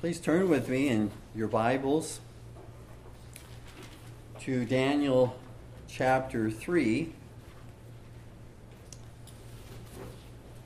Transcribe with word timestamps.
Please 0.00 0.20
turn 0.20 0.50
with 0.50 0.68
me 0.68 0.88
in 0.88 1.10
your 1.34 1.48
Bibles 1.48 2.20
to 4.40 4.66
Daniel 4.66 5.38
chapter 5.88 6.50
3. 6.50 7.14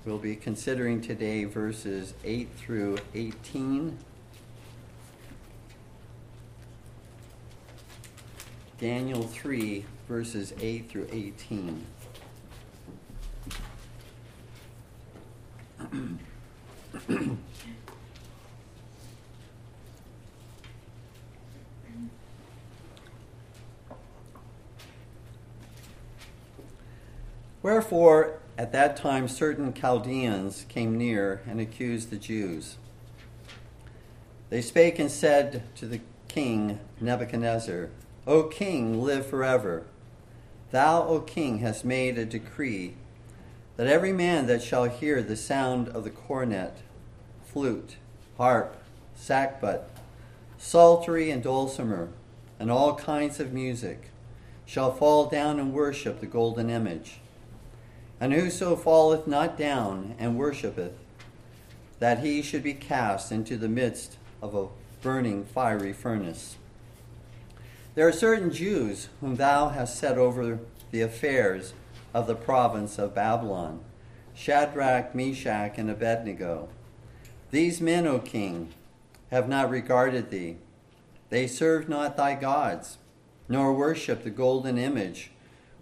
We'll 0.05 0.19
be 0.19 0.35
considering 0.35 1.01
today 1.01 1.45
verses 1.45 2.13
8 2.25 2.49
through 2.57 2.99
18. 3.15 3.99
Daniel 8.81 9.23
3, 9.23 9.85
verses 10.09 10.53
8 10.61 10.91
through 10.91 11.07
18. 11.13 11.87
Wherefore, 27.63 28.39
at 28.57 28.70
that 28.81 28.97
time, 28.97 29.29
certain 29.29 29.75
Chaldeans 29.75 30.65
came 30.71 30.97
near 30.97 31.43
and 31.47 31.61
accused 31.61 32.09
the 32.09 32.17
Jews. 32.17 32.79
They 34.49 34.63
spake 34.63 34.99
and 34.99 35.11
said 35.11 35.65
to 35.77 35.85
the 35.85 36.01
king 36.29 36.81
Nebuchadnezzar, 36.99 37.91
O 38.27 38.45
king, 38.45 39.03
live 39.03 39.27
forever. 39.27 39.83
Thou, 40.71 41.03
O 41.07 41.21
king, 41.21 41.59
hast 41.59 41.85
made 41.85 42.17
a 42.17 42.25
decree 42.25 42.95
that 43.77 43.87
every 43.87 44.15
man 44.15 44.47
that 44.47 44.63
shall 44.63 44.85
hear 44.85 45.23
the 45.23 45.37
sound 45.37 45.91
of 45.91 46.03
the 46.03 46.09
cornet, 46.09 46.79
flute, 47.45 47.97
harp, 48.39 48.83
sackbut, 49.15 49.83
psaltery, 50.57 51.31
and 51.31 51.43
dulcimer, 51.43 52.09
and 52.59 52.71
all 52.71 52.95
kinds 52.95 53.41
of 53.41 53.53
music, 53.53 54.11
shall 54.65 54.91
fall 54.91 55.27
down 55.27 55.61
and 55.61 55.75
worship 55.75 56.21
the 56.21 56.27
golden 56.27 56.71
image 56.71 57.21
and 58.21 58.33
whoso 58.33 58.77
falleth 58.77 59.27
not 59.27 59.57
down 59.57 60.15
and 60.19 60.39
worshippeth, 60.39 60.93
that 61.99 62.21
he 62.21 62.43
should 62.43 62.63
be 62.63 62.75
cast 62.75 63.33
into 63.33 63.57
the 63.57 63.69
midst 63.69 64.19
of 64.43 64.55
a 64.55 64.69
burning 65.03 65.45
fiery 65.45 65.93
furnace. 65.93 66.57
There 67.95 68.07
are 68.07 68.13
certain 68.13 68.53
Jews 68.53 69.09
whom 69.21 69.37
thou 69.37 69.71
hast 69.71 69.99
set 69.99 70.19
over 70.19 70.61
the 70.91 71.01
affairs 71.01 71.73
of 72.13 72.27
the 72.27 72.35
province 72.35 72.99
of 72.99 73.15
Babylon 73.15 73.81
Shadrach, 74.35 75.15
Meshach, 75.15 75.77
and 75.77 75.91
Abednego. 75.91 76.69
These 77.51 77.81
men, 77.81 78.07
O 78.07 78.21
king, 78.21 78.73
have 79.31 79.49
not 79.49 79.69
regarded 79.69 80.31
thee. 80.31 80.57
They 81.29 81.47
serve 81.47 81.89
not 81.89 82.17
thy 82.17 82.37
gods, 82.37 82.99
nor 83.49 83.75
worship 83.75 84.23
the 84.25 84.31
golden 84.31 84.79
image 84.79 85.31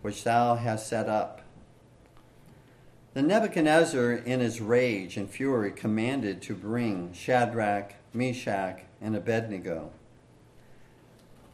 which 0.02 0.24
thou 0.24 0.56
hast 0.56 0.88
set 0.88 1.08
up. 1.08 1.37
Then 3.18 3.26
Nebuchadnezzar, 3.26 4.12
in 4.12 4.38
his 4.38 4.60
rage 4.60 5.16
and 5.16 5.28
fury, 5.28 5.72
commanded 5.72 6.40
to 6.42 6.54
bring 6.54 7.12
Shadrach, 7.12 7.94
Meshach, 8.14 8.82
and 9.00 9.16
Abednego. 9.16 9.90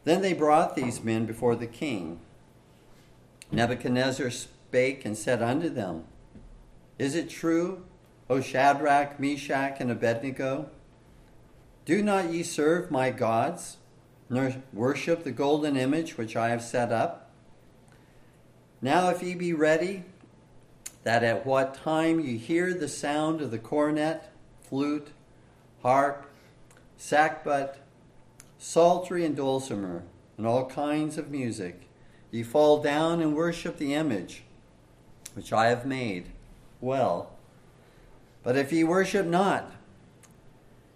Then 0.05 0.20
they 0.20 0.35
brought 0.35 0.77
these 0.77 1.03
men 1.03 1.25
before 1.25 1.57
the 1.57 1.67
king. 1.67 2.20
Nebuchadnezzar 3.51 4.29
spake 4.29 5.07
and 5.07 5.17
said 5.17 5.42
unto 5.42 5.70
them, 5.70 6.05
Is 6.98 7.15
it 7.15 7.31
true, 7.31 7.87
O 8.29 8.42
Shadrach, 8.42 9.19
Meshach, 9.19 9.81
and 9.81 9.91
Abednego? 9.91 10.69
Do 11.87 12.03
not 12.03 12.31
ye 12.31 12.42
serve 12.42 12.91
my 12.91 13.09
gods, 13.09 13.79
nor 14.29 14.55
worship 14.75 15.25
the 15.25 15.33
golden 15.33 15.79
image 15.79 16.19
which 16.19 16.37
I 16.37 16.51
have 16.51 16.62
set 16.62 16.92
up? 16.92 17.31
Now, 18.83 19.08
if 19.08 19.23
ye 19.23 19.35
be 19.35 19.55
ready, 19.55 20.05
that 21.05 21.23
at 21.23 21.47
what 21.47 21.75
time 21.75 22.19
you 22.19 22.39
hear 22.39 22.75
the 22.75 22.89
sound 22.89 23.41
of 23.41 23.51
the 23.51 23.59
cornet, 23.59 24.31
flute, 24.63 25.09
harp, 25.83 26.31
sackbut, 26.98 27.77
psaltery, 28.59 29.25
and 29.25 29.37
dulcimer, 29.37 30.03
and 30.37 30.47
all 30.47 30.67
kinds 30.67 31.19
of 31.19 31.31
music, 31.31 31.89
ye 32.31 32.42
fall 32.42 32.83
down 32.83 33.20
and 33.20 33.37
worship 33.37 33.77
the 33.77 33.95
image 33.95 34.42
which 35.35 35.53
I 35.53 35.67
have 35.67 35.85
made. 35.85 36.27
Well, 36.81 37.31
but 38.42 38.57
if 38.57 38.73
ye 38.73 38.83
worship 38.83 39.27
not, 39.27 39.73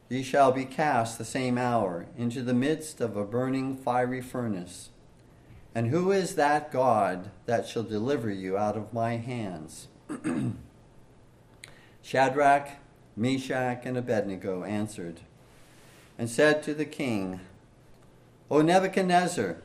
ye 0.08 0.22
shall 0.22 0.52
be 0.52 0.64
cast 0.64 1.18
the 1.18 1.24
same 1.24 1.58
hour 1.58 2.06
into 2.16 2.42
the 2.42 2.54
midst 2.54 3.00
of 3.00 3.16
a 3.16 3.24
burning 3.24 3.76
fiery 3.76 4.22
furnace. 4.22 4.88
And 5.74 5.88
who 5.88 6.12
is 6.12 6.34
that 6.36 6.72
God 6.72 7.30
that 7.46 7.68
shall 7.68 7.82
deliver 7.82 8.30
you 8.30 8.56
out 8.56 8.76
of 8.76 8.92
my 8.92 9.16
hands? 9.16 9.88
Shadrach, 12.02 12.68
Meshach, 13.16 13.82
and 13.84 13.96
Abednego 13.96 14.64
answered 14.64 15.20
and 16.18 16.28
said 16.28 16.62
to 16.62 16.74
the 16.74 16.84
king, 16.84 17.40
O 18.50 18.62
Nebuchadnezzar, 18.62 19.58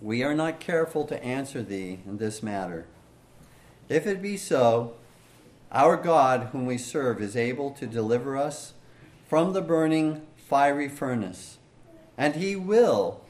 we 0.00 0.22
are 0.22 0.34
not 0.34 0.60
careful 0.60 1.04
to 1.06 1.22
answer 1.22 1.62
thee 1.62 2.00
in 2.06 2.18
this 2.18 2.42
matter. 2.42 2.86
If 3.88 4.06
it 4.06 4.22
be 4.22 4.36
so, 4.36 4.94
our 5.72 5.96
God, 5.96 6.48
whom 6.52 6.66
we 6.66 6.78
serve, 6.78 7.20
is 7.20 7.36
able 7.36 7.70
to 7.72 7.86
deliver 7.86 8.36
us 8.36 8.74
from 9.28 9.52
the 9.52 9.62
burning 9.62 10.26
fiery 10.36 10.88
furnace, 10.88 11.58
and 12.18 12.34
he 12.34 12.56
will 12.56 13.20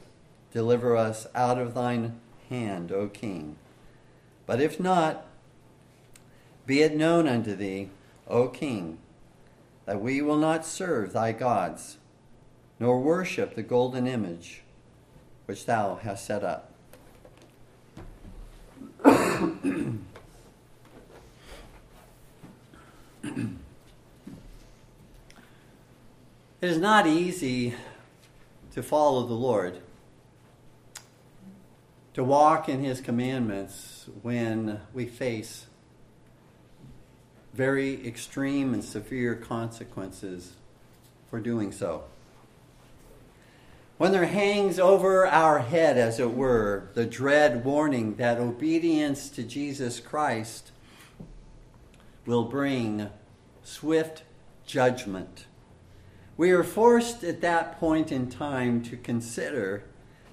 deliver 0.51 0.95
us 0.95 1.27
out 1.33 1.57
of 1.57 1.73
thine 1.73 2.19
hand, 2.49 2.91
O 2.91 3.07
king. 3.07 3.55
But 4.45 4.59
if 4.59 4.79
not, 4.79 5.25
be 6.65 6.81
it 6.81 6.95
known 6.95 7.27
unto 7.27 7.55
thee, 7.55 7.89
O 8.27 8.47
king, 8.47 8.97
that 9.85 10.01
we 10.01 10.21
will 10.21 10.37
not 10.37 10.65
serve 10.65 11.13
thy 11.13 11.31
gods, 11.31 11.97
nor 12.79 12.99
worship 12.99 13.55
the 13.55 13.63
golden 13.63 14.07
image 14.07 14.63
which 15.45 15.65
thou 15.65 15.95
hast 15.95 16.25
set 16.25 16.43
up. 16.43 16.71
it 26.61 26.69
is 26.69 26.77
not 26.77 27.07
easy 27.07 27.73
to 28.71 28.83
follow 28.83 29.25
the 29.25 29.33
Lord, 29.33 29.81
to 32.13 32.23
walk 32.23 32.69
in 32.69 32.83
his 32.83 33.01
commandments 33.01 34.07
when 34.21 34.79
we 34.93 35.05
face 35.05 35.65
very 37.53 38.05
extreme 38.07 38.73
and 38.73 38.83
severe 38.83 39.35
consequences 39.35 40.53
for 41.29 41.39
doing 41.39 41.71
so. 41.71 42.03
When 43.97 44.11
there 44.11 44.25
hangs 44.25 44.79
over 44.79 45.27
our 45.27 45.59
head, 45.59 45.97
as 45.97 46.19
it 46.19 46.33
were, 46.33 46.89
the 46.95 47.05
dread 47.05 47.63
warning 47.63 48.15
that 48.15 48.39
obedience 48.39 49.29
to 49.29 49.43
Jesus 49.43 49.99
Christ 49.99 50.71
will 52.25 52.45
bring 52.45 53.09
swift 53.63 54.23
judgment, 54.65 55.45
we 56.35 56.49
are 56.49 56.63
forced 56.63 57.23
at 57.23 57.41
that 57.41 57.79
point 57.79 58.11
in 58.11 58.27
time 58.27 58.81
to 58.83 58.97
consider 58.97 59.83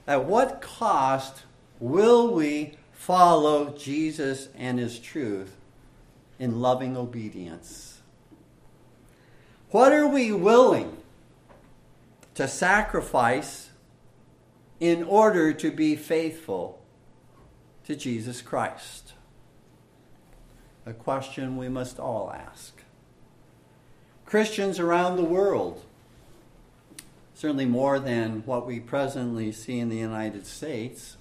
at 0.06 0.24
what 0.24 0.62
cost 0.62 1.42
will 1.78 2.32
we 2.32 2.78
follow 2.92 3.76
Jesus 3.76 4.48
and 4.56 4.78
his 4.78 4.98
truth 4.98 5.57
in 6.38 6.60
loving 6.60 6.96
obedience? 6.96 8.00
What 9.70 9.92
are 9.92 10.06
we 10.06 10.32
willing 10.32 10.96
to 12.34 12.48
sacrifice 12.48 13.70
in 14.80 15.02
order 15.02 15.52
to 15.52 15.70
be 15.70 15.96
faithful 15.96 16.80
to 17.84 17.96
Jesus 17.96 18.40
Christ? 18.40 19.12
A 20.86 20.92
question 20.92 21.56
we 21.56 21.68
must 21.68 21.98
all 21.98 22.32
ask. 22.32 22.82
Christians 24.24 24.78
around 24.78 25.16
the 25.16 25.24
world, 25.24 25.84
certainly 27.34 27.66
more 27.66 27.98
than 27.98 28.42
what 28.46 28.66
we 28.66 28.80
presently 28.80 29.52
see 29.52 29.78
in 29.78 29.88
the 29.88 29.96
United 29.96 30.46
States, 30.46 31.16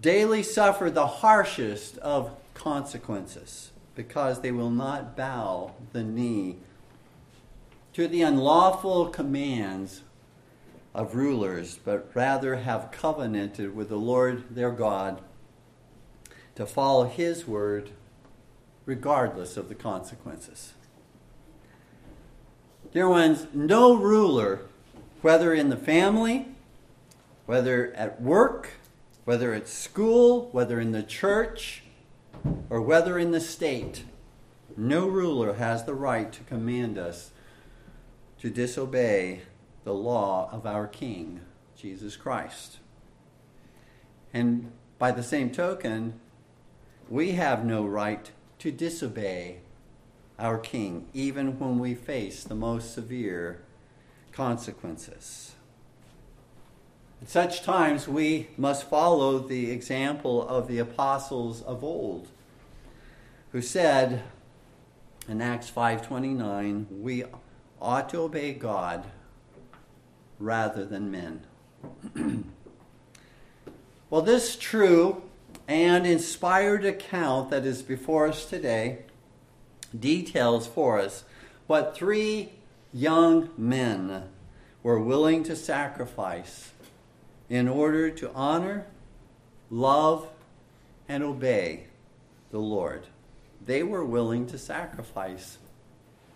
daily 0.00 0.42
suffer 0.42 0.90
the 0.90 1.06
harshest 1.06 1.98
of 1.98 2.30
consequences 2.54 3.70
because 3.98 4.42
they 4.42 4.52
will 4.52 4.70
not 4.70 5.16
bow 5.16 5.72
the 5.92 6.04
knee 6.04 6.54
to 7.92 8.06
the 8.06 8.22
unlawful 8.22 9.08
commands 9.08 10.02
of 10.94 11.16
rulers, 11.16 11.80
but 11.84 12.08
rather 12.14 12.58
have 12.58 12.92
covenanted 12.92 13.74
with 13.74 13.88
the 13.88 13.96
Lord 13.96 14.54
their 14.54 14.70
God 14.70 15.20
to 16.54 16.64
follow 16.64 17.06
his 17.08 17.44
word 17.44 17.90
regardless 18.86 19.56
of 19.56 19.68
the 19.68 19.74
consequences. 19.74 20.74
Dear 22.92 23.08
ones, 23.08 23.48
no 23.52 23.96
ruler, 23.96 24.60
whether 25.22 25.52
in 25.52 25.70
the 25.70 25.76
family, 25.76 26.46
whether 27.46 27.92
at 27.94 28.22
work, 28.22 28.74
whether 29.24 29.52
at 29.52 29.66
school, 29.66 30.50
whether 30.52 30.78
in 30.78 30.92
the 30.92 31.02
church, 31.02 31.82
or 32.70 32.80
whether 32.80 33.18
in 33.18 33.30
the 33.30 33.40
state, 33.40 34.04
no 34.76 35.06
ruler 35.06 35.54
has 35.54 35.84
the 35.84 35.94
right 35.94 36.32
to 36.32 36.42
command 36.44 36.98
us 36.98 37.30
to 38.40 38.50
disobey 38.50 39.42
the 39.84 39.94
law 39.94 40.48
of 40.52 40.66
our 40.66 40.86
King, 40.86 41.40
Jesus 41.76 42.16
Christ. 42.16 42.78
And 44.32 44.70
by 44.98 45.10
the 45.10 45.22
same 45.22 45.50
token, 45.50 46.20
we 47.08 47.32
have 47.32 47.64
no 47.64 47.84
right 47.84 48.30
to 48.58 48.70
disobey 48.70 49.60
our 50.38 50.58
King, 50.58 51.08
even 51.14 51.58
when 51.58 51.78
we 51.78 51.94
face 51.94 52.44
the 52.44 52.54
most 52.54 52.94
severe 52.94 53.62
consequences. 54.32 55.47
At 57.20 57.28
such 57.28 57.62
times, 57.62 58.06
we 58.06 58.48
must 58.56 58.88
follow 58.88 59.38
the 59.38 59.70
example 59.70 60.46
of 60.46 60.68
the 60.68 60.78
apostles 60.78 61.62
of 61.62 61.82
old, 61.82 62.28
who 63.52 63.60
said 63.60 64.22
in 65.28 65.42
Acts 65.42 65.68
5:29, 65.68 66.86
"We 67.02 67.24
ought 67.82 68.08
to 68.10 68.20
obey 68.20 68.52
God 68.52 69.06
rather 70.38 70.84
than 70.84 71.10
men." 71.10 71.42
well, 74.10 74.22
this 74.22 74.56
true 74.56 75.22
and 75.66 76.06
inspired 76.06 76.84
account 76.84 77.50
that 77.50 77.66
is 77.66 77.82
before 77.82 78.28
us 78.28 78.46
today 78.46 79.04
details 79.98 80.66
for 80.66 80.98
us 80.98 81.24
what 81.66 81.94
three 81.94 82.52
young 82.92 83.50
men 83.56 84.28
were 84.82 85.00
willing 85.00 85.42
to 85.44 85.56
sacrifice 85.56 86.72
in 87.48 87.68
order 87.68 88.10
to 88.10 88.32
honor, 88.32 88.86
love, 89.70 90.28
and 91.08 91.22
obey 91.22 91.84
the 92.50 92.58
Lord. 92.58 93.06
They 93.64 93.82
were 93.82 94.04
willing 94.04 94.46
to 94.46 94.58
sacrifice 94.58 95.58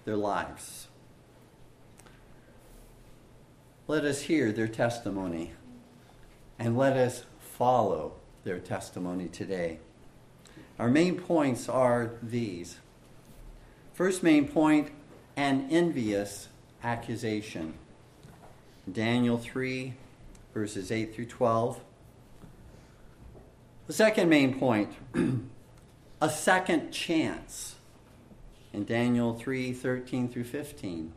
their 0.04 0.16
lives. 0.16 0.88
Let 3.86 4.04
us 4.04 4.22
hear 4.22 4.52
their 4.52 4.68
testimony 4.68 5.52
and 6.58 6.76
let 6.76 6.96
us 6.96 7.24
follow 7.38 8.14
their 8.44 8.58
testimony 8.58 9.28
today. 9.28 9.78
Our 10.78 10.88
main 10.88 11.18
points 11.18 11.68
are 11.68 12.12
these. 12.22 12.78
First 13.92 14.22
main 14.22 14.48
point 14.48 14.90
an 15.36 15.68
envious 15.70 16.48
accusation. 16.82 17.74
Daniel 18.90 19.38
3, 19.38 19.94
verses 20.52 20.92
8 20.92 21.14
through 21.14 21.26
12. 21.26 21.80
The 23.86 23.92
second 23.92 24.28
main 24.28 24.58
point 24.58 24.92
a 26.20 26.30
second 26.30 26.92
chance 26.92 27.76
in 28.72 28.84
Daniel 28.84 29.34
3 29.34 29.72
13 29.72 30.28
through 30.28 30.44
15. 30.44 31.12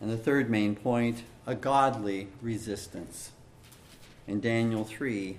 And 0.00 0.10
the 0.10 0.16
third 0.16 0.50
main 0.50 0.76
point 0.76 1.22
a 1.46 1.54
godly 1.54 2.28
resistance 2.42 3.32
in 4.26 4.40
Daniel 4.40 4.84
3, 4.84 5.38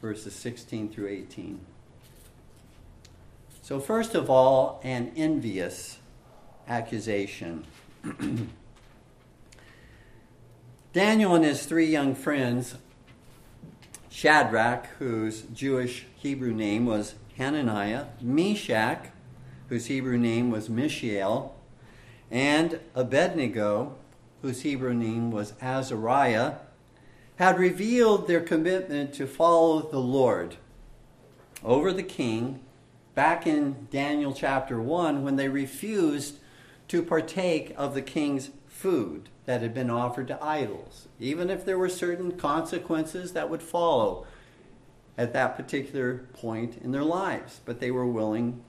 verses 0.00 0.34
16 0.34 0.88
through 0.88 1.08
18. 1.08 1.58
So, 3.60 3.80
first 3.80 4.14
of 4.14 4.30
all, 4.30 4.80
an 4.84 5.12
envious 5.16 5.98
accusation. 6.68 7.64
Daniel 10.92 11.34
and 11.34 11.42
his 11.42 11.64
three 11.64 11.86
young 11.86 12.14
friends, 12.14 12.74
Shadrach, 14.10 14.88
whose 14.98 15.40
Jewish 15.54 16.04
Hebrew 16.16 16.52
name 16.52 16.84
was 16.84 17.14
Hananiah, 17.38 18.08
Meshach, 18.20 19.06
whose 19.70 19.86
Hebrew 19.86 20.18
name 20.18 20.50
was 20.50 20.68
Mishael, 20.68 21.56
and 22.30 22.78
Abednego, 22.94 23.94
whose 24.42 24.60
Hebrew 24.62 24.92
name 24.92 25.30
was 25.30 25.54
Azariah, 25.62 26.56
had 27.36 27.58
revealed 27.58 28.28
their 28.28 28.42
commitment 28.42 29.14
to 29.14 29.26
follow 29.26 29.80
the 29.80 29.98
Lord 29.98 30.56
over 31.64 31.94
the 31.94 32.02
king 32.02 32.60
back 33.14 33.46
in 33.46 33.88
Daniel 33.90 34.34
chapter 34.34 34.78
1 34.78 35.22
when 35.22 35.36
they 35.36 35.48
refused 35.48 36.36
to 36.88 37.02
partake 37.02 37.72
of 37.78 37.94
the 37.94 38.02
king's 38.02 38.50
food 38.82 39.28
that 39.46 39.62
had 39.62 39.72
been 39.72 39.90
offered 39.90 40.26
to 40.26 40.44
idols, 40.44 41.06
even 41.20 41.48
if 41.50 41.64
there 41.64 41.78
were 41.78 41.88
certain 41.88 42.32
consequences 42.32 43.32
that 43.32 43.48
would 43.48 43.62
follow 43.62 44.26
at 45.16 45.32
that 45.32 45.56
particular 45.56 46.26
point 46.32 46.78
in 46.82 46.90
their 46.90 47.04
lives. 47.04 47.60
But 47.64 47.78
they 47.78 47.92
were 47.92 48.06
willing 48.06 48.64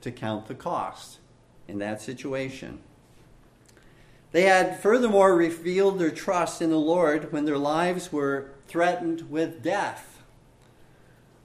to 0.00 0.10
count 0.10 0.48
the 0.48 0.54
cost 0.56 1.20
in 1.68 1.78
that 1.78 2.02
situation. 2.02 2.80
They 4.32 4.42
had 4.42 4.80
furthermore 4.80 5.36
revealed 5.36 6.00
their 6.00 6.10
trust 6.10 6.60
in 6.60 6.70
the 6.70 6.76
Lord 6.76 7.32
when 7.32 7.44
their 7.44 7.58
lives 7.58 8.10
were 8.10 8.50
threatened 8.66 9.30
with 9.30 9.62
death. 9.62 10.22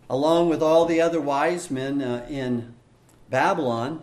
Along 0.09 0.49
with 0.49 0.63
all 0.63 0.85
the 0.85 1.01
other 1.01 1.21
wise 1.21 1.69
men 1.69 2.01
uh, 2.01 2.25
in 2.29 2.73
Babylon, 3.29 4.01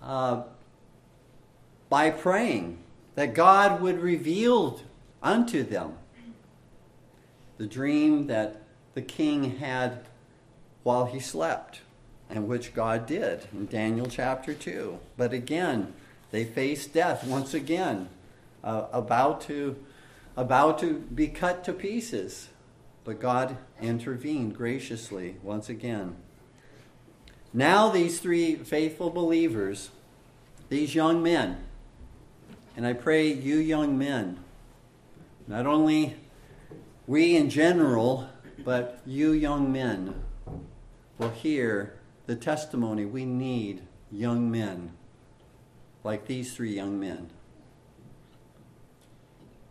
uh, 0.00 0.44
by 1.88 2.10
praying 2.10 2.78
that 3.14 3.34
God 3.34 3.80
would 3.80 4.00
reveal 4.00 4.80
unto 5.22 5.62
them 5.62 5.94
the 7.58 7.66
dream 7.66 8.26
that 8.26 8.62
the 8.94 9.02
king 9.02 9.58
had 9.58 10.06
while 10.82 11.06
he 11.06 11.18
slept, 11.18 11.80
and 12.30 12.46
which 12.46 12.74
God 12.74 13.06
did 13.06 13.46
in 13.52 13.66
Daniel 13.66 14.06
chapter 14.06 14.54
2. 14.54 14.98
But 15.16 15.32
again, 15.32 15.94
they 16.30 16.44
faced 16.44 16.92
death 16.92 17.26
once 17.26 17.54
again, 17.54 18.08
uh, 18.62 18.86
about, 18.92 19.40
to, 19.42 19.76
about 20.36 20.78
to 20.80 21.00
be 21.14 21.28
cut 21.28 21.64
to 21.64 21.72
pieces. 21.72 22.48
But 23.04 23.20
God 23.20 23.56
intervened 23.80 24.56
graciously 24.56 25.36
once 25.42 25.68
again. 25.68 26.16
Now, 27.52 27.88
these 27.88 28.20
three 28.20 28.56
faithful 28.56 29.10
believers, 29.10 29.90
these 30.68 30.94
young 30.94 31.22
men, 31.22 31.65
and 32.76 32.86
I 32.86 32.92
pray 32.92 33.32
you 33.32 33.56
young 33.56 33.96
men, 33.96 34.38
not 35.48 35.66
only 35.66 36.16
we 37.06 37.34
in 37.34 37.48
general, 37.48 38.28
but 38.64 39.00
you 39.06 39.32
young 39.32 39.72
men 39.72 40.22
will 41.18 41.30
hear 41.30 41.98
the 42.26 42.36
testimony 42.36 43.06
we 43.06 43.24
need 43.24 43.82
young 44.12 44.50
men 44.50 44.92
like 46.04 46.26
these 46.26 46.54
three 46.54 46.74
young 46.74 47.00
men. 47.00 47.30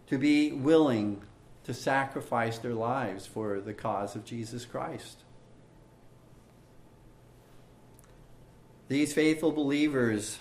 To 0.08 0.18
be 0.18 0.52
willing 0.52 1.22
to 1.66 1.74
sacrifice 1.74 2.58
their 2.58 2.74
lives 2.74 3.26
for 3.26 3.60
the 3.60 3.74
cause 3.74 4.16
of 4.16 4.26
Jesus 4.26 4.66
Christ. 4.66 5.20
These 8.88 9.14
faithful 9.14 9.52
believers 9.52 10.40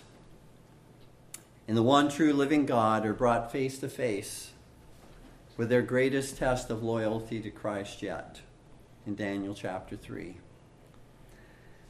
in 1.67 1.75
the 1.75 1.83
one 1.83 2.09
true 2.09 2.33
living 2.33 2.67
God 2.67 3.07
are 3.07 3.15
brought 3.15 3.51
face 3.51 3.79
to 3.79 3.89
face 3.89 4.51
with 5.57 5.69
their 5.69 5.83
greatest 5.83 6.37
test 6.37 6.71
of 6.71 6.83
loyalty 6.83 7.41
to 7.41 7.51
Christ 7.51 8.03
yet 8.03 8.41
in 9.07 9.15
Daniel 9.15 9.55
chapter 9.55 9.97
3. 9.97 10.37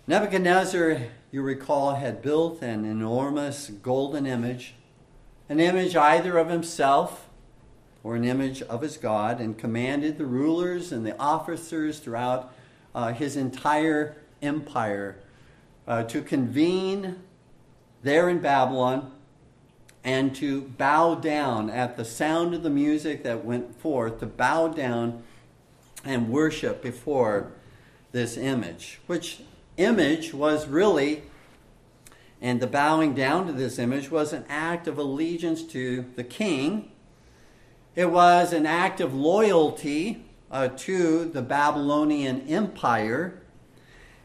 Nebuchadnezzar, 0.06 0.98
you 1.32 1.42
recall, 1.42 1.94
had 1.94 2.22
built 2.22 2.62
an 2.62 2.84
enormous 2.84 3.70
golden 3.70 4.26
image, 4.26 4.74
an 5.48 5.60
image 5.60 5.96
either 5.96 6.36
of 6.38 6.50
himself 6.50 7.28
or 8.02 8.14
an 8.14 8.24
image 8.24 8.60
of 8.62 8.82
his 8.82 8.98
God, 8.98 9.40
and 9.40 9.56
commanded 9.56 10.18
the 10.18 10.26
rulers 10.26 10.92
and 10.92 11.06
the 11.06 11.18
officers 11.18 12.00
throughout 12.00 12.52
uh, 12.94 13.14
his 13.14 13.34
entire 13.34 14.14
empire 14.42 15.16
uh, 15.88 16.02
to 16.04 16.20
convene 16.20 17.16
there 18.02 18.28
in 18.28 18.40
Babylon 18.40 19.10
and 20.04 20.36
to 20.36 20.60
bow 20.60 21.14
down 21.14 21.70
at 21.70 21.96
the 21.96 22.04
sound 22.04 22.52
of 22.54 22.62
the 22.62 22.70
music 22.70 23.22
that 23.22 23.44
went 23.44 23.74
forth, 23.74 24.20
to 24.20 24.26
bow 24.26 24.68
down 24.68 25.22
and 26.04 26.28
worship 26.28 26.82
before 26.82 27.52
this 28.12 28.36
image, 28.36 29.00
which 29.06 29.40
image 29.78 30.34
was 30.34 30.68
really, 30.68 31.22
and 32.40 32.60
the 32.60 32.66
bowing 32.66 33.14
down 33.14 33.46
to 33.46 33.52
this 33.52 33.78
image 33.78 34.10
was 34.10 34.34
an 34.34 34.44
act 34.48 34.86
of 34.86 34.98
allegiance 34.98 35.62
to 35.62 36.04
the 36.14 36.22
king. 36.22 36.92
It 37.96 38.10
was 38.10 38.52
an 38.52 38.66
act 38.66 39.00
of 39.00 39.14
loyalty 39.14 40.26
uh, 40.50 40.68
to 40.68 41.24
the 41.24 41.42
Babylonian 41.42 42.46
Empire. 42.46 43.40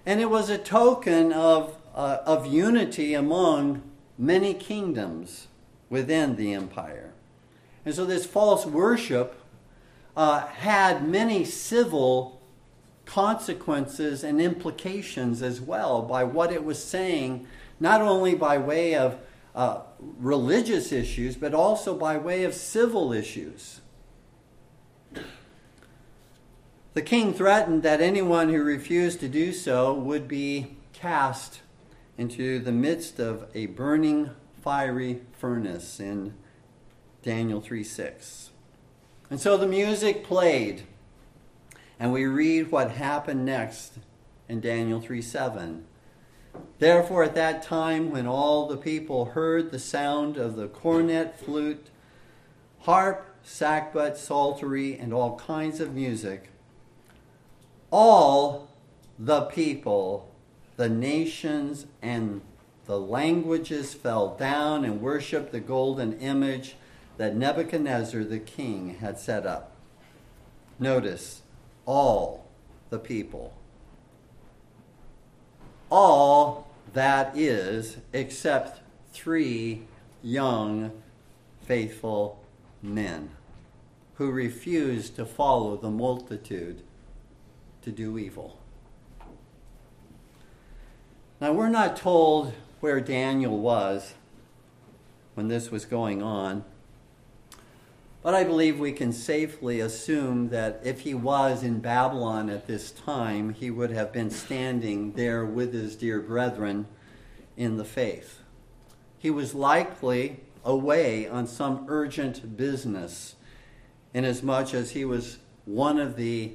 And 0.05 0.19
it 0.19 0.29
was 0.29 0.49
a 0.49 0.57
token 0.57 1.31
of, 1.31 1.77
uh, 1.95 2.17
of 2.25 2.45
unity 2.45 3.13
among 3.13 3.83
many 4.17 4.53
kingdoms 4.53 5.47
within 5.89 6.35
the 6.35 6.53
empire. 6.53 7.11
And 7.85 7.93
so 7.93 8.05
this 8.05 8.25
false 8.25 8.65
worship 8.65 9.41
uh, 10.15 10.47
had 10.47 11.07
many 11.07 11.45
civil 11.45 12.41
consequences 13.05 14.23
and 14.23 14.39
implications 14.39 15.41
as 15.41 15.59
well 15.59 16.01
by 16.01 16.23
what 16.23 16.51
it 16.51 16.63
was 16.63 16.83
saying, 16.83 17.47
not 17.79 18.01
only 18.01 18.35
by 18.35 18.57
way 18.57 18.95
of 18.95 19.19
uh, 19.55 19.81
religious 20.19 20.91
issues, 20.91 21.35
but 21.35 21.53
also 21.53 21.95
by 21.95 22.17
way 22.17 22.43
of 22.43 22.53
civil 22.53 23.11
issues. 23.11 23.81
The 26.93 27.01
king 27.01 27.33
threatened 27.33 27.83
that 27.83 28.01
anyone 28.01 28.49
who 28.49 28.61
refused 28.63 29.19
to 29.21 29.29
do 29.29 29.53
so 29.53 29.93
would 29.93 30.27
be 30.27 30.77
cast 30.93 31.61
into 32.17 32.59
the 32.59 32.71
midst 32.71 33.19
of 33.19 33.47
a 33.55 33.67
burning 33.67 34.31
fiery 34.61 35.21
furnace 35.37 35.99
in 35.99 36.33
Daniel 37.23 37.61
3 37.61 37.83
6. 37.83 38.51
And 39.29 39.39
so 39.39 39.57
the 39.57 39.67
music 39.67 40.23
played, 40.23 40.83
and 41.99 42.11
we 42.11 42.25
read 42.25 42.71
what 42.71 42.91
happened 42.91 43.45
next 43.45 43.99
in 44.47 44.59
Daniel 44.59 44.99
3 44.99 45.21
7. 45.21 45.85
Therefore, 46.79 47.23
at 47.23 47.35
that 47.35 47.61
time, 47.61 48.09
when 48.09 48.25
all 48.25 48.67
the 48.67 48.77
people 48.77 49.25
heard 49.25 49.71
the 49.71 49.79
sound 49.79 50.37
of 50.37 50.55
the 50.55 50.67
cornet, 50.67 51.39
flute, 51.39 51.87
harp, 52.79 53.35
sackbut, 53.45 54.17
psaltery, 54.17 54.97
and 54.97 55.13
all 55.13 55.37
kinds 55.37 55.79
of 55.79 55.93
music, 55.93 56.49
all 57.91 58.69
the 59.17 59.41
people, 59.41 60.33
the 60.77 60.89
nations, 60.89 61.85
and 62.01 62.41
the 62.89 62.99
languages 62.99 63.93
fell 63.93 64.35
down 64.35 64.83
and 64.83 64.99
worshiped 64.99 65.51
the 65.51 65.59
golden 65.59 66.19
image 66.19 66.75
that 67.17 67.35
Nebuchadnezzar 67.35 68.23
the 68.23 68.39
king 68.39 68.95
had 68.95 69.19
set 69.19 69.45
up. 69.45 69.75
Notice, 70.79 71.43
all 71.85 72.47
the 72.89 72.97
people. 72.97 73.53
All 75.91 76.67
that 76.93 77.37
is, 77.37 77.97
except 78.11 78.81
three 79.13 79.83
young, 80.23 80.91
faithful 81.61 82.43
men 82.81 83.29
who 84.15 84.31
refused 84.31 85.15
to 85.17 85.27
follow 85.27 85.77
the 85.77 85.91
multitude 85.91 86.81
to 87.83 87.91
do 87.91 88.17
evil. 88.17 88.57
Now, 91.39 91.53
we're 91.53 91.69
not 91.69 91.95
told 91.95 92.51
where 92.79 93.01
Daniel 93.01 93.57
was 93.59 94.13
when 95.35 95.47
this 95.47 95.71
was 95.71 95.85
going 95.85 96.21
on, 96.21 96.63
but 98.21 98.33
I 98.33 98.43
believe 98.43 98.79
we 98.79 98.91
can 98.91 99.13
safely 99.13 99.79
assume 99.79 100.49
that 100.49 100.81
if 100.83 101.01
he 101.01 101.13
was 101.13 101.63
in 101.63 101.79
Babylon 101.79 102.49
at 102.49 102.67
this 102.67 102.91
time, 102.91 103.53
he 103.53 103.71
would 103.71 103.91
have 103.91 104.11
been 104.11 104.29
standing 104.29 105.13
there 105.13 105.45
with 105.45 105.73
his 105.73 105.95
dear 105.95 106.19
brethren 106.19 106.85
in 107.55 107.77
the 107.77 107.85
faith. 107.85 108.41
He 109.17 109.29
was 109.29 109.55
likely 109.55 110.41
away 110.65 111.27
on 111.27 111.47
some 111.47 111.85
urgent 111.87 112.57
business, 112.57 113.35
inasmuch 114.13 114.73
as 114.73 114.91
he 114.91 115.05
was 115.05 115.39
one 115.63 115.97
of 115.97 116.17
the 116.17 116.53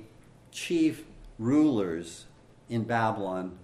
chief 0.52 1.04
rulers 1.38 2.26
in 2.68 2.84
Babylon, 2.84 3.56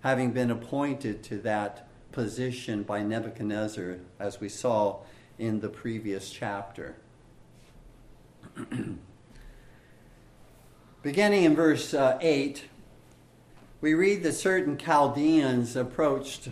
having 0.00 0.32
been 0.32 0.50
appointed 0.50 1.22
to 1.24 1.38
that 1.38 1.85
position 2.16 2.82
by 2.82 3.02
Nebuchadnezzar, 3.02 3.98
as 4.18 4.40
we 4.40 4.48
saw 4.48 5.00
in 5.38 5.60
the 5.60 5.68
previous 5.68 6.30
chapter. 6.30 6.96
Beginning 11.02 11.44
in 11.44 11.54
verse 11.54 11.92
uh, 11.92 12.16
8, 12.22 12.64
we 13.82 13.92
read 13.92 14.22
that 14.22 14.32
certain 14.32 14.78
Chaldeans 14.78 15.76
approached 15.76 16.48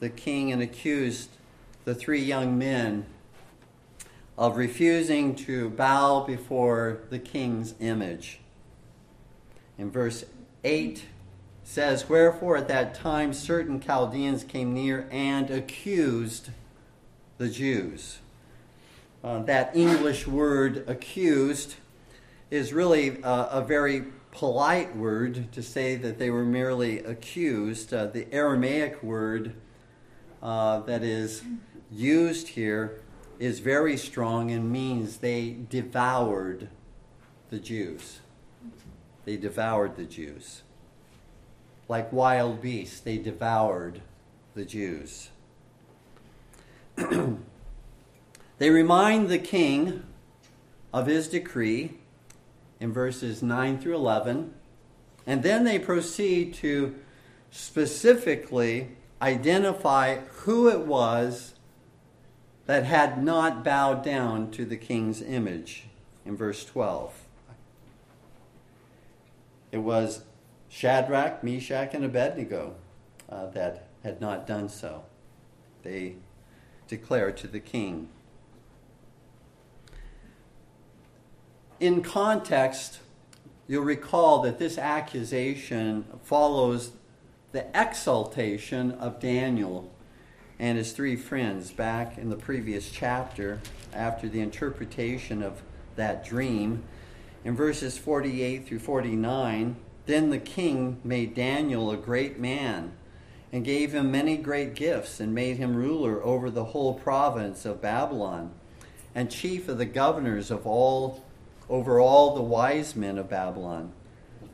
the 0.00 0.08
king 0.08 0.50
and 0.50 0.62
accused 0.62 1.28
the 1.84 1.94
three 1.94 2.22
young 2.22 2.56
men 2.56 3.04
of 4.38 4.56
refusing 4.56 5.34
to 5.34 5.68
bow 5.68 6.24
before 6.24 7.00
the 7.10 7.18
king's 7.18 7.74
image 7.80 8.40
in 9.76 9.90
verse 9.90 10.24
8 10.64 11.04
says, 11.66 12.08
Wherefore 12.08 12.56
at 12.56 12.68
that 12.68 12.94
time 12.94 13.32
certain 13.34 13.80
Chaldeans 13.80 14.44
came 14.44 14.72
near 14.72 15.08
and 15.10 15.50
accused 15.50 16.50
the 17.38 17.48
Jews. 17.48 18.20
Uh, 19.22 19.40
that 19.42 19.74
English 19.74 20.28
word 20.28 20.84
accused 20.86 21.74
is 22.52 22.72
really 22.72 23.20
uh, 23.24 23.46
a 23.46 23.64
very 23.64 24.04
polite 24.30 24.94
word 24.94 25.50
to 25.52 25.60
say 25.60 25.96
that 25.96 26.18
they 26.18 26.30
were 26.30 26.44
merely 26.44 27.00
accused. 27.00 27.92
Uh, 27.92 28.06
the 28.06 28.32
Aramaic 28.32 29.02
word 29.02 29.54
uh, 30.42 30.80
that 30.80 31.02
is 31.02 31.42
used 31.90 32.48
here 32.48 33.00
is 33.40 33.58
very 33.58 33.96
strong 33.96 34.52
and 34.52 34.70
means 34.70 35.16
they 35.16 35.56
devoured 35.68 36.68
the 37.50 37.58
Jews. 37.58 38.20
They 39.24 39.36
devoured 39.36 39.96
the 39.96 40.04
Jews. 40.04 40.62
Like 41.88 42.12
wild 42.12 42.60
beasts, 42.60 43.00
they 43.00 43.18
devoured 43.18 44.00
the 44.54 44.64
Jews. 44.64 45.30
they 46.96 48.70
remind 48.70 49.28
the 49.28 49.38
king 49.38 50.02
of 50.92 51.06
his 51.06 51.28
decree 51.28 51.98
in 52.80 52.92
verses 52.92 53.42
9 53.42 53.78
through 53.78 53.94
11, 53.94 54.54
and 55.26 55.42
then 55.42 55.64
they 55.64 55.78
proceed 55.78 56.54
to 56.54 56.94
specifically 57.50 58.96
identify 59.20 60.16
who 60.16 60.68
it 60.68 60.80
was 60.80 61.54
that 62.66 62.84
had 62.84 63.22
not 63.22 63.64
bowed 63.64 64.04
down 64.04 64.50
to 64.50 64.64
the 64.64 64.76
king's 64.76 65.22
image 65.22 65.84
in 66.24 66.36
verse 66.36 66.64
12. 66.64 67.26
It 69.72 69.78
was 69.78 70.22
Shadrach, 70.76 71.42
Meshach, 71.42 71.94
and 71.94 72.04
Abednego 72.04 72.74
uh, 73.30 73.46
that 73.46 73.86
had 74.02 74.20
not 74.20 74.46
done 74.46 74.68
so. 74.68 75.04
They 75.82 76.16
declared 76.86 77.38
to 77.38 77.46
the 77.46 77.60
king. 77.60 78.10
In 81.80 82.02
context, 82.02 82.98
you'll 83.66 83.84
recall 83.84 84.42
that 84.42 84.58
this 84.58 84.76
accusation 84.76 86.04
follows 86.22 86.90
the 87.52 87.64
exaltation 87.74 88.92
of 88.92 89.18
Daniel 89.18 89.90
and 90.58 90.76
his 90.76 90.92
three 90.92 91.16
friends 91.16 91.72
back 91.72 92.18
in 92.18 92.28
the 92.28 92.36
previous 92.36 92.90
chapter 92.90 93.60
after 93.94 94.28
the 94.28 94.40
interpretation 94.40 95.42
of 95.42 95.62
that 95.94 96.22
dream 96.22 96.82
in 97.46 97.56
verses 97.56 97.96
48 97.96 98.66
through 98.66 98.80
49, 98.80 99.76
then 100.06 100.30
the 100.30 100.38
king 100.38 101.00
made 101.04 101.34
Daniel 101.34 101.90
a 101.90 101.96
great 101.96 102.38
man 102.38 102.92
and 103.52 103.64
gave 103.64 103.92
him 103.92 104.10
many 104.10 104.36
great 104.36 104.74
gifts 104.74 105.20
and 105.20 105.34
made 105.34 105.56
him 105.56 105.76
ruler 105.76 106.22
over 106.24 106.50
the 106.50 106.66
whole 106.66 106.94
province 106.94 107.64
of 107.64 107.82
Babylon 107.82 108.52
and 109.14 109.30
chief 109.30 109.68
of 109.68 109.78
the 109.78 109.84
governors 109.84 110.50
of 110.50 110.66
all 110.66 111.24
over 111.68 111.98
all 111.98 112.34
the 112.34 112.42
wise 112.42 112.94
men 112.94 113.18
of 113.18 113.28
Babylon. 113.28 113.92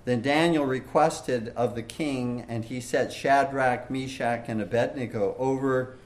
Then 0.05 0.23
Daniel 0.23 0.65
requested 0.65 1.53
of 1.55 1.75
the 1.75 1.83
king, 1.83 2.45
and 2.49 2.65
he 2.65 2.81
set 2.81 3.13
Shadrach, 3.13 3.91
Meshach, 3.91 4.45
and 4.49 4.61
Abednego 4.61 5.37
over 5.39 5.97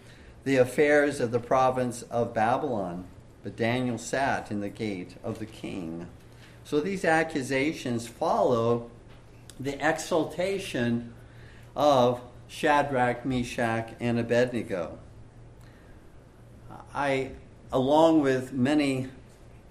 the 0.44 0.56
affairs 0.56 1.20
of 1.20 1.30
the 1.30 1.38
province 1.38 2.02
of 2.02 2.34
Babylon. 2.34 3.04
But 3.42 3.56
Daniel 3.56 3.98
sat 3.98 4.50
in 4.50 4.60
the 4.60 4.68
gate 4.68 5.16
of 5.22 5.38
the 5.38 5.46
king. 5.46 6.08
So 6.64 6.80
these 6.80 7.04
accusations 7.04 8.08
follow 8.08 8.90
the 9.58 9.74
exaltation 9.86 11.12
of 11.74 12.20
Shadrach, 12.48 13.24
Meshach, 13.24 13.90
and 14.00 14.18
Abednego. 14.18 14.98
I, 16.94 17.32
along 17.72 18.22
with 18.22 18.52
many 18.52 19.08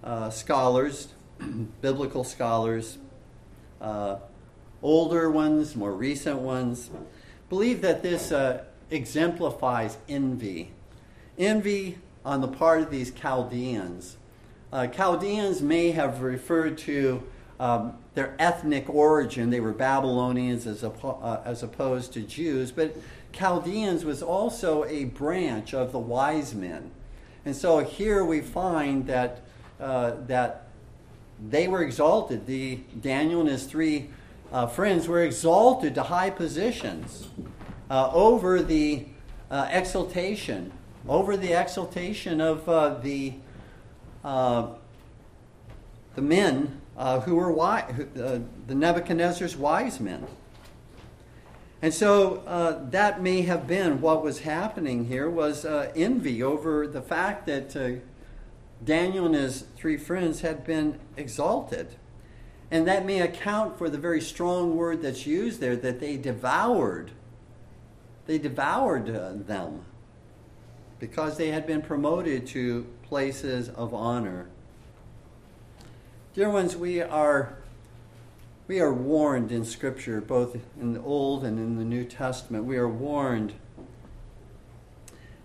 uh, 0.04 0.30
scholars, 0.30 1.10
biblical 1.82 2.24
scholars, 2.24 2.98
uh, 3.82 4.18
older 4.82 5.30
ones, 5.32 5.76
more 5.76 5.94
recent 5.94 6.40
ones, 6.40 6.90
believe 7.50 7.82
that 7.82 8.04
this 8.04 8.32
uh, 8.32 8.64
exemplifies 8.92 9.98
envy. 10.08 10.72
Envy 11.38 11.98
on 12.24 12.42
the 12.42 12.48
part 12.48 12.82
of 12.82 12.92
these 12.92 13.12
Chaldeans 13.12 14.18
uh, 14.76 14.88
Chaldeans 14.88 15.62
may 15.62 15.92
have 15.92 16.22
referred 16.22 16.78
to 16.80 17.24
um, 17.60 17.98
their 18.14 18.36
ethnic 18.40 18.90
origin. 18.90 19.50
They 19.50 19.60
were 19.60 19.74
Babylonians 19.74 20.68
as, 20.68 20.84
uh, 20.84 21.42
as 21.46 21.64
opposed 21.64 22.14
to 22.14 22.22
Jews, 22.22 22.72
but 22.72 22.96
Chaldeans 23.32 24.06
was 24.06 24.24
also 24.24 24.86
a 24.86 25.06
branch 25.06 25.74
of 25.74 25.92
the 25.92 26.00
wise 26.00 26.56
men. 26.56 26.92
And 27.46 27.56
so 27.56 27.80
here 27.80 28.24
we 28.26 28.42
find 28.42 29.06
that, 29.08 29.42
uh, 29.80 30.14
that 30.28 30.68
they 31.50 31.68
were 31.68 31.84
exalted. 31.84 32.48
The, 32.48 32.80
Daniel 33.02 33.42
and 33.42 33.50
his 33.50 33.66
three 33.66 34.10
uh, 34.52 34.68
friends 34.68 35.08
were 35.08 35.22
exalted 35.22 35.96
to 35.96 36.04
high 36.04 36.30
positions 36.30 37.28
uh, 37.90 38.10
over 38.12 38.62
the 38.62 39.06
uh, 39.52 39.68
exaltation, 39.70 40.72
over 41.08 41.36
the 41.38 41.54
exaltation 41.54 42.42
of 42.42 42.68
uh, 42.68 42.96
the, 42.96 43.34
the 44.24 44.72
men 46.22 46.82
uh, 46.98 47.20
who 47.22 47.36
were 47.36 47.52
wise, 47.52 47.92
uh, 48.18 48.40
the 48.68 48.76
Nebuchadnezzar's 48.76 49.56
wise 49.56 50.00
men. 50.00 50.26
And 51.82 51.94
so 51.94 52.38
uh, 52.48 52.90
that 52.90 53.22
may 53.22 53.42
have 53.42 53.68
been 53.68 54.02
what 54.02 54.24
was 54.24 54.40
happening 54.40 55.06
here 55.06 55.30
was 55.30 55.66
uh, 55.66 55.92
envy 55.96 56.42
over 56.42 56.88
the 56.88 57.02
fact 57.02 57.46
that 57.48 57.76
uh, 57.76 58.00
Daniel 58.84 59.26
and 59.26 59.36
his 59.36 59.66
three 59.76 59.98
friends 59.98 60.42
had 60.42 60.66
been 60.66 61.00
exalted. 61.18 61.96
And 62.72 62.88
that 62.88 63.06
may 63.06 63.22
account 63.22 63.78
for 63.78 63.90
the 63.90 63.98
very 63.98 64.22
strong 64.22 64.76
word 64.76 65.02
that's 65.02 65.28
used 65.28 65.60
there 65.60 65.76
that 65.76 66.00
they 66.00 66.18
devoured. 66.18 67.12
They 68.26 68.38
devoured 68.38 69.10
uh, 69.10 69.34
them 69.36 69.86
because 71.00 71.38
they 71.38 71.50
had 71.50 71.68
been 71.68 71.82
promoted 71.82 72.48
to 72.48 72.88
places 73.04 73.70
of 73.70 73.94
honor. 73.94 74.48
Dear 76.36 76.50
ones, 76.50 76.76
we 76.76 77.02
are, 77.02 77.56
we 78.68 78.82
are 78.82 78.94
warned 78.94 79.54
in 79.54 79.64
Scripture, 79.64 80.20
both 80.20 80.58
in 80.78 80.92
the 80.92 81.02
Old 81.02 81.46
and 81.46 81.58
in 81.58 81.78
the 81.78 81.86
New 81.86 82.04
Testament, 82.04 82.66
we 82.66 82.76
are 82.76 82.90
warned 82.90 83.54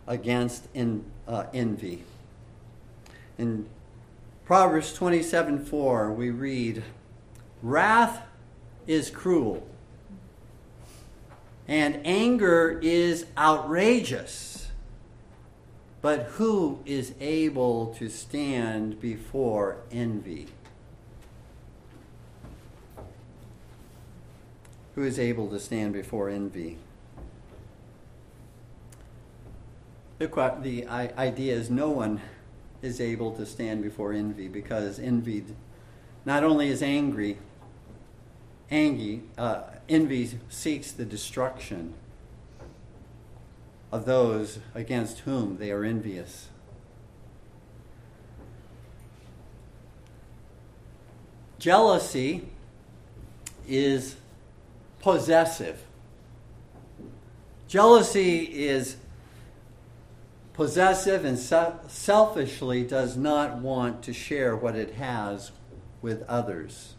against 0.08 0.66
in, 0.74 1.04
uh, 1.28 1.44
envy. 1.54 2.02
In 3.38 3.68
Proverbs 4.44 4.92
27 4.92 5.64
4, 5.64 6.10
we 6.10 6.30
read, 6.30 6.82
Wrath 7.62 8.24
is 8.88 9.10
cruel, 9.10 9.64
and 11.68 12.00
anger 12.04 12.80
is 12.82 13.26
outrageous. 13.38 14.72
But 16.02 16.22
who 16.32 16.80
is 16.84 17.14
able 17.20 17.94
to 17.94 18.08
stand 18.08 19.00
before 19.00 19.76
envy? 19.92 20.48
Who 25.00 25.06
is 25.06 25.18
able 25.18 25.48
to 25.48 25.58
stand 25.58 25.94
before 25.94 26.28
envy. 26.28 26.76
The, 30.18 30.26
the 30.60 30.86
idea 30.86 31.54
is 31.54 31.70
no 31.70 31.88
one 31.88 32.20
is 32.82 33.00
able 33.00 33.32
to 33.36 33.46
stand 33.46 33.82
before 33.82 34.12
envy 34.12 34.46
because 34.46 34.98
envy 34.98 35.42
not 36.26 36.44
only 36.44 36.68
is 36.68 36.82
angry, 36.82 37.38
angry 38.70 39.22
uh, 39.38 39.62
envy 39.88 40.38
seeks 40.50 40.92
the 40.92 41.06
destruction 41.06 41.94
of 43.90 44.04
those 44.04 44.58
against 44.74 45.20
whom 45.20 45.56
they 45.56 45.70
are 45.70 45.82
envious. 45.82 46.48
Jealousy 51.58 52.50
is 53.66 54.16
possessive. 55.00 55.82
Jealousy 57.68 58.42
is 58.44 58.96
possessive 60.52 61.24
and 61.24 61.38
selfishly 61.38 62.84
does 62.84 63.16
not 63.16 63.58
want 63.58 64.02
to 64.02 64.12
share 64.12 64.54
what 64.56 64.76
it 64.76 64.94
has 64.94 65.52
with 66.02 66.22
others. 66.28 66.94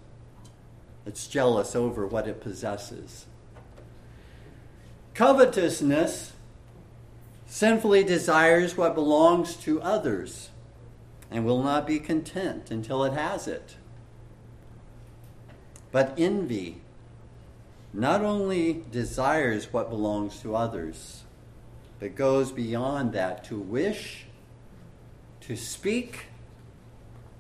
It's 1.05 1.27
jealous 1.27 1.75
over 1.75 2.07
what 2.07 2.27
it 2.27 2.41
possesses. 2.41 3.25
Covetousness 5.13 6.33
sinfully 7.45 8.03
desires 8.03 8.77
what 8.77 8.95
belongs 8.95 9.55
to 9.57 9.81
others 9.81 10.49
and 11.29 11.45
will 11.45 11.61
not 11.61 11.85
be 11.85 11.99
content 11.99 12.71
until 12.71 13.03
it 13.03 13.13
has 13.13 13.47
it. 13.47 13.75
But 15.91 16.13
envy 16.17 16.80
not 17.93 18.21
only 18.21 18.83
desires 18.91 19.73
what 19.73 19.89
belongs 19.89 20.39
to 20.41 20.55
others, 20.55 21.23
but 21.99 22.15
goes 22.15 22.51
beyond 22.51 23.13
that 23.13 23.43
to 23.45 23.59
wish, 23.59 24.25
to 25.41 25.55
speak, 25.55 26.25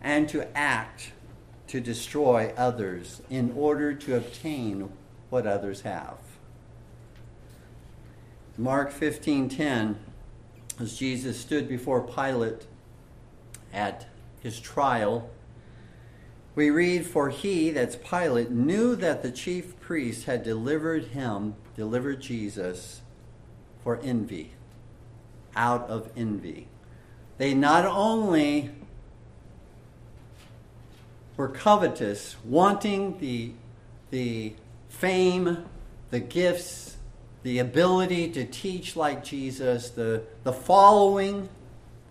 and 0.01 0.27
to 0.29 0.57
act 0.57 1.11
to 1.67 1.79
destroy 1.79 2.53
others 2.57 3.21
in 3.29 3.53
order 3.55 3.93
to 3.93 4.15
obtain 4.17 4.91
what 5.29 5.47
others 5.47 5.81
have. 5.81 6.17
Mark 8.57 8.91
15:10 8.91 9.95
as 10.79 10.97
Jesus 10.97 11.39
stood 11.39 11.69
before 11.69 12.01
Pilate 12.01 12.67
at 13.71 14.07
his 14.41 14.59
trial 14.59 15.29
we 16.53 16.69
read, 16.69 17.05
For 17.05 17.29
he, 17.29 17.71
that's 17.71 17.95
Pilate, 17.95 18.51
knew 18.51 18.95
that 18.97 19.23
the 19.23 19.31
chief 19.31 19.79
priests 19.79 20.25
had 20.25 20.43
delivered 20.43 21.05
him, 21.05 21.55
delivered 21.75 22.21
Jesus, 22.21 23.01
for 23.83 23.99
envy, 24.03 24.51
out 25.55 25.89
of 25.89 26.11
envy. 26.17 26.67
They 27.37 27.53
not 27.53 27.85
only 27.85 28.71
were 31.37 31.47
covetous, 31.47 32.35
wanting 32.43 33.17
the, 33.19 33.53
the 34.11 34.53
fame, 34.89 35.65
the 36.09 36.19
gifts, 36.19 36.97
the 37.43 37.59
ability 37.59 38.29
to 38.31 38.45
teach 38.45 38.95
like 38.95 39.23
Jesus, 39.23 39.89
the, 39.89 40.23
the 40.43 40.53
following 40.53 41.49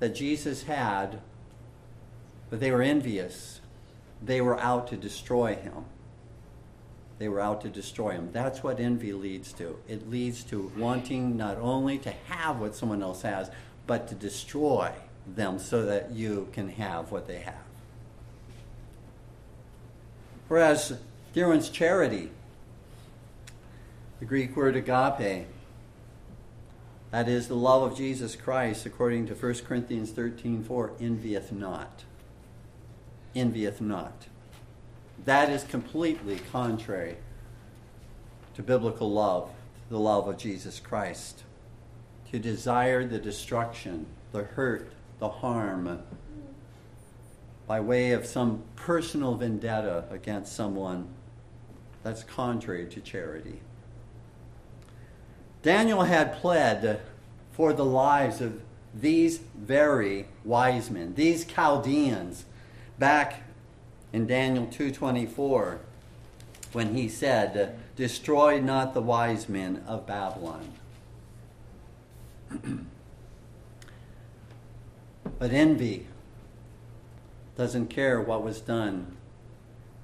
that 0.01 0.15
Jesus 0.15 0.65
had, 0.65 1.21
but 2.49 2.59
they 2.59 2.73
were 2.73 2.83
envious 2.83 3.60
they 4.23 4.41
were 4.41 4.59
out 4.59 4.89
to 4.89 4.97
destroy 4.97 5.55
him. 5.55 5.85
They 7.19 7.29
were 7.29 7.41
out 7.41 7.61
to 7.63 7.69
destroy 7.69 8.13
him. 8.13 8.31
That's 8.33 8.63
what 8.63 8.81
envy 8.81 9.13
leads 9.13 9.53
to. 9.55 9.79
It 9.89 10.11
leads 10.11 10.43
to 10.45 10.73
wanting 10.77 11.37
not 11.37 11.59
only 11.59 11.99
to 11.99 12.11
have 12.29 12.59
what 12.61 12.75
someone 12.75 13.03
else 13.03 13.23
has, 13.23 13.51
but 13.87 14.09
to 14.09 14.15
destroy 14.15 14.93
them 15.27 15.59
so 15.59 15.85
that 15.85 16.13
you 16.13 16.49
can 16.53 16.71
have 16.71 17.13
what 17.13 17.27
they 17.27 17.39
have. 17.41 17.55
Whereas, 20.49 20.99
dear 21.33 21.49
one's 21.49 21.69
charity, 21.69 22.31
the 24.19 24.25
Greek 24.25 24.57
word 24.57 24.75
agape, 24.75 25.47
that 27.11 27.29
is 27.29 27.49
the 27.49 27.55
love 27.55 27.83
of 27.83 27.97
Jesus 27.97 28.35
Christ, 28.35 28.87
according 28.87 29.27
to 29.27 29.35
1 29.35 29.55
Corinthians 29.67 30.11
13 30.11 30.65
4, 30.65 30.93
envieth 31.01 31.53
not 31.53 32.05
envieth 33.35 33.81
not. 33.81 34.27
That 35.25 35.51
is 35.51 35.65
completely 35.65 36.39
contrary 36.51 37.17
to 38.55 38.63
biblical 38.63 39.11
love, 39.11 39.51
the 39.89 39.99
love 39.99 40.29
of 40.29 40.39
Jesus 40.39 40.81
Christ. 40.81 41.45
To 42.33 42.39
desire 42.39 43.07
the 43.07 43.19
destruction, 43.19 44.07
the 44.33 44.45
hurt, 44.45 44.93
the 45.19 45.29
harm, 45.29 46.03
by 47.67 47.81
way 47.81 48.13
of 48.13 48.27
some 48.27 48.63
personal 48.77 49.35
vendetta 49.35 50.05
against 50.11 50.55
someone, 50.55 51.09
that's 52.03 52.23
contrary 52.25 52.87
to 52.87 53.01
charity. 53.01 53.61
Daniel 55.63 56.03
had 56.03 56.35
pled 56.35 57.01
for 57.53 57.73
the 57.73 57.85
lives 57.85 58.41
of 58.41 58.61
these 58.95 59.39
very 59.39 60.27
wise 60.45 60.91
men, 60.91 61.15
these 61.15 61.45
Chaldeans 61.45 62.45
back 63.01 63.43
in 64.13 64.27
Daniel 64.27 64.67
2:24 64.67 65.79
when 66.73 66.95
he 66.95 67.09
said, 67.09 67.77
"Destroy 67.97 68.61
not 68.61 68.95
the 68.95 69.01
wise 69.01 69.49
men 69.49 69.83
of 69.87 70.07
Babylon." 70.07 70.75
but 75.39 75.51
envy 75.51 76.07
doesn't 77.57 77.89
care 77.89 78.21
what 78.21 78.45
was 78.45 78.61
done 78.61 79.17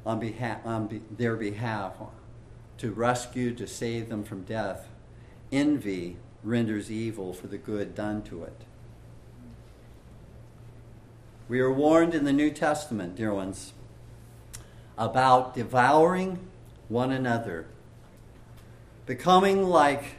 on, 0.04 0.18
behalf, 0.18 0.64
on 0.64 0.86
be, 0.86 1.02
their 1.10 1.36
behalf 1.36 1.94
to 2.78 2.92
rescue, 2.92 3.54
to 3.54 3.66
save 3.66 4.08
them 4.08 4.24
from 4.24 4.42
death. 4.42 4.88
Envy 5.52 6.16
renders 6.42 6.90
evil 6.90 7.32
for 7.32 7.46
the 7.46 7.58
good 7.58 7.94
done 7.94 8.22
to 8.22 8.44
it. 8.44 8.64
We 11.48 11.60
are 11.60 11.72
warned 11.72 12.12
in 12.12 12.24
the 12.24 12.32
New 12.32 12.50
Testament, 12.50 13.14
dear 13.14 13.32
ones, 13.32 13.72
about 14.98 15.54
devouring 15.54 16.40
one 16.88 17.12
another, 17.12 17.66
becoming 19.06 19.62
like 19.62 20.16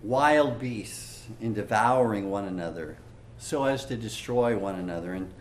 wild 0.00 0.60
beasts 0.60 1.26
in 1.40 1.54
devouring 1.54 2.30
one 2.30 2.44
another 2.44 2.96
so 3.38 3.64
as 3.64 3.84
to 3.86 3.96
destroy 3.96 4.56
one 4.56 4.76
another. 4.76 5.14
And 5.14 5.32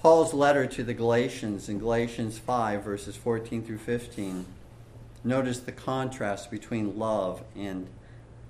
Paul's 0.00 0.32
letter 0.32 0.66
to 0.66 0.82
the 0.82 0.94
Galatians 0.94 1.68
in 1.68 1.78
Galatians 1.78 2.38
5, 2.38 2.82
verses 2.82 3.14
14 3.14 3.62
through 3.62 3.78
15, 3.78 4.46
notice 5.22 5.60
the 5.60 5.72
contrast 5.72 6.50
between 6.50 6.98
love 6.98 7.44
and, 7.54 7.88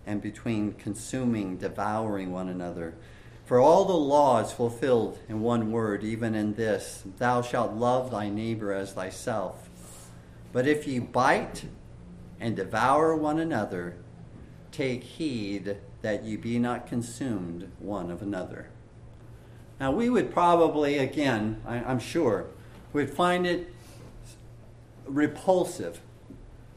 and 0.06 0.22
between 0.22 0.74
consuming, 0.74 1.56
devouring 1.56 2.30
one 2.30 2.48
another. 2.48 2.94
For 3.44 3.58
all 3.58 3.84
the 3.84 3.92
law 3.92 4.40
is 4.40 4.52
fulfilled 4.52 5.18
in 5.28 5.40
one 5.40 5.72
word, 5.72 6.04
even 6.04 6.34
in 6.34 6.54
this 6.54 7.02
Thou 7.18 7.42
shalt 7.42 7.74
love 7.74 8.10
thy 8.10 8.28
neighbor 8.28 8.72
as 8.72 8.92
thyself. 8.92 9.68
But 10.52 10.66
if 10.66 10.86
ye 10.86 10.98
bite 10.98 11.64
and 12.40 12.54
devour 12.54 13.16
one 13.16 13.38
another, 13.38 13.96
take 14.70 15.02
heed 15.02 15.78
that 16.02 16.24
ye 16.24 16.36
be 16.36 16.58
not 16.58 16.86
consumed 16.86 17.70
one 17.78 18.10
of 18.10 18.22
another. 18.22 18.68
Now, 19.80 19.90
we 19.90 20.08
would 20.08 20.32
probably, 20.32 20.98
again, 20.98 21.60
I, 21.66 21.78
am 21.78 21.98
sure, 21.98 22.46
would 22.92 23.10
find 23.10 23.46
it 23.46 23.72
repulsive 25.06 26.00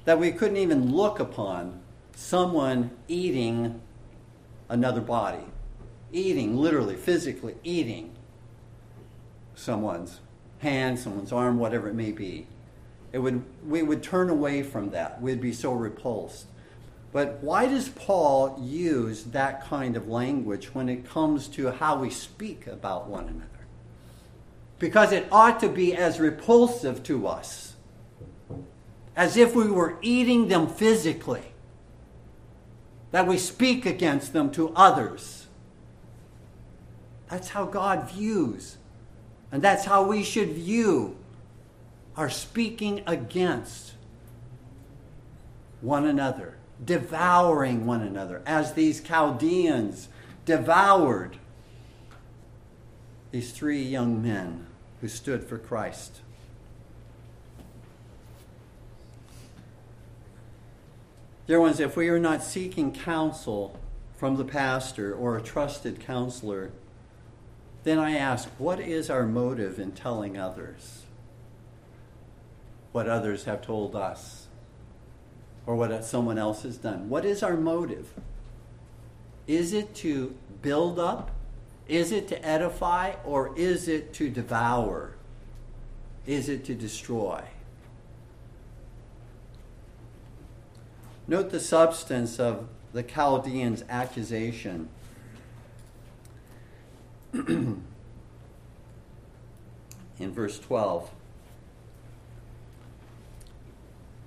that 0.05 0.19
we 0.19 0.31
couldn't 0.31 0.57
even 0.57 0.95
look 0.95 1.19
upon 1.19 1.81
someone 2.15 2.91
eating 3.07 3.81
another 4.69 5.01
body. 5.01 5.45
Eating, 6.11 6.57
literally, 6.57 6.95
physically 6.95 7.55
eating 7.63 8.15
someone's 9.55 10.19
hand, 10.59 10.99
someone's 10.99 11.31
arm, 11.31 11.57
whatever 11.57 11.89
it 11.89 11.95
may 11.95 12.11
be. 12.11 12.47
It 13.11 13.19
would, 13.19 13.43
we 13.65 13.83
would 13.83 14.03
turn 14.03 14.29
away 14.29 14.63
from 14.63 14.91
that. 14.91 15.21
We'd 15.21 15.41
be 15.41 15.53
so 15.53 15.73
repulsed. 15.73 16.47
But 17.11 17.39
why 17.41 17.67
does 17.67 17.89
Paul 17.89 18.59
use 18.61 19.23
that 19.25 19.65
kind 19.65 19.95
of 19.95 20.07
language 20.07 20.75
when 20.75 20.89
it 20.89 21.07
comes 21.07 21.47
to 21.49 21.71
how 21.71 21.97
we 21.97 22.09
speak 22.09 22.67
about 22.67 23.07
one 23.07 23.29
another? 23.29 23.49
Because 24.79 25.13
it 25.13 25.27
ought 25.31 25.61
to 25.61 25.69
be 25.69 25.95
as 25.95 26.19
repulsive 26.19 27.03
to 27.03 27.27
us 27.27 27.75
as 29.15 29.37
if 29.37 29.55
we 29.55 29.69
were 29.69 29.97
eating 30.01 30.49
them 30.49 30.67
physically, 30.67 31.53
that 33.11 33.27
we 33.27 33.37
speak 33.37 33.85
against 33.85 34.33
them 34.33 34.51
to 34.51 34.73
others. 34.75 35.44
That's 37.29 37.49
how 37.49 37.65
God 37.65 38.09
views, 38.09 38.77
and 39.51 39.61
that's 39.61 39.85
how 39.85 40.05
we 40.05 40.23
should 40.23 40.49
view 40.49 41.17
our 42.15 42.29
speaking 42.29 43.01
against 43.07 43.93
one 45.81 46.05
another 46.05 46.57
devouring 46.83 47.85
one 47.85 48.01
another, 48.01 48.41
as 48.45 48.73
these 48.73 49.01
Chaldeans 49.01 50.09
devoured 50.45 51.37
these 53.31 53.51
three 53.51 53.81
young 53.81 54.21
men 54.21 54.67
who 55.01 55.07
stood 55.07 55.43
for 55.43 55.57
Christ. 55.57 56.21
Dear 61.47 61.61
ones, 61.61 61.79
if 61.79 61.95
we 61.95 62.09
are 62.09 62.19
not 62.19 62.43
seeking 62.43 62.91
counsel 62.91 63.79
from 64.17 64.37
the 64.37 64.45
pastor 64.45 65.13
or 65.13 65.37
a 65.37 65.41
trusted 65.41 65.99
counselor, 65.99 66.71
then 67.85 67.97
I 67.97 68.17
ask, 68.17 68.49
what 68.57 68.81
is 68.81 69.09
our 69.09 69.25
motive 69.25 69.79
in 69.79 69.93
telling 69.93 70.37
others 70.37 71.03
what 72.91 73.07
others 73.07 73.45
have 73.45 73.61
told 73.61 73.95
us? 73.95 74.45
or 75.65 75.75
what 75.75 76.03
someone 76.03 76.37
else 76.37 76.63
has 76.63 76.77
done. 76.77 77.09
What 77.09 77.25
is 77.25 77.41
our 77.41 77.57
motive? 77.57 78.13
Is 79.47 79.73
it 79.73 79.95
to 79.95 80.35
build 80.61 80.99
up? 80.99 81.31
Is 81.87 82.11
it 82.11 82.27
to 82.29 82.45
edify? 82.45 83.13
Or 83.23 83.55
is 83.57 83.87
it 83.87 84.13
to 84.15 84.29
devour? 84.29 85.15
Is 86.25 86.49
it 86.49 86.65
to 86.65 86.75
destroy? 86.75 87.43
Note 91.27 91.49
the 91.49 91.59
substance 91.59 92.39
of 92.39 92.67
the 92.93 93.03
Chaldeans' 93.03 93.83
accusation. 93.89 94.89
In 100.19 100.31
verse 100.31 100.57
12. 100.59 101.11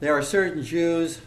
There 0.01 0.13
are 0.13 0.23
certain 0.23 0.63
Jews 0.63 1.23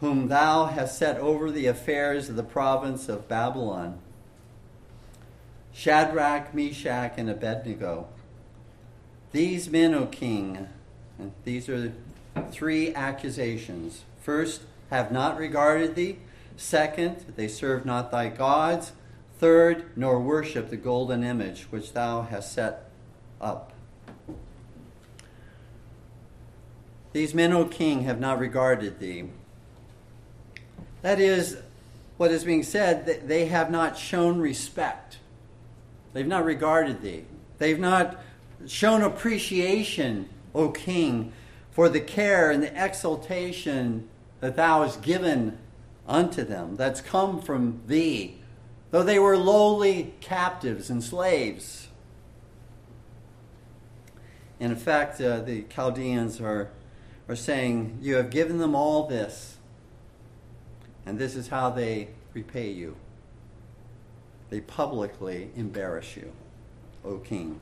whom 0.00 0.28
thou 0.28 0.66
hast 0.66 0.98
set 0.98 1.16
over 1.18 1.50
the 1.50 1.66
affairs 1.66 2.28
of 2.28 2.36
the 2.36 2.42
province 2.42 3.08
of 3.08 3.26
Babylon 3.26 3.98
Shadrach, 5.72 6.52
Meshach, 6.54 7.14
and 7.16 7.30
Abednego. 7.30 8.08
These 9.30 9.70
men, 9.70 9.94
O 9.94 10.06
king, 10.06 10.68
these 11.44 11.68
are 11.68 11.92
three 12.50 12.92
accusations. 12.94 14.02
First, 14.20 14.62
have 14.90 15.12
not 15.12 15.38
regarded 15.38 15.94
thee. 15.94 16.18
Second, 16.56 17.24
they 17.36 17.46
serve 17.46 17.86
not 17.86 18.10
thy 18.10 18.28
gods. 18.28 18.90
Third, 19.38 19.96
nor 19.96 20.20
worship 20.20 20.68
the 20.68 20.76
golden 20.76 21.22
image 21.22 21.68
which 21.70 21.92
thou 21.92 22.22
hast 22.22 22.52
set 22.52 22.90
up. 23.40 23.72
These 27.12 27.34
men, 27.34 27.52
O 27.52 27.64
king, 27.64 28.02
have 28.02 28.20
not 28.20 28.38
regarded 28.38 28.98
thee. 28.98 29.30
That 31.02 31.20
is 31.20 31.58
what 32.16 32.32
is 32.32 32.44
being 32.44 32.64
said, 32.64 33.28
they 33.28 33.46
have 33.46 33.70
not 33.70 33.96
shown 33.96 34.40
respect. 34.40 35.18
They've 36.12 36.26
not 36.26 36.44
regarded 36.44 37.00
thee. 37.00 37.24
They've 37.58 37.78
not 37.78 38.20
shown 38.66 39.02
appreciation, 39.02 40.28
O 40.52 40.70
king, 40.70 41.32
for 41.70 41.88
the 41.88 42.00
care 42.00 42.50
and 42.50 42.60
the 42.60 42.84
exaltation 42.84 44.08
that 44.40 44.56
thou 44.56 44.82
hast 44.82 45.00
given 45.00 45.58
unto 46.08 46.42
them, 46.42 46.74
that's 46.74 47.00
come 47.00 47.40
from 47.40 47.82
thee, 47.86 48.37
though 48.90 49.02
they 49.02 49.18
were 49.18 49.36
lowly 49.36 50.14
captives 50.20 50.90
and 50.90 51.02
slaves. 51.02 51.88
And 54.60 54.72
In 54.72 54.78
fact, 54.78 55.20
uh, 55.20 55.40
the 55.40 55.62
Chaldeans 55.62 56.40
are 56.40 56.70
are 57.28 57.36
saying, 57.36 57.98
You 58.00 58.16
have 58.16 58.30
given 58.30 58.58
them 58.58 58.74
all 58.74 59.06
this, 59.06 59.58
and 61.04 61.18
this 61.18 61.36
is 61.36 61.48
how 61.48 61.70
they 61.70 62.08
repay 62.32 62.70
you. 62.70 62.96
They 64.50 64.60
publicly 64.60 65.50
embarrass 65.54 66.16
you, 66.16 66.32
O 67.04 67.18
king. 67.18 67.60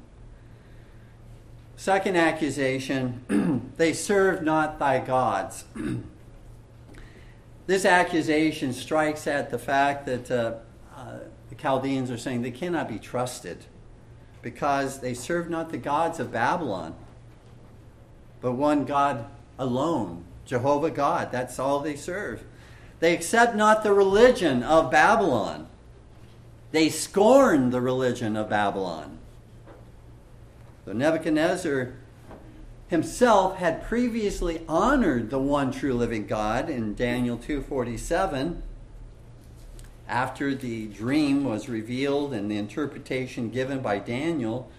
Second 1.77 2.17
accusation 2.17 3.73
they 3.77 3.93
serve 3.93 4.43
not 4.43 4.79
thy 4.79 5.01
gods. 5.01 5.65
this 7.67 7.85
accusation 7.85 8.73
strikes 8.73 9.27
at 9.27 9.51
the 9.51 9.59
fact 9.59 10.07
that 10.07 10.31
uh, 10.31 10.55
uh, 10.97 11.19
the 11.49 11.55
Chaldeans 11.55 12.11
are 12.11 12.19
saying 12.19 12.43
they 12.43 12.51
cannot 12.51 12.89
be 12.89 12.99
trusted 12.99 13.67
because 14.43 15.01
they 15.01 15.15
serve 15.15 15.51
not 15.51 15.71
the 15.71 15.79
gods 15.79 16.19
of 16.19 16.33
Babylon, 16.33 16.95
but 18.41 18.53
one 18.53 18.85
God 18.85 19.27
alone. 19.59 20.25
Jehovah 20.45 20.91
God, 20.91 21.33
that's 21.33 21.59
all 21.59 21.81
they 21.81 21.97
serve. 21.97 22.45
They 23.01 23.13
accept 23.13 23.55
not 23.55 23.83
the 23.83 23.93
religion 23.93 24.63
of 24.63 24.91
Babylon. 24.91 25.67
They 26.73 26.89
scorn 26.89 27.71
the 27.71 27.81
religion 27.81 28.37
of 28.37 28.49
Babylon. 28.49 29.19
So 30.85 30.93
Nebuchadnezzar 30.93 31.95
himself 32.89 33.57
had 33.57 33.85
previously 33.85 34.63
honored 34.69 35.31
the 35.31 35.39
one 35.41 35.73
true 35.73 35.95
living 35.95 36.27
God 36.27 36.71
in 36.71 36.95
Daniel 36.95 37.37
2:47 37.37 38.63
after 40.09 40.55
the 40.55 40.87
dream 40.87 41.45
was 41.45 41.69
revealed 41.69 42.33
and 42.33 42.51
the 42.51 42.57
interpretation 42.57 43.51
given 43.51 43.81
by 43.81 43.99
Daniel 43.99 44.71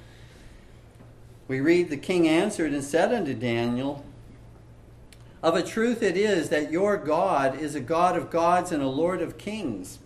we 1.47 1.61
read 1.61 1.89
the 1.89 1.97
king 1.97 2.27
answered 2.27 2.73
and 2.73 2.83
said 2.83 3.13
unto 3.13 3.33
Daniel 3.33 4.03
of 5.41 5.55
a 5.55 5.63
truth, 5.63 6.01
it 6.03 6.17
is 6.17 6.49
that 6.49 6.71
your 6.71 6.97
God 6.97 7.59
is 7.59 7.75
a 7.75 7.79
God 7.79 8.17
of 8.17 8.29
gods 8.29 8.71
and 8.71 8.81
a 8.81 8.87
Lord 8.87 9.21
of 9.21 9.37
kings, 9.37 9.99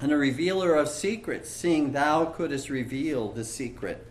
and 0.00 0.12
a 0.12 0.16
revealer 0.16 0.74
of 0.74 0.88
secrets, 0.88 1.50
seeing 1.50 1.92
thou 1.92 2.24
couldst 2.24 2.70
reveal 2.70 3.30
the 3.30 3.44
secret. 3.44 4.06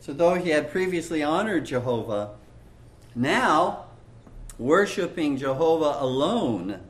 So, 0.00 0.12
though 0.12 0.34
he 0.34 0.50
had 0.50 0.70
previously 0.70 1.22
honored 1.22 1.66
Jehovah, 1.66 2.30
now 3.14 3.86
worshiping 4.56 5.36
Jehovah 5.36 5.98
alone, 5.98 6.80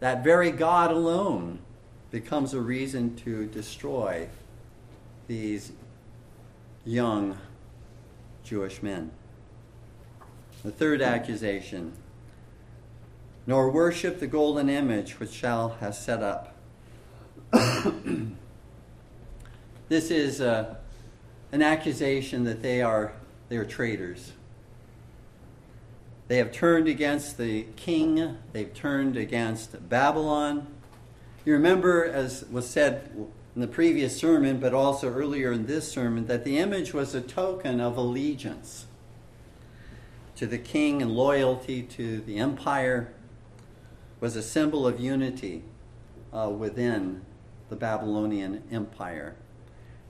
that 0.00 0.22
very 0.24 0.50
God 0.50 0.90
alone, 0.90 1.60
becomes 2.10 2.54
a 2.54 2.60
reason 2.60 3.14
to 3.16 3.46
destroy 3.46 4.28
these 5.26 5.72
young 6.84 7.38
Jewish 8.44 8.82
men. 8.82 9.10
The 10.62 10.70
third 10.70 11.02
accusation 11.02 11.92
nor 13.48 13.70
worship 13.70 14.20
the 14.20 14.26
golden 14.26 14.68
image 14.68 15.18
which 15.18 15.30
Shal 15.30 15.70
has 15.80 15.98
set 15.98 16.22
up. 16.22 16.54
this 19.88 20.10
is 20.10 20.42
uh, 20.42 20.74
an 21.50 21.62
accusation 21.62 22.44
that 22.44 22.60
they 22.60 22.82
are, 22.82 23.14
they 23.48 23.56
are 23.56 23.64
traitors. 23.64 24.32
They 26.28 26.36
have 26.36 26.52
turned 26.52 26.88
against 26.88 27.38
the 27.38 27.64
king, 27.76 28.36
they've 28.52 28.72
turned 28.72 29.16
against 29.16 29.88
Babylon. 29.88 30.66
You 31.46 31.54
remember, 31.54 32.04
as 32.04 32.44
was 32.50 32.68
said 32.68 33.10
in 33.54 33.62
the 33.62 33.66
previous 33.66 34.14
sermon, 34.14 34.60
but 34.60 34.74
also 34.74 35.10
earlier 35.10 35.50
in 35.52 35.66
this 35.66 35.90
sermon, 35.90 36.26
that 36.26 36.44
the 36.44 36.58
image 36.58 36.92
was 36.92 37.14
a 37.14 37.22
token 37.22 37.80
of 37.80 37.96
allegiance 37.96 38.86
to 40.36 40.46
the 40.46 40.58
king 40.58 41.00
and 41.00 41.10
loyalty 41.10 41.82
to 41.82 42.20
the 42.20 42.36
empire, 42.36 43.08
was 44.20 44.36
a 44.36 44.42
symbol 44.42 44.86
of 44.86 45.00
unity 45.00 45.64
uh, 46.32 46.50
within 46.50 47.22
the 47.70 47.76
Babylonian 47.76 48.62
Empire. 48.70 49.34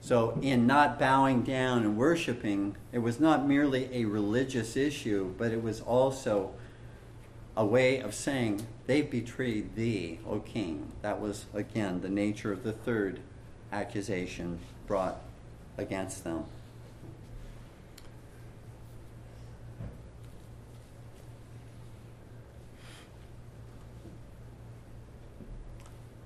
So, 0.01 0.37
in 0.41 0.65
not 0.65 0.97
bowing 0.97 1.43
down 1.43 1.83
and 1.83 1.97
worshiping, 1.97 2.77
it 2.91 2.99
was 2.99 3.19
not 3.19 3.47
merely 3.47 3.89
a 3.91 4.05
religious 4.05 4.77
issue, 4.77 5.33
but 5.37 5.51
it 5.51 5.61
was 5.61 5.81
also 5.81 6.51
a 7.55 7.65
way 7.65 7.99
of 7.99 8.15
saying, 8.15 8.65
They've 8.87 9.09
betrayed 9.09 9.75
thee, 9.75 10.19
O 10.27 10.39
king. 10.39 10.93
That 11.01 11.19
was, 11.19 11.45
again, 11.53 12.01
the 12.01 12.09
nature 12.09 12.51
of 12.51 12.63
the 12.63 12.71
third 12.71 13.19
accusation 13.71 14.59
brought 14.87 15.21
against 15.77 16.23
them. 16.23 16.45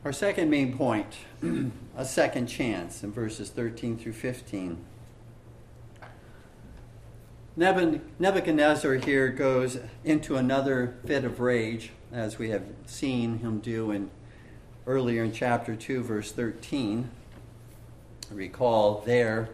Our 0.05 0.11
second 0.11 0.49
main 0.49 0.77
point 0.77 1.15
a 1.97 2.03
second 2.03 2.47
chance 2.47 3.03
in 3.03 3.13
verses 3.13 3.49
13 3.49 3.97
through 3.97 4.11
15. 4.11 4.83
Nebuchadnezzar 7.55 8.95
here 8.95 9.29
goes 9.29 9.77
into 10.03 10.35
another 10.35 10.95
fit 11.05 11.23
of 11.23 11.39
rage, 11.39 11.91
as 12.11 12.37
we 12.37 12.49
have 12.49 12.63
seen 12.85 13.37
him 13.39 13.59
do 13.59 13.91
in 13.91 14.09
earlier 14.85 15.23
in 15.23 15.31
chapter 15.31 15.73
2, 15.73 16.03
verse 16.03 16.33
13. 16.33 17.09
Recall 18.29 19.03
there 19.05 19.49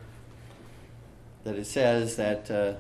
that 1.44 1.58
it 1.58 1.68
says 1.68 2.16
that 2.16 2.50
uh, 2.50 2.74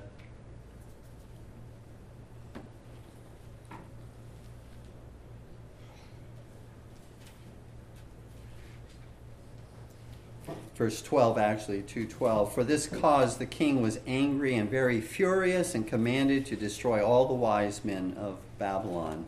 verse 10.79 11.01
12 11.01 11.37
actually 11.37 11.81
212 11.81 12.53
for 12.53 12.63
this 12.63 12.87
cause 12.87 13.37
the 13.37 13.45
king 13.45 13.81
was 13.81 13.99
angry 14.07 14.55
and 14.55 14.69
very 14.69 15.01
furious 15.01 15.75
and 15.75 15.85
commanded 15.85 16.45
to 16.45 16.55
destroy 16.55 17.05
all 17.05 17.27
the 17.27 17.33
wise 17.33 17.83
men 17.83 18.15
of 18.17 18.37
babylon. 18.57 19.25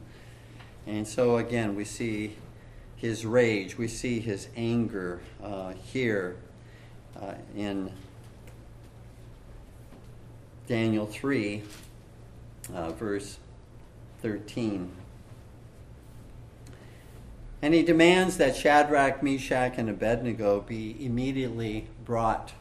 And 0.88 1.06
so 1.06 1.36
again 1.36 1.76
we 1.76 1.84
see 1.84 2.38
his 2.96 3.26
rage. 3.26 3.78
We 3.78 3.90
see 3.90 4.22
his 4.22 4.48
anger 4.56 5.20
uh, 5.44 5.74
here 5.74 6.38
uh, 7.22 7.34
in 7.54 7.92
daniel 10.68 11.06
3 11.06 11.64
uh, 12.74 12.92
verse 12.92 13.40
13 14.22 14.90
and 17.62 17.74
he 17.74 17.84
demands 17.84 18.38
that 18.38 18.56
Shadrach, 18.56 19.22
Meshach, 19.22 19.74
and 19.78 19.90
Abednego 19.90 20.62
be 20.62 20.96
immediately 21.04 21.88
brought 22.06 22.54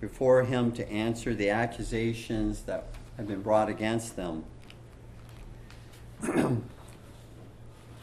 before 0.00 0.42
him 0.42 0.72
to 0.72 0.90
answer 0.90 1.34
the 1.34 1.50
accusations 1.50 2.62
that 2.62 2.86
have 3.16 3.28
been 3.28 3.42
brought 3.42 3.68
against 3.68 4.16
them. 4.16 4.44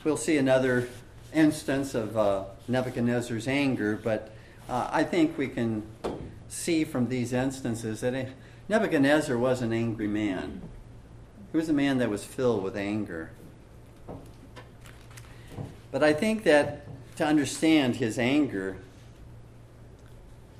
we'll 0.03 0.17
see 0.17 0.37
another 0.37 0.87
instance 1.33 1.93
of 1.93 2.17
uh, 2.17 2.45
Nebuchadnezzar's 2.67 3.47
anger, 3.47 3.99
but 4.01 4.31
uh, 4.69 4.89
I 4.91 5.03
think 5.03 5.37
we 5.37 5.47
can 5.47 5.83
see 6.47 6.83
from 6.83 7.09
these 7.09 7.33
instances 7.33 8.01
that 8.01 8.29
Nebuchadnezzar 8.69 9.37
was 9.37 9.61
an 9.61 9.73
angry 9.73 10.07
man. 10.07 10.61
He 11.51 11.57
was 11.57 11.69
a 11.69 11.73
man 11.73 11.97
that 11.97 12.09
was 12.09 12.23
filled 12.23 12.63
with 12.63 12.77
anger. 12.77 13.31
But 15.91 16.03
I 16.03 16.13
think 16.13 16.43
that 16.43 16.85
to 17.17 17.25
understand 17.25 17.95
his 17.95 18.19
anger, 18.19 18.77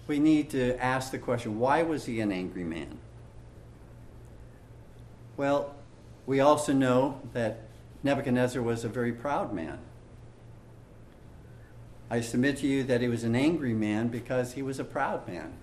we 0.07 0.19
need 0.19 0.49
to 0.49 0.77
ask 0.83 1.11
the 1.11 1.19
question 1.19 1.59
why 1.59 1.83
was 1.83 2.05
he 2.05 2.19
an 2.19 2.31
angry 2.31 2.63
man? 2.63 2.97
Well, 5.37 5.75
we 6.25 6.39
also 6.39 6.73
know 6.73 7.21
that 7.33 7.61
Nebuchadnezzar 8.03 8.61
was 8.61 8.83
a 8.83 8.89
very 8.89 9.11
proud 9.11 9.53
man. 9.53 9.79
I 12.09 12.21
submit 12.21 12.57
to 12.57 12.67
you 12.67 12.83
that 12.83 13.01
he 13.01 13.07
was 13.07 13.23
an 13.23 13.35
angry 13.35 13.73
man 13.73 14.07
because 14.07 14.53
he 14.53 14.63
was 14.63 14.79
a 14.79 14.83
proud 14.83 15.27
man. 15.27 15.53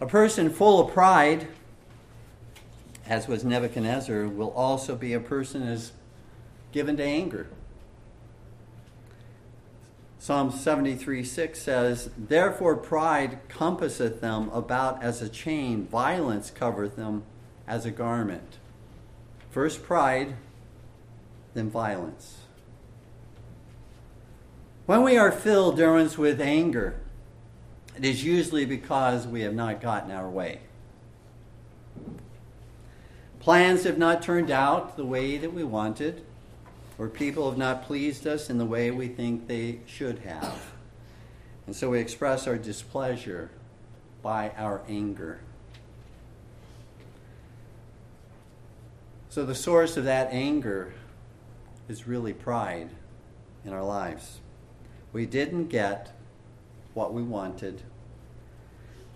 A 0.00 0.06
person 0.06 0.50
full 0.50 0.80
of 0.80 0.92
pride, 0.92 1.48
as 3.06 3.26
was 3.26 3.44
Nebuchadnezzar, 3.44 4.28
will 4.28 4.52
also 4.52 4.94
be 4.94 5.12
a 5.12 5.20
person 5.20 5.62
as 5.62 5.92
given 6.72 6.96
to 6.96 7.04
anger. 7.04 7.48
Psalm 10.18 10.50
73 10.50 11.24
6 11.24 11.58
says, 11.58 12.10
Therefore 12.16 12.76
pride 12.76 13.38
compasseth 13.48 14.20
them 14.20 14.50
about 14.50 15.02
as 15.02 15.22
a 15.22 15.28
chain, 15.28 15.86
violence 15.86 16.50
covereth 16.50 16.96
them 16.96 17.22
as 17.66 17.86
a 17.86 17.90
garment. 17.90 18.58
First 19.50 19.82
pride, 19.82 20.36
then 21.54 21.70
violence. 21.70 22.40
When 24.84 25.02
we 25.02 25.16
are 25.16 25.32
filled, 25.32 25.78
Derwins, 25.78 26.18
with 26.18 26.40
anger, 26.40 27.00
it 27.96 28.04
is 28.04 28.24
usually 28.24 28.64
because 28.64 29.26
we 29.26 29.40
have 29.40 29.54
not 29.54 29.80
gotten 29.80 30.10
our 30.10 30.28
way. 30.28 30.60
Plans 33.38 33.84
have 33.84 33.96
not 33.96 34.22
turned 34.22 34.50
out 34.50 34.96
the 34.96 35.06
way 35.06 35.38
that 35.38 35.54
we 35.54 35.64
wanted 35.64 36.24
or 37.00 37.08
people 37.08 37.48
have 37.48 37.58
not 37.58 37.86
pleased 37.86 38.26
us 38.26 38.50
in 38.50 38.58
the 38.58 38.64
way 38.66 38.90
we 38.90 39.08
think 39.08 39.48
they 39.48 39.80
should 39.86 40.18
have. 40.18 40.72
And 41.66 41.74
so 41.74 41.88
we 41.88 41.98
express 41.98 42.46
our 42.46 42.58
displeasure 42.58 43.50
by 44.22 44.50
our 44.50 44.82
anger. 44.86 45.40
So 49.30 49.46
the 49.46 49.54
source 49.54 49.96
of 49.96 50.04
that 50.04 50.28
anger 50.30 50.92
is 51.88 52.06
really 52.06 52.34
pride 52.34 52.90
in 53.64 53.72
our 53.72 53.82
lives. 53.82 54.40
We 55.14 55.24
didn't 55.24 55.68
get 55.68 56.12
what 56.92 57.14
we 57.14 57.22
wanted, 57.22 57.80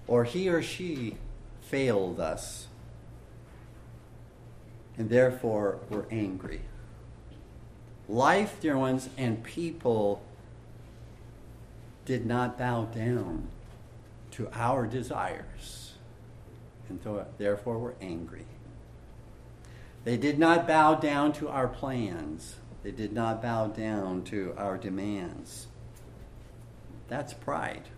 or 0.06 0.24
he 0.24 0.48
or 0.48 0.62
she 0.62 1.18
failed 1.60 2.18
us, 2.18 2.68
and 4.96 5.10
therefore 5.10 5.80
we're 5.90 6.06
angry. 6.10 6.62
Life, 8.08 8.60
dear 8.60 8.76
ones, 8.76 9.08
and 9.16 9.42
people 9.42 10.22
did 12.04 12.26
not 12.26 12.58
bow 12.58 12.84
down 12.84 13.48
to 14.32 14.48
our 14.52 14.86
desires, 14.86 15.94
and 16.88 17.00
therefore 17.38 17.78
were 17.78 17.94
angry. 18.00 18.44
They 20.04 20.18
did 20.18 20.38
not 20.38 20.68
bow 20.68 20.96
down 20.96 21.32
to 21.34 21.48
our 21.48 21.66
plans. 21.66 22.56
They 22.82 22.90
did 22.90 23.12
not 23.12 23.40
bow 23.40 23.68
down 23.68 24.24
to 24.24 24.52
our 24.58 24.76
demands. 24.76 25.68
That's 27.08 27.32
pride. 27.32 27.88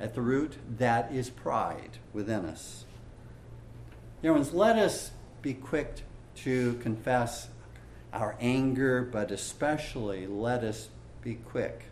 At 0.00 0.14
the 0.14 0.20
root, 0.20 0.56
that 0.78 1.12
is 1.12 1.30
pride 1.30 1.98
within 2.12 2.44
us. 2.44 2.84
Dear 4.20 4.32
ones, 4.32 4.52
let 4.52 4.76
us 4.76 5.12
be 5.42 5.54
quick 5.54 6.02
to 6.36 6.74
confess 6.74 7.48
our 8.12 8.36
anger, 8.40 9.02
but 9.02 9.30
especially 9.30 10.26
let 10.26 10.64
us 10.64 10.88
be 11.22 11.34
quick 11.34 11.84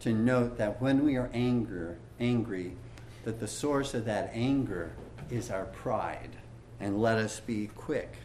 to 0.00 0.12
note 0.12 0.58
that 0.58 0.80
when 0.80 1.04
we 1.04 1.16
are 1.16 1.30
anger, 1.32 1.98
angry, 2.20 2.76
that 3.24 3.40
the 3.40 3.48
source 3.48 3.94
of 3.94 4.04
that 4.04 4.30
anger 4.32 4.94
is 5.30 5.50
our 5.50 5.64
pride. 5.64 6.36
And 6.80 7.00
let 7.00 7.18
us 7.18 7.40
be 7.40 7.68
quick 7.68 8.16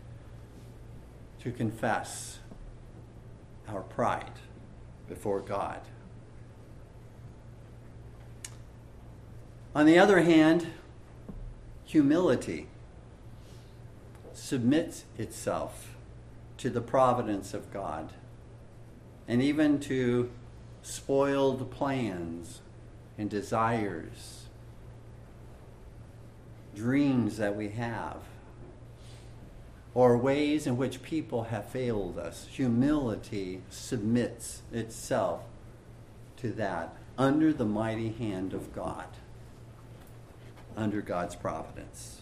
to 1.41 1.51
confess 1.51 2.39
our 3.67 3.81
pride 3.81 4.33
before 5.07 5.39
God. 5.39 5.79
On 9.73 9.85
the 9.85 9.99
other 9.99 10.21
hand, 10.21 10.67
humility 11.85 12.67
submits 14.33 15.05
itself 15.17 15.95
to 16.59 16.69
the 16.69 16.81
providence 16.81 17.53
of 17.53 17.71
God 17.73 18.11
and 19.27 19.41
even 19.41 19.79
to 19.79 20.29
spoiled 20.81 21.71
plans 21.71 22.61
and 23.17 23.29
desires, 23.29 24.45
dreams 26.75 27.37
that 27.37 27.55
we 27.55 27.69
have, 27.69 28.17
or 29.93 30.17
ways 30.17 30.67
in 30.67 30.77
which 30.77 31.01
people 31.01 31.43
have 31.43 31.65
failed 31.69 32.17
us. 32.17 32.47
Humility 32.51 33.61
submits 33.69 34.61
itself 34.71 35.41
to 36.37 36.51
that 36.51 36.95
under 37.17 37.51
the 37.51 37.65
mighty 37.65 38.11
hand 38.11 38.53
of 38.53 38.73
God, 38.73 39.07
under 40.75 41.01
God's 41.01 41.35
providence. 41.35 42.18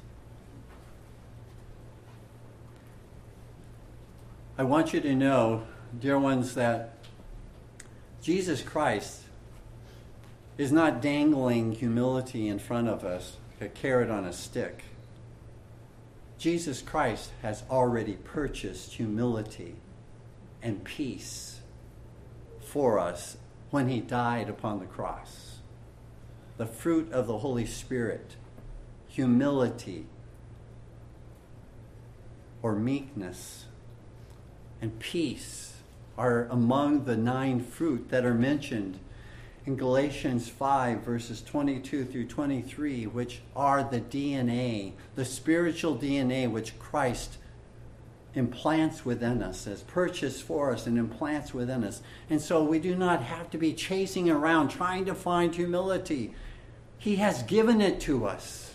I 4.59 4.63
want 4.63 4.91
you 4.91 4.99
to 5.01 5.13
know, 5.13 5.67
dear 5.99 6.17
ones, 6.17 6.55
that 6.55 6.95
Jesus 8.23 8.63
Christ 8.63 9.21
is 10.57 10.71
not 10.71 10.99
dangling 10.99 11.73
humility 11.73 12.47
in 12.47 12.57
front 12.57 12.87
of 12.87 13.03
us, 13.03 13.37
like 13.61 13.69
a 13.69 13.71
carrot 13.71 14.09
on 14.09 14.25
a 14.25 14.33
stick. 14.33 14.83
Jesus 16.39 16.81
Christ 16.81 17.33
has 17.43 17.65
already 17.69 18.13
purchased 18.13 18.93
humility 18.93 19.75
and 20.63 20.83
peace 20.83 21.59
for 22.59 22.97
us 22.97 23.37
when 23.69 23.87
he 23.89 23.99
died 23.99 24.49
upon 24.49 24.79
the 24.79 24.87
cross. 24.87 25.59
The 26.57 26.65
fruit 26.65 27.11
of 27.11 27.27
the 27.27 27.37
Holy 27.37 27.67
Spirit, 27.67 28.37
humility 29.07 30.07
or 32.63 32.75
meekness 32.75 33.66
and 34.81 34.99
peace 34.99 35.77
are 36.17 36.45
among 36.45 37.05
the 37.05 37.17
nine 37.17 37.59
fruit 37.59 38.09
that 38.09 38.25
are 38.25 38.33
mentioned 38.33 38.99
in 39.67 39.75
Galatians 39.75 40.47
5, 40.47 40.99
verses 41.01 41.41
22 41.41 42.05
through 42.05 42.25
23, 42.27 43.05
which 43.05 43.41
are 43.53 43.83
the 43.83 43.99
DNA, 43.99 44.93
the 45.15 45.25
spiritual 45.25 45.97
DNA 45.97 46.49
which 46.49 46.79
Christ 46.79 47.37
implants 48.33 49.03
within 49.03 49.43
us, 49.43 49.65
has 49.65 49.81
purchased 49.81 50.43
for 50.43 50.71
us 50.71 50.87
and 50.87 50.97
implants 50.97 51.53
within 51.53 51.83
us. 51.83 52.01
And 52.29 52.41
so 52.41 52.63
we 52.63 52.79
do 52.79 52.95
not 52.95 53.23
have 53.23 53.49
to 53.51 53.57
be 53.57 53.73
chasing 53.73 54.29
around 54.29 54.69
trying 54.69 55.03
to 55.05 55.13
find 55.13 55.53
humility. 55.53 56.33
He 56.97 57.17
has 57.17 57.43
given 57.43 57.81
it 57.81 57.99
to 58.01 58.25
us. 58.25 58.73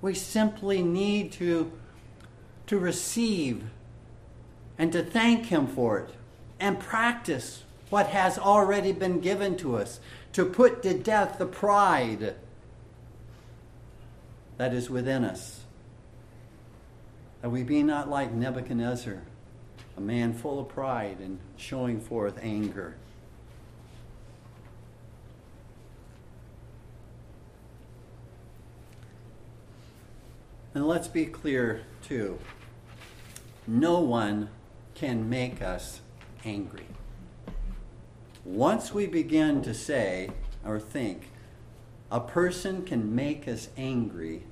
We 0.00 0.14
simply 0.14 0.82
need 0.82 1.30
to, 1.32 1.70
to 2.68 2.78
receive 2.78 3.64
and 4.80 4.92
to 4.92 5.02
thank 5.02 5.44
Him 5.44 5.66
for 5.66 5.98
it 5.98 6.14
and 6.58 6.80
practice 6.80 7.64
what 7.90 8.06
has 8.06 8.38
already 8.38 8.92
been 8.92 9.20
given 9.20 9.54
to 9.58 9.76
us, 9.76 10.00
to 10.32 10.46
put 10.46 10.82
to 10.82 10.96
death 10.96 11.36
the 11.36 11.44
pride 11.44 12.34
that 14.56 14.72
is 14.72 14.88
within 14.88 15.22
us. 15.22 15.64
That 17.42 17.50
we 17.50 17.62
be 17.62 17.82
not 17.82 18.08
like 18.08 18.32
Nebuchadnezzar, 18.32 19.20
a 19.98 20.00
man 20.00 20.32
full 20.32 20.58
of 20.58 20.68
pride 20.68 21.18
and 21.20 21.40
showing 21.58 22.00
forth 22.00 22.38
anger. 22.40 22.96
And 30.72 30.88
let's 30.88 31.08
be 31.08 31.26
clear, 31.26 31.82
too. 32.02 32.38
No 33.66 34.00
one 34.00 34.48
can 35.00 35.30
make 35.30 35.62
us 35.62 36.02
angry. 36.44 36.84
Once 38.44 38.92
we 38.92 39.06
begin 39.06 39.62
to 39.62 39.72
say 39.72 40.28
or 40.62 40.78
think, 40.78 41.30
a 42.10 42.20
person 42.20 42.84
can 42.84 43.14
make 43.14 43.48
us 43.48 43.70
angry, 43.78 44.42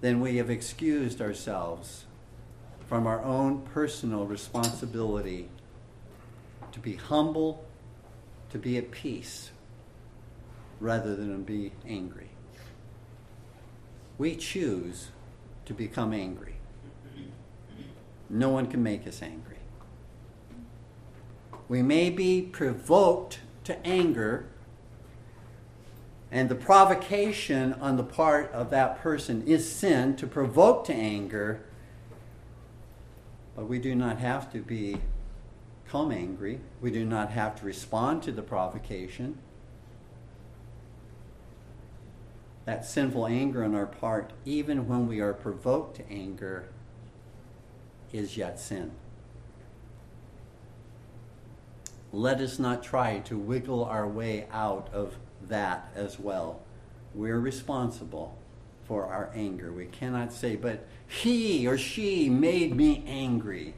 then 0.00 0.20
we 0.20 0.36
have 0.36 0.48
excused 0.48 1.20
ourselves 1.20 2.04
from 2.86 3.04
our 3.04 3.20
own 3.24 3.60
personal 3.62 4.26
responsibility 4.26 5.48
to 6.70 6.78
be 6.78 6.94
humble, 6.94 7.64
to 8.48 8.58
be 8.58 8.78
at 8.78 8.92
peace, 8.92 9.50
rather 10.78 11.16
than 11.16 11.42
be 11.42 11.72
angry. 11.84 12.30
We 14.18 14.36
choose 14.36 15.08
to 15.64 15.74
become 15.74 16.12
angry. 16.12 16.51
No 18.32 18.48
one 18.48 18.66
can 18.66 18.82
make 18.82 19.06
us 19.06 19.22
angry. 19.22 19.58
We 21.68 21.82
may 21.82 22.10
be 22.10 22.42
provoked 22.42 23.38
to 23.64 23.86
anger, 23.86 24.46
and 26.32 26.48
the 26.48 26.56
provocation 26.56 27.74
on 27.74 27.96
the 27.96 28.02
part 28.02 28.50
of 28.50 28.70
that 28.70 29.00
person 29.00 29.46
is 29.46 29.70
sin 29.70 30.16
to 30.16 30.26
provoke 30.26 30.84
to 30.86 30.92
anger, 30.92 31.62
but 33.54 33.68
we 33.68 33.78
do 33.78 33.94
not 33.94 34.18
have 34.18 34.50
to 34.52 34.58
be 34.58 35.00
become 35.92 36.10
angry. 36.10 36.58
We 36.80 36.90
do 36.90 37.04
not 37.04 37.32
have 37.32 37.54
to 37.56 37.66
respond 37.66 38.22
to 38.22 38.32
the 38.32 38.40
provocation. 38.40 39.36
That 42.64 42.86
sinful 42.86 43.26
anger 43.26 43.62
on 43.62 43.74
our 43.74 43.84
part, 43.84 44.32
even 44.46 44.88
when 44.88 45.06
we 45.06 45.20
are 45.20 45.34
provoked 45.34 45.96
to 45.96 46.10
anger, 46.10 46.71
is 48.12 48.36
yet 48.36 48.60
sin. 48.60 48.92
let 52.12 52.40
us 52.40 52.58
not 52.58 52.82
try 52.82 53.18
to 53.20 53.38
wiggle 53.38 53.84
our 53.84 54.06
way 54.06 54.46
out 54.52 54.88
of 54.92 55.16
that 55.48 55.90
as 55.94 56.18
well. 56.18 56.60
We're 57.14 57.40
responsible 57.40 58.36
for 58.84 59.06
our 59.06 59.30
anger. 59.34 59.72
We 59.72 59.86
cannot 59.86 60.32
say, 60.32 60.56
but 60.56 60.86
he 61.06 61.66
or 61.66 61.78
she 61.78 62.28
made 62.28 62.76
me 62.76 63.02
angry. 63.06 63.74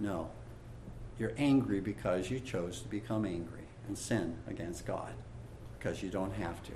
No. 0.00 0.30
You're 1.18 1.34
angry 1.36 1.80
because 1.80 2.30
you 2.30 2.40
chose 2.40 2.80
to 2.80 2.88
become 2.88 3.24
angry 3.24 3.60
and 3.86 3.96
sin 3.96 4.36
against 4.48 4.86
God 4.86 5.12
because 5.78 6.02
you 6.02 6.08
don't 6.08 6.32
have 6.34 6.62
to. 6.64 6.72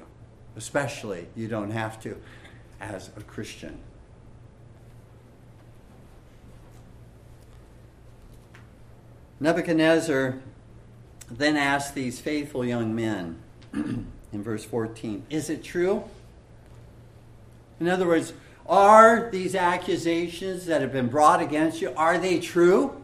Especially, 0.55 1.29
you 1.35 1.49
don't 1.49 1.71
have 1.71 2.01
to 2.03 2.17
as 2.81 3.11
a 3.17 3.23
Christian. 3.23 3.79
Nebuchadnezzar 9.41 10.39
then 11.31 11.57
asked 11.57 11.95
these 11.95 12.21
faithful 12.21 12.65
young 12.65 12.95
men 12.95 13.39
in 13.73 14.43
verse 14.43 14.65
14, 14.65 15.25
Is 15.31 15.49
it 15.51 15.63
true? 15.63 16.05
In 17.79 17.89
other 17.89 18.07
words, 18.07 18.33
are 18.67 19.31
these 19.31 19.55
accusations 19.55 20.67
that 20.67 20.81
have 20.83 20.93
been 20.93 21.09
brought 21.09 21.41
against 21.41 21.81
you, 21.81 21.93
are 21.97 22.19
they 22.19 22.39
true? 22.41 23.01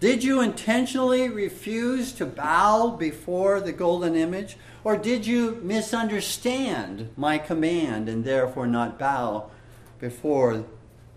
Did 0.00 0.24
you 0.24 0.40
intentionally 0.40 1.28
refuse 1.28 2.12
to 2.12 2.26
bow 2.26 2.90
before 2.90 3.60
the 3.60 3.72
golden 3.72 4.16
image? 4.16 4.56
Or 4.82 4.98
did 4.98 5.26
you 5.26 5.60
misunderstand 5.62 7.10
my 7.16 7.38
command 7.38 8.08
and 8.08 8.24
therefore 8.24 8.66
not 8.66 8.98
bow 8.98 9.50
before 9.98 10.64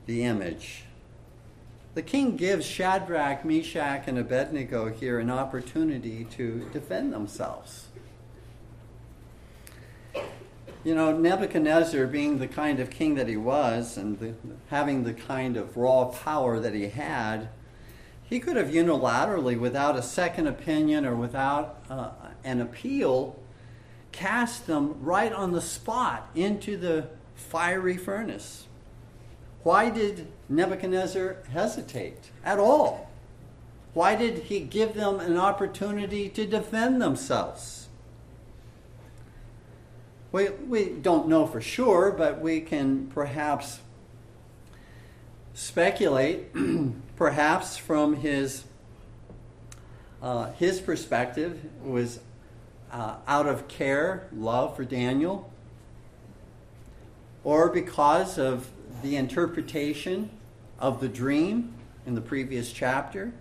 the 0.05 0.23
image? 0.23 0.83
The 1.97 2.03
king 2.03 2.35
gives 2.35 2.63
Shadrach, 2.63 3.43
Meshach, 3.43 4.03
and 4.05 4.19
Abednego 4.19 4.93
here 4.93 5.17
an 5.17 5.31
opportunity 5.31 6.25
to 6.25 6.69
defend 6.71 7.11
themselves. 7.11 7.87
You 10.83 10.93
know, 10.93 11.17
Nebuchadnezzar, 11.17 12.05
being 12.05 12.37
the 12.37 12.47
kind 12.47 12.79
of 12.79 12.91
king 12.91 13.15
that 13.15 13.27
he 13.27 13.35
was 13.35 13.97
and 13.97 14.19
the, 14.19 14.35
having 14.67 15.05
the 15.05 15.13
kind 15.15 15.57
of 15.57 15.75
raw 15.75 16.05
power 16.05 16.59
that 16.59 16.75
he 16.75 16.89
had, 16.89 17.49
he 18.23 18.39
could 18.39 18.57
have 18.57 18.67
unilaterally, 18.67 19.59
without 19.59 19.97
a 19.97 20.03
second 20.03 20.45
opinion 20.45 21.03
or 21.03 21.15
without 21.15 21.81
uh, 21.89 22.11
an 22.43 22.61
appeal, 22.61 23.39
cast 24.11 24.67
them 24.67 24.97
right 25.01 25.33
on 25.33 25.51
the 25.51 25.61
spot 25.61 26.29
into 26.35 26.77
the 26.77 27.07
fiery 27.33 27.97
furnace. 27.97 28.66
Why 29.67 29.89
did 29.89 30.27
Nebuchadnezzar 30.47 31.39
hesitate 31.51 32.31
at 32.45 32.57
all? 32.57 33.11
Why 33.93 34.15
did 34.15 34.43
he 34.43 34.61
give 34.61 34.93
them 34.93 35.19
an 35.19 35.37
opportunity 35.37 36.29
to 36.29 36.45
defend 36.45 37.01
themselves? 37.01 37.89
We, 40.31 40.51
we 40.51 40.85
don't 40.85 41.27
know 41.27 41.45
for 41.45 41.59
sure, 41.59 42.11
but 42.11 42.39
we 42.39 42.61
can 42.61 43.07
perhaps 43.07 43.81
speculate, 45.53 46.45
perhaps 47.17 47.75
from 47.75 48.15
his, 48.15 48.63
uh, 50.21 50.53
his 50.53 50.79
perspective, 50.79 51.59
was 51.83 52.21
uh, 52.89 53.17
out 53.27 53.47
of 53.47 53.67
care, 53.67 54.29
love 54.33 54.77
for 54.77 54.85
Daniel, 54.85 55.51
or 57.43 57.67
because 57.67 58.37
of 58.37 58.71
the 59.01 59.15
interpretation 59.15 60.29
of 60.79 60.99
the 60.99 61.07
dream 61.07 61.73
in 62.05 62.15
the 62.15 62.21
previous 62.21 62.71
chapter, 62.71 63.33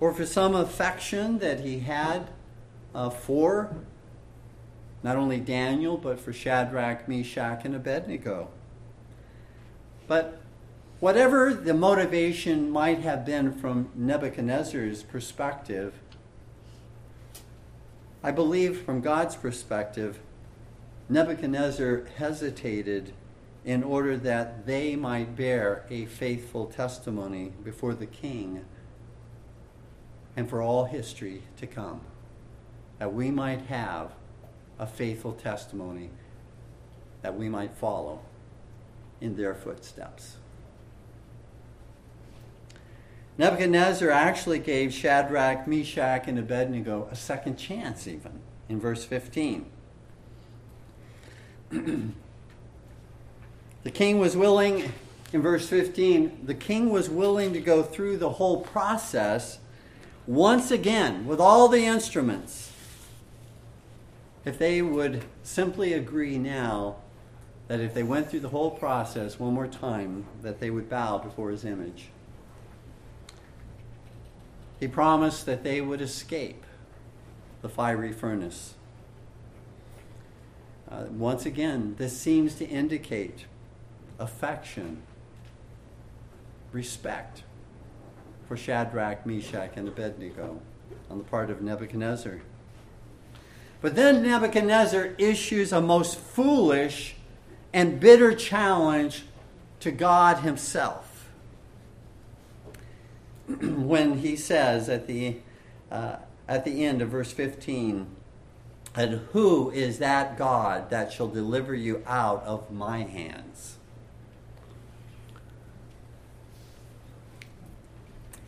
or 0.00 0.12
for 0.12 0.26
some 0.26 0.54
affection 0.54 1.38
that 1.38 1.60
he 1.60 1.80
had 1.80 2.28
uh, 2.94 3.10
for 3.10 3.74
not 5.02 5.16
only 5.16 5.38
Daniel, 5.38 5.96
but 5.96 6.18
for 6.18 6.32
Shadrach, 6.32 7.08
Meshach, 7.08 7.64
and 7.64 7.74
Abednego. 7.74 8.48
But 10.06 10.40
whatever 11.00 11.54
the 11.54 11.74
motivation 11.74 12.70
might 12.70 13.00
have 13.00 13.24
been 13.24 13.52
from 13.52 13.90
Nebuchadnezzar's 13.94 15.02
perspective, 15.02 15.94
I 18.22 18.32
believe 18.32 18.82
from 18.82 19.00
God's 19.00 19.36
perspective, 19.36 20.18
Nebuchadnezzar 21.08 22.06
hesitated 22.16 23.12
in 23.68 23.84
order 23.84 24.16
that 24.16 24.64
they 24.64 24.96
might 24.96 25.36
bear 25.36 25.84
a 25.90 26.06
faithful 26.06 26.64
testimony 26.64 27.52
before 27.62 27.92
the 27.92 28.06
king 28.06 28.64
and 30.34 30.48
for 30.48 30.62
all 30.62 30.86
history 30.86 31.42
to 31.58 31.66
come. 31.66 32.00
That 32.98 33.12
we 33.12 33.30
might 33.30 33.66
have 33.66 34.12
a 34.78 34.86
faithful 34.86 35.34
testimony, 35.34 36.08
that 37.20 37.36
we 37.36 37.50
might 37.50 37.76
follow 37.76 38.22
in 39.20 39.36
their 39.36 39.54
footsteps. 39.54 40.38
Nebuchadnezzar 43.36 44.08
actually 44.08 44.60
gave 44.60 44.94
Shadrach, 44.94 45.68
Meshach, 45.68 46.26
and 46.26 46.38
Abednego 46.38 47.06
a 47.10 47.14
second 47.14 47.56
chance, 47.56 48.08
even 48.08 48.40
in 48.70 48.80
verse 48.80 49.04
15. 49.04 49.66
the 53.82 53.90
king 53.90 54.18
was 54.18 54.36
willing, 54.36 54.92
in 55.32 55.42
verse 55.42 55.68
15, 55.68 56.40
the 56.44 56.54
king 56.54 56.90
was 56.90 57.08
willing 57.08 57.52
to 57.52 57.60
go 57.60 57.82
through 57.82 58.16
the 58.18 58.30
whole 58.30 58.60
process 58.60 59.58
once 60.26 60.70
again 60.70 61.26
with 61.26 61.40
all 61.40 61.68
the 61.68 61.84
instruments 61.84 62.72
if 64.44 64.58
they 64.58 64.80
would 64.80 65.24
simply 65.42 65.92
agree 65.92 66.38
now 66.38 66.96
that 67.68 67.80
if 67.80 67.92
they 67.92 68.02
went 68.02 68.30
through 68.30 68.40
the 68.40 68.48
whole 68.48 68.70
process 68.70 69.38
one 69.38 69.52
more 69.52 69.66
time, 69.66 70.24
that 70.42 70.58
they 70.58 70.70
would 70.70 70.88
bow 70.88 71.18
before 71.18 71.50
his 71.50 71.64
image. 71.64 72.08
He 74.80 74.88
promised 74.88 75.44
that 75.44 75.64
they 75.64 75.80
would 75.80 76.00
escape 76.00 76.64
the 77.60 77.68
fiery 77.68 78.12
furnace. 78.12 78.74
Uh, 80.90 81.04
once 81.10 81.44
again, 81.44 81.94
this 81.98 82.18
seems 82.18 82.54
to 82.54 82.66
indicate 82.66 83.44
affection, 84.18 85.02
respect 86.72 87.42
for 88.46 88.56
Shadrach, 88.56 89.26
Meshach, 89.26 89.72
and 89.76 89.88
Abednego 89.88 90.60
on 91.10 91.18
the 91.18 91.24
part 91.24 91.50
of 91.50 91.60
Nebuchadnezzar. 91.60 92.40
But 93.80 93.94
then 93.94 94.22
Nebuchadnezzar 94.22 95.14
issues 95.18 95.72
a 95.72 95.80
most 95.80 96.18
foolish 96.18 97.14
and 97.72 98.00
bitter 98.00 98.34
challenge 98.34 99.24
to 99.80 99.90
God 99.90 100.38
Himself. 100.38 101.08
when 103.60 104.18
he 104.18 104.36
says 104.36 104.88
at 104.88 105.06
the, 105.06 105.36
uh, 105.90 106.16
at 106.46 106.64
the 106.64 106.84
end 106.84 107.00
of 107.00 107.08
verse 107.08 107.32
15, 107.32 108.06
and 108.94 109.12
who 109.32 109.70
is 109.70 109.98
that 109.98 110.36
God 110.36 110.90
that 110.90 111.12
shall 111.12 111.28
deliver 111.28 111.74
you 111.74 112.02
out 112.06 112.42
of 112.44 112.70
my 112.70 113.04
hands? 113.04 113.77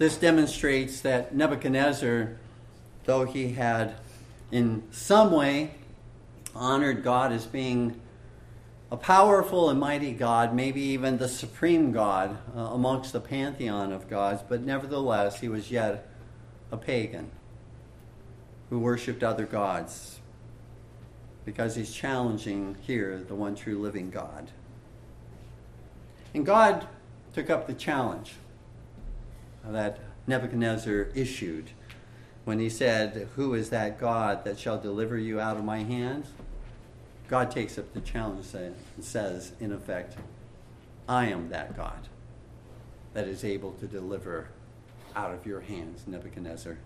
This 0.01 0.17
demonstrates 0.17 1.03
that 1.03 1.35
Nebuchadnezzar, 1.35 2.39
though 3.05 3.27
he 3.27 3.53
had 3.53 3.97
in 4.51 4.83
some 4.91 5.31
way 5.31 5.75
honored 6.55 7.05
God 7.05 7.33
as 7.33 7.45
being 7.45 8.01
a 8.91 8.97
powerful 8.97 9.69
and 9.69 9.79
mighty 9.79 10.13
God, 10.13 10.55
maybe 10.55 10.81
even 10.81 11.19
the 11.19 11.29
supreme 11.29 11.93
God 11.93 12.39
uh, 12.57 12.61
amongst 12.61 13.13
the 13.13 13.21
pantheon 13.21 13.93
of 13.93 14.09
gods, 14.09 14.43
but 14.49 14.63
nevertheless, 14.63 15.41
he 15.41 15.51
was 15.51 15.71
yet 15.71 16.09
a 16.73 16.79
pagan 16.79 17.31
who 18.71 18.79
worshiped 18.79 19.23
other 19.23 19.45
gods 19.45 20.19
because 21.45 21.77
he's 21.77 21.93
challenging 21.93 22.75
here 22.81 23.23
the 23.29 23.35
one 23.35 23.55
true 23.55 23.79
living 23.79 24.09
God. 24.09 24.51
And 26.33 26.47
God 26.47 26.89
took 27.35 27.51
up 27.51 27.67
the 27.67 27.75
challenge 27.75 28.33
that 29.65 29.99
Nebuchadnezzar 30.27 31.09
issued 31.15 31.71
when 32.45 32.59
he 32.59 32.69
said, 32.69 33.29
Who 33.37 33.55
is 33.55 33.71
that 33.71 33.99
God 33.99 34.45
that 34.45 34.59
shall 34.59 34.79
deliver 34.79 35.19
you 35.19 35.41
out 35.41 35.57
of 35.57 35.65
my 35.65 35.79
hands? 35.79 36.29
God 37.29 37.51
takes 37.53 37.79
up 37.79 37.95
the 37.95 38.01
challenge 38.01 38.47
and 38.55 38.75
says, 39.01 39.53
in 39.61 39.71
effect, 39.71 40.17
I 41.09 41.27
am 41.27 41.49
that 41.51 41.77
God 41.77 42.09
that 43.15 43.29
is 43.29 43.45
able 43.45 43.73
to 43.75 43.87
deliver 43.87 44.49
out 45.15 45.33
of 45.33 45.47
your 45.47 45.61
hands, 45.61 46.05
Nebuchadnezzar. 46.07 46.79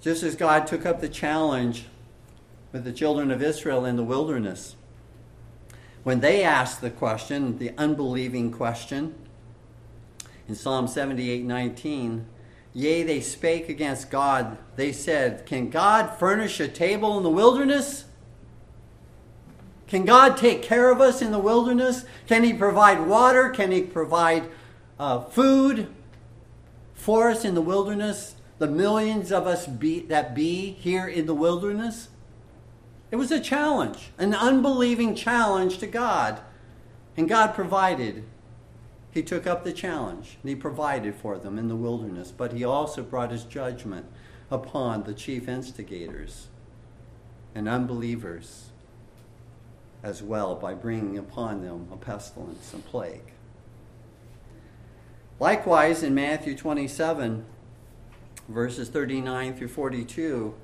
Just 0.00 0.22
as 0.22 0.34
God 0.34 0.66
took 0.66 0.86
up 0.86 1.00
the 1.00 1.08
challenge 1.08 1.86
with 2.72 2.84
the 2.84 2.92
children 2.92 3.30
of 3.30 3.42
Israel 3.42 3.84
in 3.84 3.96
the 3.96 4.02
wilderness, 4.02 4.74
when 6.02 6.20
they 6.20 6.42
asked 6.42 6.80
the 6.80 6.90
question, 6.90 7.58
the 7.58 7.72
unbelieving 7.76 8.50
question, 8.50 9.14
in 10.50 10.56
Psalm 10.56 10.88
78 10.88 11.44
19, 11.44 12.26
Yea, 12.74 13.04
they 13.04 13.20
spake 13.20 13.68
against 13.68 14.10
God. 14.10 14.58
They 14.74 14.90
said, 14.90 15.46
Can 15.46 15.70
God 15.70 16.18
furnish 16.18 16.58
a 16.58 16.66
table 16.66 17.16
in 17.16 17.22
the 17.22 17.30
wilderness? 17.30 18.06
Can 19.86 20.04
God 20.04 20.36
take 20.36 20.60
care 20.60 20.90
of 20.90 21.00
us 21.00 21.22
in 21.22 21.30
the 21.30 21.38
wilderness? 21.38 22.04
Can 22.26 22.42
He 22.42 22.52
provide 22.52 23.06
water? 23.06 23.50
Can 23.50 23.70
He 23.70 23.82
provide 23.82 24.50
uh, 24.98 25.20
food 25.20 25.86
for 26.94 27.30
us 27.30 27.44
in 27.44 27.54
the 27.54 27.62
wilderness? 27.62 28.34
The 28.58 28.66
millions 28.66 29.30
of 29.30 29.46
us 29.46 29.68
be, 29.68 30.00
that 30.06 30.34
be 30.34 30.72
here 30.72 31.06
in 31.06 31.26
the 31.26 31.34
wilderness? 31.34 32.08
It 33.12 33.16
was 33.16 33.30
a 33.30 33.40
challenge, 33.40 34.10
an 34.18 34.34
unbelieving 34.34 35.14
challenge 35.14 35.78
to 35.78 35.86
God. 35.86 36.40
And 37.16 37.28
God 37.28 37.54
provided 37.54 38.24
he 39.10 39.22
took 39.22 39.46
up 39.46 39.64
the 39.64 39.72
challenge 39.72 40.38
and 40.42 40.48
he 40.48 40.54
provided 40.54 41.14
for 41.14 41.38
them 41.38 41.58
in 41.58 41.68
the 41.68 41.76
wilderness, 41.76 42.30
but 42.30 42.52
he 42.52 42.64
also 42.64 43.02
brought 43.02 43.30
his 43.30 43.44
judgment 43.44 44.06
upon 44.50 45.04
the 45.04 45.14
chief 45.14 45.48
instigators 45.48 46.48
and 47.54 47.68
unbelievers 47.68 48.70
as 50.02 50.22
well 50.22 50.54
by 50.54 50.74
bringing 50.74 51.18
upon 51.18 51.62
them 51.62 51.88
a 51.92 51.96
pestilence 51.96 52.72
and 52.72 52.84
plague. 52.86 53.32
Likewise, 55.38 56.02
in 56.02 56.14
Matthew 56.14 56.56
27, 56.56 57.44
verses 58.48 58.88
39 58.88 59.54
through 59.54 59.68
42, 59.68 60.54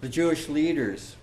the 0.00 0.08
Jewish 0.08 0.48
leaders, 0.48 1.16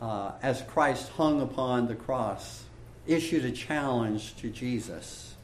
uh, 0.00 0.32
as 0.42 0.62
Christ 0.62 1.10
hung 1.10 1.40
upon 1.40 1.86
the 1.86 1.94
cross, 1.94 2.61
issued 3.06 3.44
a 3.44 3.50
challenge 3.50 4.36
to 4.36 4.50
Jesus. 4.50 5.34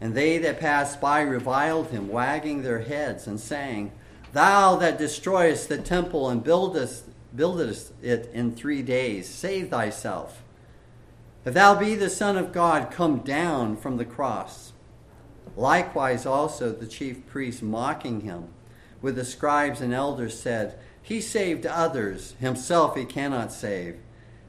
And 0.00 0.14
they 0.14 0.38
that 0.38 0.60
passed 0.60 1.00
by 1.00 1.20
reviled 1.22 1.88
him, 1.88 2.08
wagging 2.08 2.62
their 2.62 2.80
heads 2.80 3.26
and 3.26 3.40
saying, 3.40 3.92
Thou 4.32 4.76
that 4.76 4.98
destroyest 4.98 5.68
the 5.68 5.78
temple 5.78 6.28
and 6.28 6.44
buildest, 6.44 7.04
buildest 7.34 7.92
it 8.02 8.30
in 8.32 8.54
three 8.54 8.82
days, 8.82 9.28
save 9.28 9.70
thyself. 9.70 10.42
If 11.44 11.54
thou 11.54 11.74
be 11.74 11.94
the 11.94 12.10
Son 12.10 12.36
of 12.36 12.52
God, 12.52 12.90
come 12.90 13.18
down 13.18 13.76
from 13.76 13.96
the 13.96 14.04
cross. 14.04 14.72
Likewise 15.56 16.26
also 16.26 16.70
the 16.72 16.86
chief 16.86 17.26
priests 17.26 17.62
mocking 17.62 18.20
him 18.20 18.48
with 19.00 19.16
the 19.16 19.24
scribes 19.24 19.80
and 19.80 19.94
elders 19.94 20.38
said, 20.38 20.78
He 21.02 21.20
saved 21.20 21.66
others, 21.66 22.34
himself 22.40 22.96
he 22.96 23.04
cannot 23.04 23.52
save. 23.52 23.98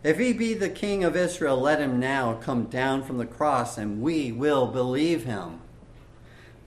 If 0.01 0.17
he 0.17 0.31
be 0.31 0.53
the 0.53 0.69
king 0.69 1.03
of 1.03 1.17
Israel, 1.17 1.59
let 1.59 1.79
him 1.79 1.99
now 1.99 2.35
come 2.35 2.65
down 2.65 3.03
from 3.03 3.17
the 3.17 3.25
cross, 3.25 3.77
and 3.77 4.01
we 4.01 4.31
will 4.31 4.67
believe 4.67 5.25
him. 5.25 5.59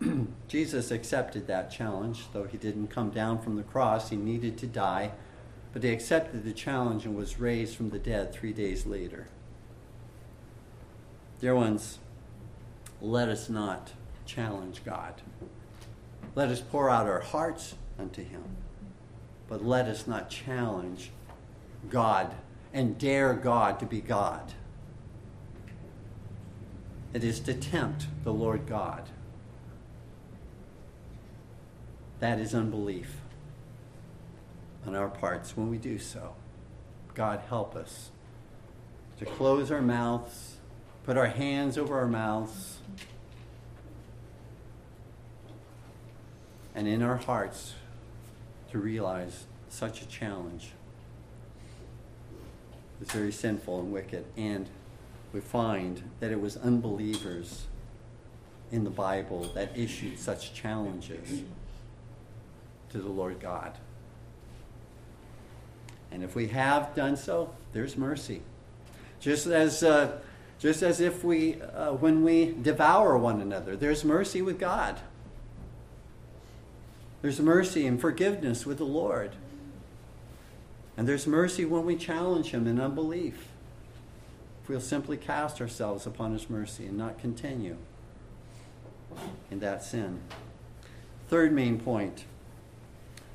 Jesus 0.48 0.90
accepted 0.90 1.46
that 1.46 1.70
challenge, 1.70 2.24
though 2.32 2.44
he 2.44 2.58
didn't 2.58 2.88
come 2.88 3.08
down 3.08 3.40
from 3.40 3.56
the 3.56 3.62
cross. 3.62 4.10
He 4.10 4.16
needed 4.16 4.58
to 4.58 4.66
die, 4.66 5.12
but 5.72 5.82
he 5.82 5.90
accepted 5.90 6.44
the 6.44 6.52
challenge 6.52 7.06
and 7.06 7.16
was 7.16 7.40
raised 7.40 7.74
from 7.74 7.88
the 7.88 7.98
dead 7.98 8.34
three 8.34 8.52
days 8.52 8.84
later. 8.84 9.28
Dear 11.40 11.54
ones, 11.54 11.98
let 13.00 13.30
us 13.30 13.48
not 13.48 13.92
challenge 14.26 14.84
God. 14.84 15.22
Let 16.34 16.50
us 16.50 16.60
pour 16.60 16.90
out 16.90 17.06
our 17.06 17.20
hearts 17.20 17.76
unto 17.98 18.22
him, 18.22 18.44
but 19.48 19.64
let 19.64 19.86
us 19.86 20.06
not 20.06 20.28
challenge 20.28 21.10
God 21.88 22.34
and 22.72 22.98
dare 22.98 23.34
God 23.34 23.78
to 23.80 23.86
be 23.86 24.00
God. 24.00 24.52
It 27.12 27.22
is 27.22 27.40
to 27.40 27.54
tempt 27.54 28.06
the 28.24 28.32
Lord 28.32 28.66
God. 28.66 29.08
That 32.20 32.38
is 32.38 32.54
unbelief 32.54 33.16
on 34.86 34.94
our 34.94 35.08
parts 35.08 35.56
when 35.56 35.68
we 35.68 35.76
do 35.76 35.98
so. 35.98 36.34
God, 37.14 37.42
help 37.48 37.76
us 37.76 38.10
to 39.18 39.26
close 39.26 39.70
our 39.70 39.82
mouths, 39.82 40.56
put 41.04 41.16
our 41.16 41.26
hands 41.26 41.76
over 41.76 41.98
our 41.98 42.08
mouths, 42.08 42.78
and 46.74 46.88
in 46.88 47.02
our 47.02 47.18
hearts 47.18 47.74
to 48.70 48.78
realize 48.78 49.44
such 49.68 50.00
a 50.00 50.06
challenge 50.06 50.70
is 53.02 53.10
very 53.10 53.32
sinful 53.32 53.80
and 53.80 53.92
wicked. 53.92 54.24
And 54.36 54.68
we 55.32 55.40
find 55.40 56.02
that 56.20 56.30
it 56.30 56.40
was 56.40 56.56
unbelievers 56.56 57.66
in 58.70 58.84
the 58.84 58.90
Bible 58.90 59.50
that 59.54 59.76
issued 59.76 60.18
such 60.18 60.54
challenges 60.54 61.42
to 62.90 62.98
the 62.98 63.08
Lord 63.08 63.40
God. 63.40 63.76
And 66.10 66.22
if 66.22 66.34
we 66.34 66.48
have 66.48 66.94
done 66.94 67.16
so, 67.16 67.54
there's 67.72 67.96
mercy. 67.96 68.42
Just 69.18 69.46
as, 69.46 69.82
uh, 69.82 70.18
just 70.58 70.82
as 70.82 71.00
if 71.00 71.24
we, 71.24 71.60
uh, 71.62 71.92
when 71.92 72.22
we 72.22 72.52
devour 72.52 73.16
one 73.16 73.40
another, 73.40 73.76
there's 73.76 74.04
mercy 74.04 74.42
with 74.42 74.58
God. 74.58 75.00
There's 77.22 77.40
mercy 77.40 77.86
and 77.86 78.00
forgiveness 78.00 78.66
with 78.66 78.78
the 78.78 78.84
Lord. 78.84 79.36
And 80.96 81.08
there's 81.08 81.26
mercy 81.26 81.64
when 81.64 81.84
we 81.84 81.96
challenge 81.96 82.50
Him 82.50 82.66
in 82.66 82.80
unbelief. 82.80 83.48
If 84.62 84.68
we'll 84.68 84.80
simply 84.80 85.16
cast 85.16 85.60
ourselves 85.60 86.06
upon 86.06 86.32
His 86.32 86.48
mercy 86.50 86.86
and 86.86 86.96
not 86.96 87.18
continue 87.18 87.76
in 89.50 89.60
that 89.60 89.82
sin. 89.82 90.20
Third 91.28 91.52
main 91.52 91.80
point 91.80 92.24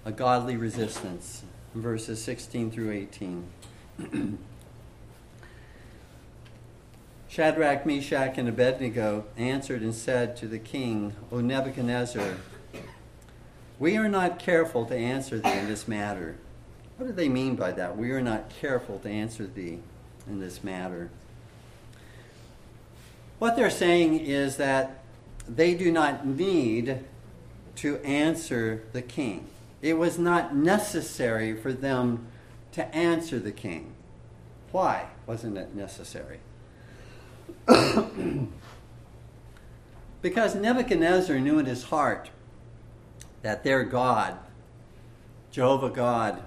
a 0.05 0.11
godly 0.11 0.55
resistance, 0.55 1.43
verses 1.75 2.23
16 2.23 2.71
through 2.71 2.91
18. 2.91 3.47
Shadrach, 7.27 7.85
Meshach, 7.85 8.37
and 8.37 8.47
Abednego 8.47 9.25
answered 9.35 9.81
and 9.81 9.93
said 9.93 10.37
to 10.37 10.47
the 10.47 10.59
king, 10.59 11.13
O 11.29 11.41
Nebuchadnezzar, 11.41 12.35
we 13.79 13.97
are 13.97 14.07
not 14.07 14.39
careful 14.39 14.85
to 14.85 14.95
answer 14.95 15.39
thee 15.39 15.51
in 15.51 15.67
this 15.67 15.89
matter. 15.89 16.37
What 16.97 17.07
do 17.07 17.13
they 17.13 17.29
mean 17.29 17.55
by 17.55 17.71
that? 17.73 17.97
We 17.97 18.11
are 18.11 18.21
not 18.21 18.49
careful 18.49 18.99
to 18.99 19.09
answer 19.09 19.45
thee 19.45 19.79
in 20.27 20.39
this 20.39 20.63
matter. 20.63 21.09
What 23.39 23.55
they're 23.55 23.69
saying 23.69 24.19
is 24.19 24.57
that 24.57 25.03
they 25.47 25.75
do 25.75 25.91
not 25.91 26.25
need 26.25 26.99
to 27.75 27.97
answer 27.97 28.83
the 28.93 29.01
king 29.01 29.47
it 29.81 29.97
was 29.97 30.17
not 30.17 30.55
necessary 30.55 31.55
for 31.55 31.71
them 31.71 32.27
to 32.73 32.95
answer 32.95 33.39
the 33.39 33.51
king. 33.51 33.93
Why 34.71 35.07
wasn't 35.25 35.57
it 35.57 35.75
necessary? 35.75 36.39
because 40.21 40.55
Nebuchadnezzar 40.55 41.39
knew 41.39 41.59
in 41.59 41.65
his 41.65 41.83
heart 41.83 42.29
that 43.43 43.63
their 43.63 43.83
God, 43.83 44.37
Jehovah 45.51 45.89
God, 45.89 46.43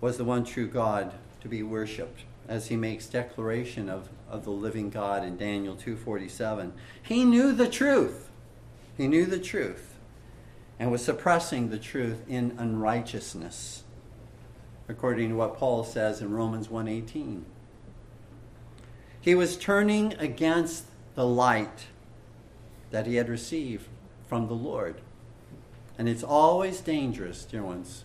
was 0.00 0.16
the 0.16 0.24
one 0.24 0.44
true 0.44 0.68
God 0.68 1.12
to 1.40 1.48
be 1.48 1.62
worshipped 1.62 2.22
as 2.46 2.68
he 2.68 2.76
makes 2.76 3.06
declaration 3.06 3.88
of, 3.88 4.08
of 4.30 4.44
the 4.44 4.50
living 4.50 4.90
God 4.90 5.24
in 5.24 5.36
Daniel 5.36 5.76
2:47. 5.76 6.72
He 7.02 7.24
knew 7.24 7.52
the 7.52 7.68
truth. 7.68 8.30
He 8.96 9.06
knew 9.06 9.26
the 9.26 9.38
truth 9.38 9.88
and 10.78 10.90
was 10.90 11.04
suppressing 11.04 11.70
the 11.70 11.78
truth 11.78 12.24
in 12.28 12.54
unrighteousness 12.58 13.82
according 14.88 15.28
to 15.28 15.34
what 15.34 15.56
Paul 15.56 15.84
says 15.84 16.20
in 16.20 16.32
Romans 16.32 16.68
1:18 16.68 17.44
he 19.20 19.34
was 19.34 19.56
turning 19.56 20.14
against 20.14 20.86
the 21.14 21.26
light 21.26 21.86
that 22.90 23.06
he 23.06 23.16
had 23.16 23.28
received 23.28 23.86
from 24.26 24.46
the 24.46 24.54
Lord 24.54 25.00
and 25.98 26.08
it's 26.08 26.22
always 26.22 26.80
dangerous 26.80 27.44
dear 27.44 27.62
ones 27.62 28.04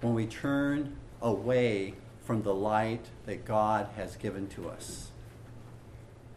when 0.00 0.14
we 0.14 0.26
turn 0.26 0.96
away 1.22 1.94
from 2.24 2.42
the 2.42 2.54
light 2.54 3.06
that 3.26 3.44
God 3.44 3.88
has 3.96 4.16
given 4.16 4.46
to 4.48 4.68
us 4.68 5.10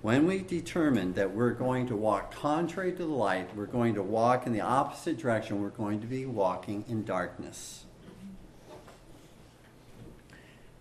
when 0.04 0.28
we 0.28 0.40
determine 0.40 1.14
that 1.14 1.34
we're 1.34 1.52
going 1.54 1.88
to 1.88 1.96
walk 1.96 2.36
contrary 2.36 2.92
to 2.92 2.98
the 2.98 3.06
light, 3.06 3.56
we're 3.56 3.66
going 3.66 3.94
to 3.94 4.04
walk 4.04 4.46
in 4.46 4.52
the 4.52 4.60
opposite 4.60 5.18
direction, 5.18 5.62
we're 5.62 5.70
going 5.70 6.02
to 6.02 6.06
be 6.06 6.26
walking 6.26 6.84
in 6.90 7.06
darkness. 7.06 7.86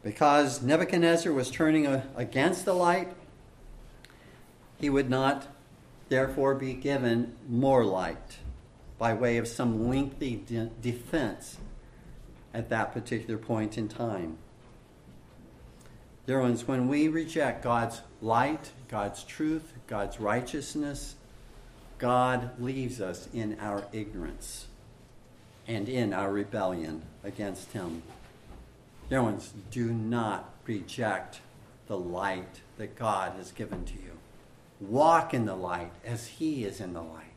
Because 0.03 0.61
Nebuchadnezzar 0.61 1.33
was 1.33 1.53
turning 1.53 1.87
against 2.17 2.65
the 2.65 2.73
light, 2.73 3.15
he 4.81 4.91
would 4.91 5.09
not 5.09 5.47
therefore 6.09 6.57
be 6.57 6.75
given 6.75 7.37
more 7.49 7.85
light 7.85 8.39
by 8.99 9.15
way 9.15 9.37
of 9.37 9.47
some 9.47 9.89
lengthy 9.89 10.35
de- 10.35 10.69
defense 10.83 11.59
at 12.55 12.69
that 12.69 12.93
particular 12.93 13.39
point 13.39 13.79
in 13.79 13.89
time. 13.89 14.39
Dear 16.27 16.41
ones, 16.41 16.69
when 16.69 16.87
we 16.89 17.09
reject 17.09 17.65
God's 17.65 18.01
light, 18.21 18.71
God's 18.89 19.25
truth, 19.25 19.73
God's 19.87 20.21
righteousness, 20.21 21.17
God 21.99 22.51
leaves 22.61 23.01
us 23.01 23.29
in 23.33 23.59
our 23.61 23.85
ignorance 23.93 24.67
and 25.67 25.89
in 25.89 26.13
our 26.13 26.33
rebellion 26.33 27.03
against 27.25 27.73
Him. 27.73 28.03
Dear 29.09 29.23
ones, 29.23 29.53
do 29.71 29.87
not 29.93 30.53
reject 30.67 31.41
the 31.87 31.99
light 31.99 32.61
that 32.79 32.97
God 32.97 33.33
has 33.37 33.53
given 33.53 33.85
to 33.85 33.95
you. 33.95 34.19
Walk 34.81 35.35
in 35.35 35.45
the 35.45 35.55
light 35.55 35.93
as 36.05 36.27
He 36.27 36.65
is 36.65 36.81
in 36.81 36.93
the 36.93 37.03
light. 37.03 37.32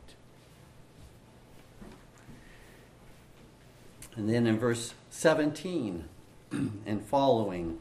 And 4.16 4.28
then 4.28 4.46
in 4.46 4.58
verse 4.58 4.94
17 5.10 6.04
and 6.50 7.04
following, 7.04 7.78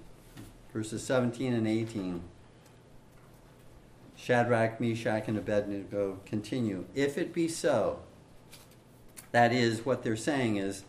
verses 0.74 1.04
17 1.04 1.54
and 1.54 1.68
18. 1.68 2.22
Shadrach, 4.18 4.80
Meshach, 4.82 5.28
and 5.28 5.38
Abednego 5.38 6.20
continue. 6.26 6.86
If 6.94 7.18
it 7.18 7.34
be 7.34 7.48
so, 7.48 8.00
that 9.32 9.54
is, 9.54 9.86
what 9.86 10.04
they're 10.04 10.16
saying 10.16 10.58
is, 10.58 10.84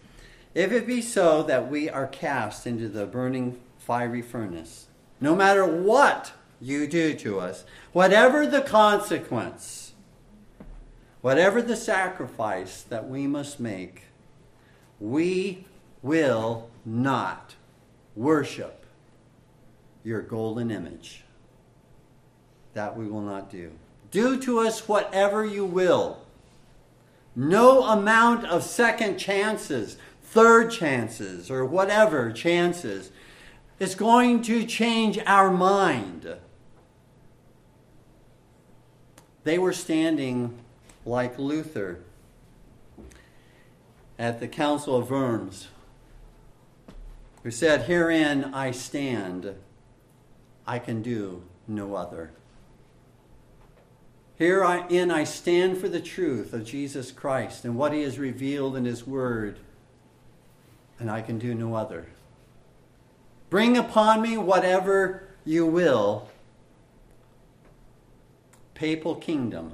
if 0.55 0.73
it 0.73 0.87
be 0.87 1.03
so 1.03 1.43
that 1.43 1.71
we 1.71 1.91
are 1.91 2.07
cast 2.07 2.67
into 2.67 2.89
the 2.89 3.07
burning 3.07 3.61
fiery 3.79 4.23
furnace, 4.23 4.87
no 5.21 5.37
matter 5.37 5.67
what 5.67 6.33
you 6.61 6.87
do 6.87 7.15
to 7.15 7.39
us, 7.39 7.65
whatever 7.93 8.47
the 8.47 8.63
consequence, 8.63 9.93
whatever 11.21 11.61
the 11.61 11.77
sacrifice 11.77 12.83
that 12.83 13.09
we 13.09 13.27
must 13.27 13.61
make, 13.61 14.05
we 15.01 15.65
will 16.03 16.69
not 16.85 17.55
worship 18.15 18.87
your 20.05 20.23
golden 20.23 20.71
image. 20.71 21.25
That 22.75 22.97
we 22.97 23.07
will 23.07 23.23
not 23.23 23.51
do. 23.51 23.73
Do 24.11 24.41
to 24.43 24.61
us 24.61 24.87
whatever 24.89 25.45
you 25.45 25.65
will. 25.65 26.19
No 27.35 27.83
amount 27.85 28.47
of 28.47 28.63
second 28.63 29.19
chances, 29.19 29.97
third 30.23 30.71
chances, 30.71 31.51
or 31.51 31.65
whatever 31.65 32.33
chances 32.33 33.11
is 33.79 33.95
going 33.95 34.43
to 34.43 34.65
change 34.65 35.19
our 35.27 35.51
mind. 35.51 36.37
They 39.45 39.59
were 39.59 39.73
standing 39.73 40.59
like 41.05 41.39
Luther 41.39 42.01
at 44.19 44.41
the 44.41 44.49
Council 44.49 44.97
of 44.97 45.11
Worms, 45.11 45.69
who 47.43 47.51
said, 47.51 47.83
Herein 47.83 48.45
I 48.55 48.71
stand 48.71 49.55
I 50.67 50.79
can 50.79 51.03
do 51.03 51.43
no 51.69 51.95
other. 51.95 52.33
Herein 54.37 55.11
I 55.11 55.25
stand 55.25 55.79
for 55.79 55.89
the 55.89 56.01
truth 56.01 56.53
of 56.53 56.65
Jesus 56.65 57.11
Christ 57.11 57.65
and 57.65 57.77
what 57.77 57.93
he 57.93 58.03
has 58.03 58.19
revealed 58.19 58.77
in 58.77 58.85
his 58.85 59.07
word, 59.07 59.59
and 60.99 61.11
I 61.11 61.23
can 61.23 61.39
do 61.39 61.55
no 61.55 61.75
other. 61.75 62.07
Bring 63.49 63.77
upon 63.77 64.23
me 64.23 64.37
whatever 64.37 65.29
you 65.45 65.65
will, 65.65 66.29
papal 68.75 69.15
kingdom 69.15 69.73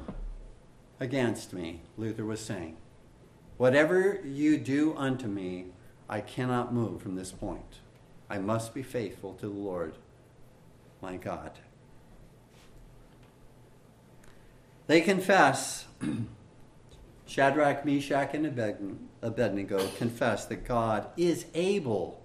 against 1.01 1.53
me, 1.53 1.81
Luther 1.97 2.25
was 2.25 2.41
saying. 2.41 2.77
Whatever 3.63 4.19
you 4.25 4.59
do 4.59 4.93
unto 4.97 5.29
me, 5.29 5.67
I 6.09 6.21
cannot 6.21 6.75
move 6.75 7.01
from 7.01 7.15
this 7.15 7.31
point. 7.31 7.79
I 8.29 8.39
must 8.39 8.75
be 8.75 8.83
faithful 8.83 9.35
to 9.35 9.47
the 9.47 9.53
Lord, 9.53 9.95
my 11.01 11.17
God. 11.17 11.53
They 14.89 15.01
confess, 15.01 15.87
Shadrach, 17.27 17.85
Meshach, 17.85 18.35
and 18.35 18.47
Abednego 19.23 19.87
confess 19.97 20.45
that 20.47 20.65
God 20.67 21.07
is 21.17 21.47
able 21.55 22.21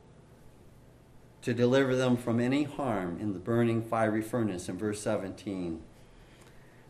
to 1.44 1.54
deliver 1.54 1.96
them 1.96 2.18
from 2.18 2.40
any 2.40 2.64
harm 2.64 3.20
in 3.22 3.34
the 3.34 3.40
burning 3.40 3.84
fiery 3.84 4.24
furnace 4.24 4.68
in 4.70 4.80
verse 4.80 5.02
17. 5.02 5.84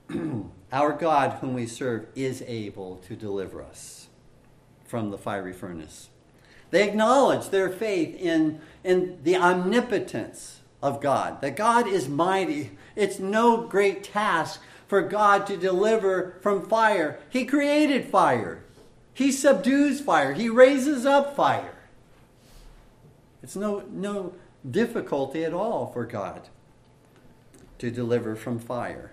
Our 0.72 0.94
God, 0.94 1.32
whom 1.42 1.54
we 1.54 1.66
serve, 1.66 2.08
is 2.16 2.42
able 2.48 2.96
to 3.08 3.18
deliver 3.18 3.62
us 3.62 4.07
from 4.88 5.12
the 5.12 5.18
fiery 5.18 5.54
furnace. 5.54 6.10
They 6.72 6.88
acknowledge 6.88 7.50
their 7.50 7.70
faith 7.70 8.16
in, 8.16 8.62
in 8.84 9.20
the 9.24 9.36
omnipotence 9.36 10.62
of 10.82 11.02
God, 11.02 11.42
that 11.42 11.56
God 11.56 11.88
is 11.88 12.08
mighty. 12.08 12.72
It's 12.96 13.20
no 13.20 13.68
great 13.68 14.04
task 14.04 14.62
for 14.88 15.02
God 15.02 15.46
to 15.48 15.58
deliver 15.58 16.38
from 16.42 16.68
fire. 16.68 17.20
He 17.30 17.46
created 17.46 18.10
fire, 18.10 18.64
He 19.14 19.32
subdues 19.32 20.02
fire, 20.02 20.34
He 20.34 20.50
raises 20.50 21.06
up 21.06 21.36
fire. 21.36 21.74
It's 23.44 23.56
no, 23.56 23.84
no 23.92 24.34
difficulty 24.70 25.46
at 25.46 25.54
all 25.54 25.88
for 25.92 26.06
God 26.06 26.50
to 27.80 27.92
deliver 27.92 28.36
from 28.36 28.60
fire. 28.60 29.12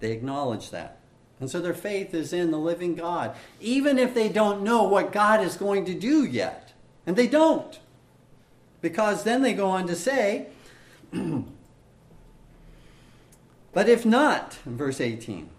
They 0.00 0.12
acknowledge 0.12 0.70
that. 0.70 0.98
And 1.42 1.50
so 1.50 1.60
their 1.60 1.74
faith 1.74 2.14
is 2.14 2.32
in 2.32 2.52
the 2.52 2.56
living 2.56 2.94
God, 2.94 3.34
even 3.60 3.98
if 3.98 4.14
they 4.14 4.28
don't 4.28 4.62
know 4.62 4.84
what 4.84 5.10
God 5.10 5.40
is 5.40 5.56
going 5.56 5.84
to 5.86 5.94
do 5.94 6.24
yet. 6.24 6.72
And 7.04 7.16
they 7.16 7.26
don't. 7.26 7.80
Because 8.80 9.24
then 9.24 9.42
they 9.42 9.52
go 9.52 9.68
on 9.68 9.88
to 9.88 9.96
say, 9.96 10.46
but 13.72 13.88
if 13.88 14.06
not, 14.06 14.54
verse 14.64 15.00
18, 15.00 15.50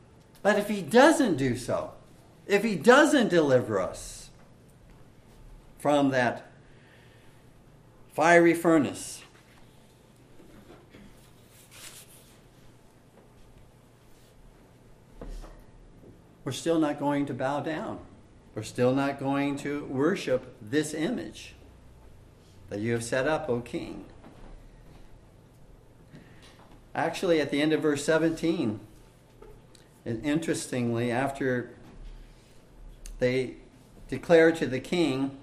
but 0.42 0.58
if 0.58 0.70
he 0.70 0.82
doesn't 0.82 1.36
do 1.36 1.58
so, 1.58 1.92
if 2.48 2.64
he 2.64 2.78
doesn't 2.78 3.28
deliver 3.28 3.82
us 3.82 4.30
from 5.80 6.12
that 6.12 6.50
fiery 8.14 8.54
furnace. 8.54 9.23
We're 16.44 16.52
still 16.52 16.80
not 16.80 17.00
going 17.00 17.26
to 17.28 17.34
bow 17.34 17.62
down. 17.62 18.00
We're 18.56 18.64
still 18.64 18.94
not 18.94 19.20
going 19.20 19.58
to 19.60 19.86
worship 19.86 20.56
this 20.62 20.94
image 20.94 21.56
that 22.70 22.80
you 22.80 22.92
have 22.94 23.04
set 23.04 23.28
up, 23.28 23.50
O 23.50 23.62
King. 23.62 24.06
Actually, 26.94 27.42
at 27.42 27.50
the 27.50 27.62
end 27.62 27.74
of 27.74 27.82
verse 27.82 28.06
17, 28.06 28.80
and 30.06 30.26
interestingly, 30.26 31.12
after 31.12 31.72
they 33.20 33.56
declare 34.10 34.52
to 34.52 34.68
the 34.68 34.80
king 34.80 35.38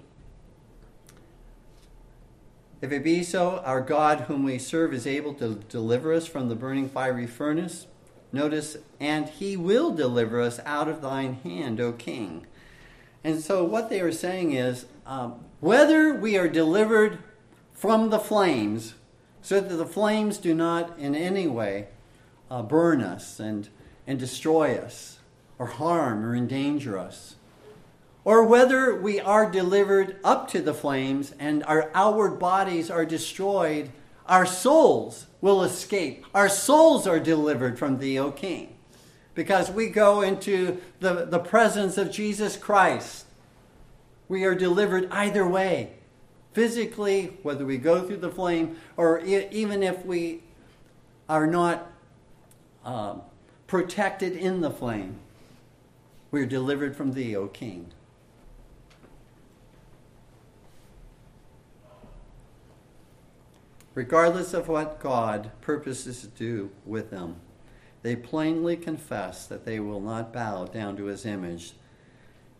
if 2.81 2.91
it 2.91 3.03
be 3.03 3.21
so, 3.21 3.59
our 3.59 3.79
God, 3.79 4.21
whom 4.21 4.43
we 4.43 4.57
serve, 4.57 4.91
is 4.91 5.05
able 5.05 5.35
to 5.35 5.55
deliver 5.69 6.11
us 6.11 6.25
from 6.25 6.49
the 6.49 6.55
burning 6.55 6.89
fiery 6.89 7.27
furnace. 7.27 7.85
Notice, 8.33 8.77
and 8.99 9.27
he 9.27 9.57
will 9.57 9.91
deliver 9.91 10.39
us 10.39 10.59
out 10.65 10.87
of 10.87 11.01
thine 11.01 11.33
hand, 11.43 11.79
O 11.81 11.91
king. 11.91 12.47
And 13.23 13.41
so, 13.41 13.63
what 13.63 13.89
they 13.89 13.99
are 14.01 14.11
saying 14.11 14.53
is 14.53 14.85
um, 15.05 15.43
whether 15.59 16.13
we 16.13 16.37
are 16.37 16.47
delivered 16.47 17.19
from 17.73 18.09
the 18.09 18.19
flames, 18.19 18.95
so 19.41 19.59
that 19.59 19.75
the 19.75 19.85
flames 19.85 20.37
do 20.37 20.53
not 20.53 20.97
in 20.97 21.15
any 21.15 21.47
way 21.47 21.87
uh, 22.49 22.61
burn 22.61 23.01
us 23.01 23.39
and, 23.39 23.69
and 24.07 24.19
destroy 24.19 24.75
us, 24.75 25.19
or 25.59 25.67
harm 25.67 26.25
or 26.25 26.35
endanger 26.35 26.97
us, 26.97 27.35
or 28.23 28.45
whether 28.45 28.95
we 28.95 29.19
are 29.19 29.49
delivered 29.49 30.17
up 30.23 30.47
to 30.49 30.61
the 30.61 30.73
flames 30.73 31.33
and 31.39 31.63
our 31.63 31.89
outward 31.93 32.37
bodies 32.37 32.91
are 32.91 33.05
destroyed, 33.05 33.89
our 34.31 34.45
souls 34.45 35.27
will 35.41 35.61
escape. 35.61 36.25
Our 36.33 36.47
souls 36.47 37.05
are 37.05 37.19
delivered 37.19 37.77
from 37.77 37.97
thee, 37.97 38.17
O 38.17 38.31
King, 38.31 38.77
because 39.35 39.69
we 39.69 39.89
go 39.89 40.21
into 40.21 40.79
the, 41.01 41.25
the 41.25 41.37
presence 41.37 41.97
of 41.97 42.11
Jesus 42.11 42.55
Christ. 42.55 43.25
We 44.29 44.45
are 44.45 44.55
delivered 44.55 45.09
either 45.11 45.45
way. 45.45 45.95
Physically, 46.53 47.37
whether 47.43 47.65
we 47.65 47.77
go 47.77 48.07
through 48.07 48.17
the 48.17 48.31
flame, 48.31 48.77
or 48.95 49.19
even 49.19 49.83
if 49.83 50.05
we 50.05 50.43
are 51.27 51.45
not 51.45 51.91
uh, 52.85 53.15
protected 53.67 54.33
in 54.33 54.61
the 54.61 54.71
flame, 54.71 55.19
we 56.31 56.41
are 56.41 56.45
delivered 56.45 56.95
from 56.95 57.11
thee, 57.11 57.35
O 57.35 57.47
King. 57.47 57.91
Regardless 63.93 64.53
of 64.53 64.67
what 64.67 64.99
God 64.99 65.51
purposes 65.61 66.21
to 66.21 66.27
do 66.27 66.71
with 66.85 67.09
them. 67.09 67.37
They 68.03 68.15
plainly 68.15 68.77
confess 68.77 69.45
that 69.47 69.65
they 69.65 69.79
will 69.79 70.01
not 70.01 70.33
bow 70.33 70.65
down 70.65 70.97
to 70.97 71.05
his 71.05 71.25
image. 71.25 71.73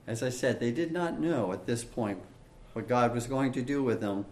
As 0.06 0.22
I 0.22 0.30
said, 0.30 0.60
they 0.60 0.72
did 0.72 0.92
not 0.92 1.20
know 1.20 1.52
at 1.52 1.66
this 1.66 1.84
point 1.84 2.20
what 2.74 2.88
God 2.88 3.14
was 3.14 3.28
going 3.28 3.52
to 3.54 3.62
do 3.62 3.82
with 3.82 4.02
them, 4.02 4.26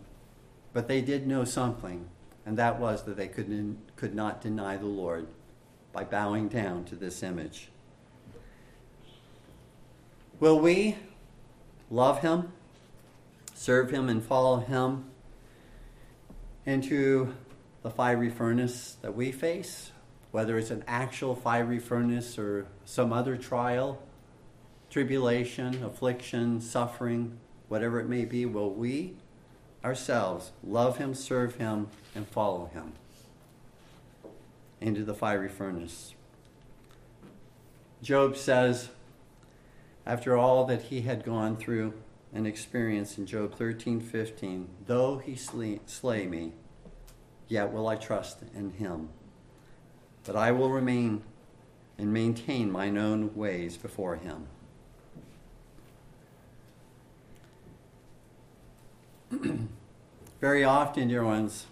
but 0.73 0.87
they 0.87 1.01
did 1.01 1.25
know 1.25 1.45
something, 1.45 2.07
and 2.45 2.57
that 2.57 2.79
was 2.79 3.03
that 3.03 3.17
they 3.17 3.27
could, 3.27 3.77
could 3.95 4.13
not 4.13 4.41
deny 4.41 4.77
the 4.77 4.85
Lord 4.85 5.27
by 5.91 6.03
bowing 6.03 6.47
down 6.47 6.85
to 6.85 6.95
this 6.95 7.23
image. 7.23 7.69
Will 10.39 10.59
we 10.59 10.95
love 11.89 12.21
him, 12.21 12.53
serve 13.53 13.89
him, 13.89 14.07
and 14.07 14.23
follow 14.23 14.59
him 14.59 15.05
into 16.69 17.33
the 17.81 17.89
fiery 17.89 18.29
furnace 18.29 18.97
that 19.01 19.15
we 19.15 19.31
face, 19.31 19.91
whether 20.31 20.57
it's 20.57 20.69
an 20.69 20.83
actual 20.87 21.35
fiery 21.35 21.79
furnace 21.79 22.37
or 22.37 22.67
some 22.85 23.11
other 23.11 23.35
trial, 23.35 24.01
tribulation, 24.89 25.83
affliction, 25.83 26.61
suffering, 26.61 27.39
whatever 27.67 27.99
it 27.99 28.07
may 28.07 28.23
be, 28.23 28.45
will 28.45 28.71
we 28.71 29.15
ourselves 29.83 30.51
love 30.63 30.97
Him, 30.97 31.13
serve 31.13 31.55
Him, 31.55 31.87
and 32.13 32.27
follow 32.27 32.69
Him 32.71 32.93
into 34.79 35.03
the 35.03 35.13
fiery 35.13 35.49
furnace? 35.49 36.13
Job 38.03 38.37
says, 38.37 38.89
after 40.05 40.37
all 40.37 40.65
that 40.65 40.83
he 40.83 41.01
had 41.01 41.23
gone 41.25 41.57
through, 41.57 41.93
and 42.33 42.45
experience 42.45 43.17
in 43.17 43.25
Job 43.25 43.55
13 43.55 43.99
15. 44.01 44.69
Though 44.85 45.17
he 45.17 45.35
slay, 45.35 45.79
slay 45.85 46.27
me, 46.27 46.53
yet 47.47 47.71
will 47.71 47.87
I 47.87 47.95
trust 47.95 48.39
in 48.55 48.71
him. 48.71 49.09
But 50.23 50.35
I 50.35 50.51
will 50.51 50.69
remain 50.69 51.23
and 51.97 52.13
maintain 52.13 52.71
mine 52.71 52.97
own 52.97 53.35
ways 53.35 53.77
before 53.77 54.15
him. 54.15 54.47
Very 60.41 60.63
often, 60.63 61.07
dear 61.09 61.23
ones, 61.23 61.65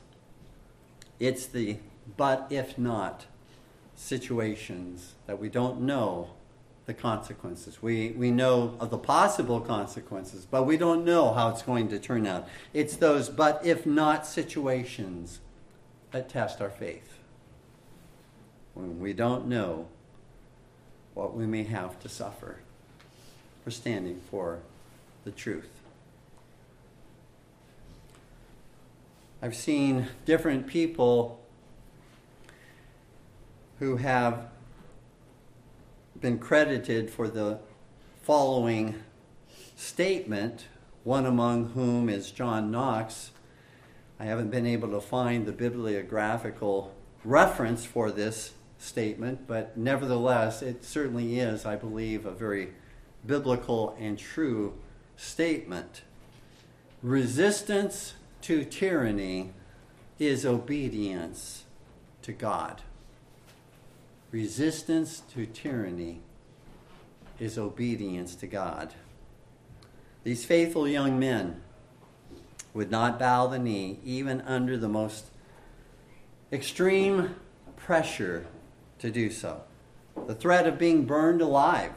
it's 1.20 1.46
the 1.46 1.78
but 2.16 2.48
if 2.50 2.78
not 2.78 3.26
situations 3.96 5.16
that 5.26 5.40
we 5.40 5.50
don't 5.50 5.82
know 5.82 6.30
the 6.88 6.94
consequences. 6.94 7.84
We, 7.84 8.12
we 8.12 8.32
know 8.32 8.76
of 8.80 8.90
the 8.90 8.98
possible 8.98 9.60
consequences, 9.60 10.48
but 10.50 10.64
we 10.64 10.78
don't 10.78 11.04
know 11.04 11.34
how 11.34 11.50
it's 11.50 11.62
going 11.62 11.90
to 11.90 12.00
turn 12.00 12.26
out. 12.26 12.48
It's 12.74 12.96
those 12.96 13.30
but 13.30 13.64
if 13.64 13.86
not 13.86 14.26
situations 14.26 15.42
that 16.12 16.30
test 16.30 16.62
our 16.62 16.70
faith. 16.70 17.20
When 18.74 19.00
we 19.00 19.12
don't 19.12 19.48
know 19.48 19.90
what 21.14 21.36
we 21.36 21.46
may 21.46 21.64
have 21.64 22.00
to 22.00 22.10
suffer 22.10 22.60
for 23.66 23.72
standing 23.72 24.22
for 24.32 24.60
the 25.26 25.32
truth. 25.32 25.82
I've 29.42 29.56
seen 29.56 30.08
different 30.26 30.68
people 30.68 31.42
who 33.80 33.98
have 33.98 34.48
been 36.22 36.40
credited 36.40 37.10
for 37.10 37.28
the 37.28 37.60
following 38.24 38.96
statement, 39.76 40.66
one 41.04 41.26
among 41.26 41.70
whom 41.70 42.10
is 42.10 42.32
John 42.32 42.72
Knox. 42.72 43.32
I 44.20 44.26
haven't 44.26 44.50
been 44.50 44.66
able 44.66 44.90
to 44.92 45.02
find 45.02 45.46
the 45.46 45.52
bibliographical 45.52 46.94
reference 47.24 47.86
for 47.86 48.10
this 48.10 48.54
statement, 48.80 49.48
but 49.48 49.78
nevertheless, 49.78 50.62
it 50.62 50.84
certainly 50.84 51.40
is, 51.40 51.66
I 51.66 51.76
believe, 51.76 52.26
a 52.26 52.32
very 52.32 52.70
biblical 53.26 53.96
and 54.00 54.18
true 54.18 54.74
statement. 55.16 56.02
resistance 57.02 58.16
to 58.42 58.64
tyranny 58.64 59.54
is 60.20 60.46
obedience 60.46 61.66
to 62.22 62.32
God. 62.32 62.82
Resistance 64.32 65.22
to 65.34 65.46
tyranny 65.46 66.22
is 67.40 67.58
obedience 67.58 68.36
to 68.36 68.48
God. 68.48 68.94
These 70.24 70.44
faithful 70.44 70.88
young 70.88 71.18
men 71.18 71.62
would 72.74 72.92
not 72.92 73.18
bow 73.18 73.48
the 73.48 73.58
knee 73.58 74.00
even 74.04 74.42
under 74.42 74.78
the 74.78 74.90
most 74.90 75.28
extreme 76.52 77.36
pressure 77.78 78.46
to 79.00 79.10
do 79.10 79.30
so. 79.30 79.62
The 80.28 80.36
threat 80.36 80.68
of 80.68 80.78
being 80.78 81.06
burned 81.06 81.42
alive. 81.42 81.94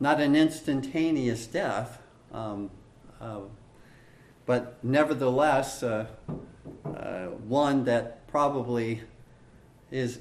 Not 0.00 0.20
an 0.20 0.34
instantaneous 0.34 1.46
death, 1.46 1.98
um, 2.32 2.70
uh, 3.20 3.40
but 4.46 4.82
nevertheless, 4.82 5.82
uh, 5.82 6.06
uh, 6.84 7.26
one 7.26 7.84
that 7.84 8.26
probably 8.26 9.02
is 9.90 10.20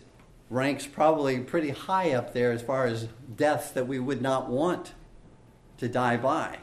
ranks 0.49 0.85
probably 0.85 1.39
pretty 1.39 1.71
high 1.71 2.11
up 2.11 2.33
there 2.33 2.51
as 2.51 2.61
far 2.61 2.85
as 2.85 3.07
deaths 3.35 3.71
that 3.71 3.87
we 3.87 3.99
would 3.99 4.21
not 4.21 4.49
want 4.49 4.93
to 5.77 5.87
die 5.87 6.17
by, 6.17 6.59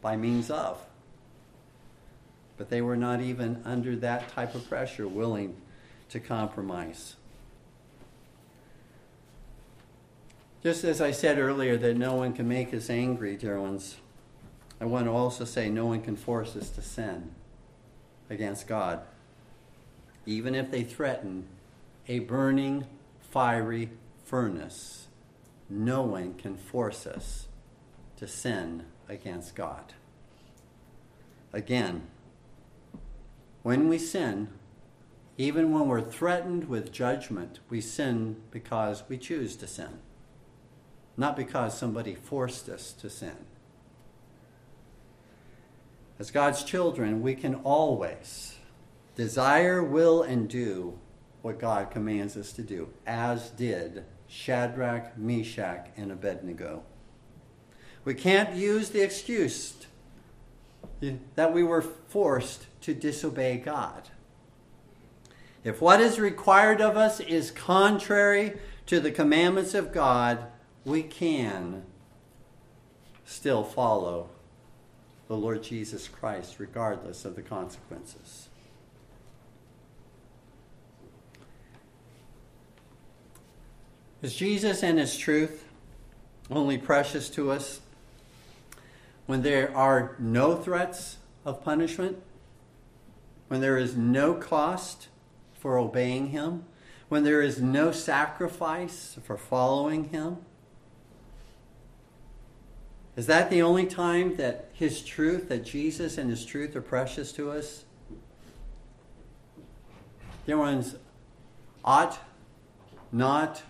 by 0.00 0.16
means 0.16 0.50
of. 0.50 0.78
But 2.56 2.70
they 2.70 2.80
were 2.80 2.96
not 2.96 3.20
even 3.20 3.60
under 3.64 3.96
that 3.96 4.28
type 4.30 4.54
of 4.54 4.68
pressure 4.68 5.06
willing 5.06 5.56
to 6.10 6.20
compromise. 6.20 7.16
Just 10.62 10.84
as 10.84 11.02
I 11.02 11.10
said 11.10 11.38
earlier 11.38 11.76
that 11.76 11.96
no 11.96 12.14
one 12.14 12.32
can 12.32 12.48
make 12.48 12.72
us 12.72 12.88
angry, 12.88 13.36
dear 13.36 13.60
ones, 13.60 13.96
I 14.80 14.86
want 14.86 15.04
to 15.04 15.10
also 15.10 15.44
say 15.44 15.68
no 15.68 15.86
one 15.86 16.00
can 16.00 16.16
force 16.16 16.56
us 16.56 16.70
to 16.70 16.82
sin 16.82 17.32
against 18.30 18.66
God, 18.66 19.02
even 20.26 20.54
if 20.54 20.70
they 20.70 20.82
threaten 20.82 21.46
a 22.08 22.20
burning, 22.20 22.86
fiery 23.30 23.90
furnace. 24.24 25.06
No 25.68 26.02
one 26.02 26.34
can 26.34 26.56
force 26.56 27.06
us 27.06 27.48
to 28.16 28.26
sin 28.26 28.84
against 29.08 29.54
God. 29.54 29.94
Again, 31.52 32.02
when 33.62 33.88
we 33.88 33.98
sin, 33.98 34.48
even 35.36 35.72
when 35.72 35.88
we're 35.88 36.00
threatened 36.00 36.68
with 36.68 36.92
judgment, 36.92 37.60
we 37.68 37.80
sin 37.80 38.36
because 38.50 39.04
we 39.08 39.18
choose 39.18 39.56
to 39.56 39.66
sin, 39.66 39.98
not 41.16 41.36
because 41.36 41.76
somebody 41.76 42.14
forced 42.14 42.68
us 42.68 42.92
to 42.92 43.10
sin. 43.10 43.36
As 46.18 46.30
God's 46.30 46.62
children, 46.62 47.22
we 47.22 47.34
can 47.34 47.56
always 47.56 48.56
desire, 49.14 49.82
will, 49.82 50.22
and 50.22 50.48
do 50.48 50.98
what 51.42 51.58
God 51.58 51.90
commands 51.90 52.36
us 52.36 52.52
to 52.52 52.62
do, 52.62 52.88
as 53.06 53.50
did 53.50 54.04
Shadrach, 54.26 55.16
Meshach, 55.16 55.88
and 55.96 56.10
Abednego. 56.10 56.82
We 58.04 58.14
can't 58.14 58.54
use 58.54 58.90
the 58.90 59.02
excuse 59.02 59.74
that 61.34 61.52
we 61.52 61.62
were 61.62 61.82
forced 61.82 62.66
to 62.82 62.94
disobey 62.94 63.58
God. 63.58 64.08
If 65.62 65.80
what 65.80 66.00
is 66.00 66.18
required 66.18 66.80
of 66.80 66.96
us 66.96 67.20
is 67.20 67.50
contrary 67.50 68.58
to 68.86 69.00
the 69.00 69.10
commandments 69.10 69.74
of 69.74 69.92
God, 69.92 70.46
we 70.84 71.02
can 71.02 71.84
still 73.24 73.64
follow 73.64 74.28
the 75.28 75.36
Lord 75.36 75.62
Jesus 75.62 76.06
Christ, 76.06 76.56
regardless 76.58 77.24
of 77.24 77.34
the 77.34 77.42
consequences. 77.42 78.43
Is 84.24 84.34
Jesus 84.34 84.82
and 84.82 84.98
his 84.98 85.18
truth 85.18 85.66
only 86.50 86.78
precious 86.78 87.28
to 87.28 87.50
us 87.50 87.82
when 89.26 89.42
there 89.42 89.76
are 89.76 90.16
no 90.18 90.56
threats 90.56 91.18
of 91.44 91.62
punishment, 91.62 92.16
when 93.48 93.60
there 93.60 93.76
is 93.76 93.98
no 93.98 94.32
cost 94.32 95.08
for 95.58 95.76
obeying 95.76 96.28
Him, 96.28 96.64
when 97.10 97.22
there 97.22 97.42
is 97.42 97.60
no 97.60 97.92
sacrifice 97.92 99.18
for 99.22 99.36
following 99.36 100.04
Him? 100.04 100.38
Is 103.16 103.26
that 103.26 103.50
the 103.50 103.60
only 103.60 103.84
time 103.84 104.36
that 104.36 104.70
His 104.72 105.02
truth, 105.02 105.50
that 105.50 105.66
Jesus 105.66 106.16
and 106.16 106.30
His 106.30 106.46
truth 106.46 106.74
are 106.74 106.80
precious 106.80 107.30
to 107.32 107.50
us? 107.50 107.84
Dear 110.46 110.56
ones, 110.56 110.96
ought 111.84 112.18
not 113.12 113.62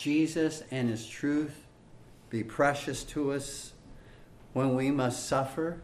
Jesus 0.00 0.62
and 0.70 0.88
His 0.88 1.06
truth 1.06 1.66
be 2.30 2.42
precious 2.42 3.04
to 3.04 3.32
us 3.32 3.74
when 4.54 4.74
we 4.74 4.90
must 4.90 5.28
suffer 5.28 5.82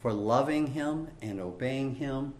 for 0.00 0.12
loving 0.12 0.68
Him 0.68 1.08
and 1.22 1.40
obeying 1.40 1.94
Him, 1.94 2.34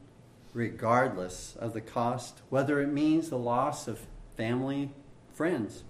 regardless 0.53 1.57
of 1.59 1.73
the 1.73 1.81
cost, 1.81 2.43
whether 2.51 2.79
it 2.83 2.93
means 2.93 3.31
the 3.31 3.39
loss 3.39 3.89
of 3.89 4.07
family, 4.37 4.91
friends, 5.33 5.83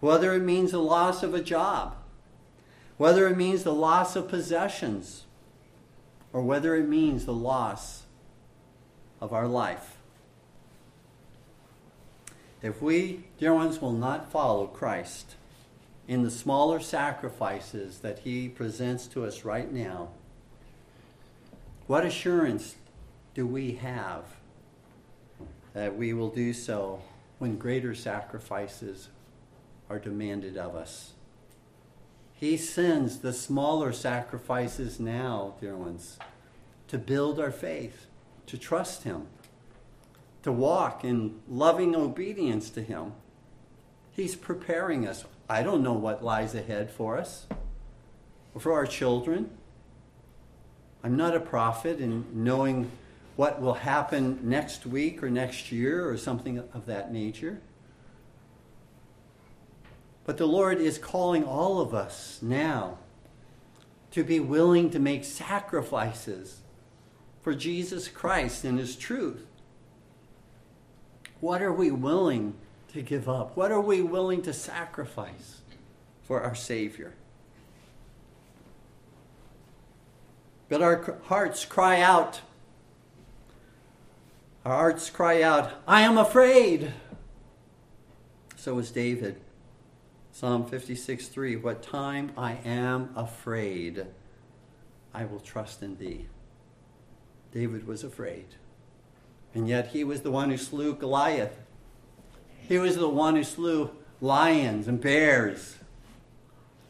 whether 0.00 0.34
it 0.34 0.42
means 0.42 0.72
the 0.72 0.78
loss 0.78 1.22
of 1.22 1.32
a 1.32 1.42
job, 1.42 1.96
whether 2.98 3.26
it 3.26 3.36
means 3.38 3.64
the 3.64 3.72
loss 3.72 4.14
of 4.14 4.28
possessions, 4.28 5.24
or 6.34 6.42
whether 6.42 6.76
it 6.76 6.86
means 6.86 7.24
the 7.24 7.32
loss 7.32 8.02
of 9.22 9.32
our 9.32 9.48
life. 9.48 9.91
If 12.62 12.80
we, 12.80 13.24
dear 13.38 13.52
ones, 13.52 13.80
will 13.80 13.92
not 13.92 14.30
follow 14.30 14.68
Christ, 14.68 15.34
in 16.06 16.22
the 16.22 16.30
smaller 16.30 16.78
sacrifices 16.78 17.98
that 17.98 18.20
He 18.20 18.48
presents 18.48 19.08
to 19.08 19.24
us 19.24 19.44
right 19.44 19.70
now, 19.72 20.10
what 21.88 22.06
assurance 22.06 22.76
do 23.34 23.46
we 23.46 23.72
have 23.72 24.24
that 25.74 25.96
we 25.96 26.12
will 26.12 26.30
do 26.30 26.52
so 26.52 27.02
when 27.38 27.56
greater 27.56 27.94
sacrifices 27.96 29.08
are 29.90 29.98
demanded 29.98 30.56
of 30.56 30.76
us? 30.76 31.14
He 32.32 32.56
sends 32.56 33.18
the 33.18 33.32
smaller 33.32 33.92
sacrifices 33.92 35.00
now, 35.00 35.54
dear 35.60 35.76
ones, 35.76 36.18
to 36.88 36.98
build 36.98 37.40
our 37.40 37.50
faith, 37.50 38.06
to 38.46 38.56
trust 38.56 39.02
Him, 39.02 39.26
to 40.42 40.52
walk 40.52 41.04
in 41.04 41.40
loving 41.48 41.94
obedience 41.94 42.70
to 42.70 42.82
Him. 42.82 43.12
He's 44.10 44.36
preparing 44.36 45.06
us. 45.06 45.24
I 45.48 45.62
don't 45.62 45.82
know 45.82 45.92
what 45.92 46.24
lies 46.24 46.54
ahead 46.54 46.90
for 46.90 47.18
us, 47.18 47.46
or 48.54 48.60
for 48.60 48.72
our 48.72 48.86
children. 48.86 49.50
I'm 51.04 51.16
not 51.16 51.34
a 51.36 51.40
prophet 51.40 52.00
in 52.00 52.26
knowing 52.32 52.90
what 53.36 53.60
will 53.60 53.74
happen 53.74 54.38
next 54.42 54.86
week 54.86 55.22
or 55.22 55.30
next 55.30 55.72
year 55.72 56.08
or 56.08 56.16
something 56.16 56.58
of 56.58 56.86
that 56.86 57.12
nature. 57.12 57.60
But 60.24 60.36
the 60.36 60.46
Lord 60.46 60.78
is 60.78 60.98
calling 60.98 61.44
all 61.44 61.80
of 61.80 61.94
us 61.94 62.38
now 62.40 62.98
to 64.12 64.22
be 64.22 64.38
willing 64.38 64.90
to 64.90 64.98
make 64.98 65.24
sacrifices 65.24 66.60
for 67.40 67.54
Jesus 67.54 68.06
Christ 68.08 68.64
and 68.64 68.78
His 68.78 68.94
truth. 68.94 69.46
What 71.42 71.60
are 71.60 71.72
we 71.72 71.90
willing 71.90 72.54
to 72.92 73.02
give 73.02 73.28
up? 73.28 73.56
What 73.56 73.72
are 73.72 73.80
we 73.80 74.00
willing 74.00 74.42
to 74.42 74.52
sacrifice 74.52 75.62
for 76.22 76.40
our 76.40 76.54
Savior? 76.54 77.14
But 80.68 80.82
our 80.82 81.18
hearts 81.24 81.64
cry 81.64 82.00
out. 82.00 82.42
Our 84.64 84.76
hearts 84.76 85.10
cry 85.10 85.42
out, 85.42 85.72
I 85.88 86.02
am 86.02 86.16
afraid. 86.16 86.92
So 88.54 88.78
is 88.78 88.92
David. 88.92 89.40
Psalm 90.30 90.64
56 90.64 91.26
3 91.26 91.56
What 91.56 91.82
time 91.82 92.30
I 92.38 92.58
am 92.64 93.10
afraid, 93.16 94.06
I 95.12 95.24
will 95.24 95.40
trust 95.40 95.82
in 95.82 95.96
thee. 95.96 96.26
David 97.50 97.84
was 97.84 98.04
afraid. 98.04 98.46
And 99.54 99.68
yet 99.68 99.88
he 99.88 100.04
was 100.04 100.22
the 100.22 100.30
one 100.30 100.50
who 100.50 100.56
slew 100.56 100.94
Goliath. 100.94 101.58
He 102.68 102.78
was 102.78 102.96
the 102.96 103.08
one 103.08 103.36
who 103.36 103.44
slew 103.44 103.90
lions 104.20 104.88
and 104.88 105.00
bears. 105.00 105.76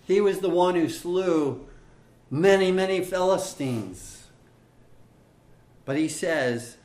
He 0.07 0.21
was 0.21 0.41
the 0.41 0.51
one 0.51 0.75
who 0.75 0.89
slew 0.89 1.67
many, 2.31 2.71
many 2.71 3.05
Philistines. 3.05 4.27
But 5.85 5.97
he 5.97 6.09
says, 6.09 6.77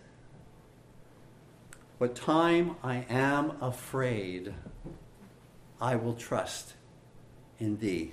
What 1.98 2.16
time 2.16 2.76
I 2.84 3.06
am 3.10 3.54
afraid, 3.62 4.54
I 5.80 5.96
will 5.96 6.16
trust 6.16 6.74
in 7.60 7.78
thee. 7.78 8.12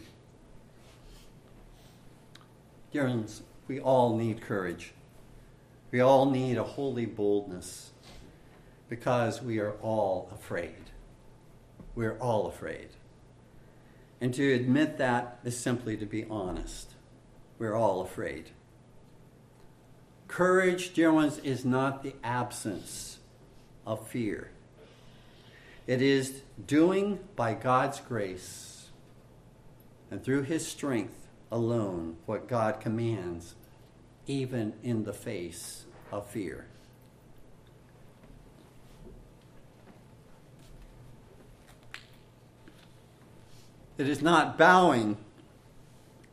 Dear 2.93 3.09
ones, 3.09 3.43
we 3.67 3.81
all 3.81 4.17
need 4.17 4.41
courage. 4.41 4.93
We 5.95 6.01
all 6.01 6.29
need 6.29 6.59
a 6.59 6.65
holy 6.65 7.07
boldness 7.07 7.93
because 8.89 9.41
we 9.41 9.61
are 9.61 9.75
all 9.75 10.29
afraid. 10.35 10.91
We're 11.95 12.19
all 12.19 12.49
afraid. 12.49 12.89
And 14.21 14.35
to 14.35 14.55
admit 14.55 14.99
that 14.99 15.39
is 15.45 15.57
simply 15.57 15.97
to 15.99 16.05
be 16.05 16.27
honest. 16.29 16.95
We're 17.61 17.77
all 17.77 18.01
afraid. 18.01 18.51
Courage, 20.27 20.95
dear 20.95 21.13
ones, 21.13 21.39
is 21.39 21.65
not 21.65 22.03
the 22.03 22.17
absence 22.25 23.19
of 23.87 24.09
fear. 24.09 24.51
It 25.87 26.03
is 26.03 26.43
doing 26.67 27.21
by 27.37 27.55
God's 27.55 28.01
grace 28.01 28.89
and 30.11 30.25
through 30.25 30.43
His 30.43 30.67
strength 30.67 31.29
alone 31.53 32.17
what 32.27 32.49
God 32.49 32.81
commands, 32.81 33.55
even 34.27 34.73
in 34.83 35.05
the 35.05 35.13
face 35.13 35.84
of 36.13 36.27
fear. 36.27 36.67
It 43.97 44.09
is 44.09 44.21
not 44.21 44.59
bowing 44.59 45.17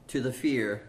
to 0.07 0.19
the 0.19 0.34
fear, 0.34 0.84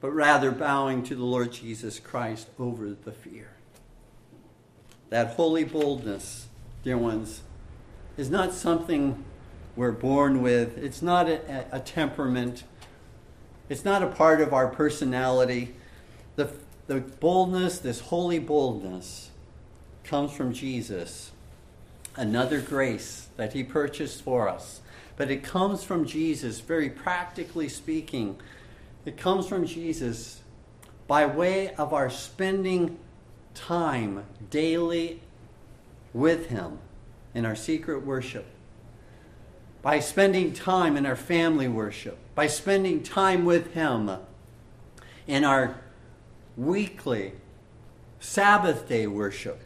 but 0.00 0.10
rather 0.10 0.50
bowing 0.50 1.02
to 1.04 1.14
the 1.14 1.24
Lord 1.24 1.52
Jesus 1.52 1.98
Christ 1.98 2.48
over 2.58 2.90
the 2.90 3.12
fear. 3.12 3.50
That 5.08 5.34
holy 5.34 5.64
boldness, 5.64 6.46
dear 6.84 6.96
ones, 6.96 7.42
is 8.16 8.30
not 8.30 8.52
something 8.52 9.24
we're 9.74 9.92
born 9.92 10.40
with, 10.40 10.78
it's 10.78 11.02
not 11.02 11.28
a, 11.28 11.66
a 11.72 11.80
temperament, 11.80 12.64
it's 13.68 13.84
not 13.84 14.02
a 14.02 14.06
part 14.06 14.40
of 14.40 14.52
our 14.52 14.68
personality. 14.68 15.74
The, 16.36 16.50
the 16.90 16.98
boldness, 16.98 17.78
this 17.78 18.00
holy 18.00 18.40
boldness, 18.40 19.30
comes 20.02 20.32
from 20.32 20.52
Jesus 20.52 21.30
another 22.16 22.60
grace 22.60 23.28
that 23.36 23.52
he 23.52 23.62
purchased 23.62 24.22
for 24.22 24.48
us. 24.48 24.80
But 25.16 25.30
it 25.30 25.44
comes 25.44 25.84
from 25.84 26.04
Jesus, 26.04 26.58
very 26.58 26.90
practically 26.90 27.68
speaking. 27.68 28.40
It 29.04 29.16
comes 29.16 29.46
from 29.46 29.66
Jesus 29.66 30.40
by 31.06 31.26
way 31.26 31.72
of 31.76 31.92
our 31.92 32.10
spending 32.10 32.98
time 33.54 34.26
daily 34.50 35.20
with 36.12 36.46
him 36.46 36.80
in 37.34 37.46
our 37.46 37.54
secret 37.54 38.04
worship, 38.04 38.46
by 39.80 40.00
spending 40.00 40.52
time 40.52 40.96
in 40.96 41.06
our 41.06 41.14
family 41.14 41.68
worship, 41.68 42.18
by 42.34 42.48
spending 42.48 43.00
time 43.00 43.44
with 43.44 43.74
him 43.74 44.10
in 45.28 45.44
our 45.44 45.76
weekly 46.60 47.32
Sabbath 48.20 48.86
day 48.86 49.06
worship 49.06 49.62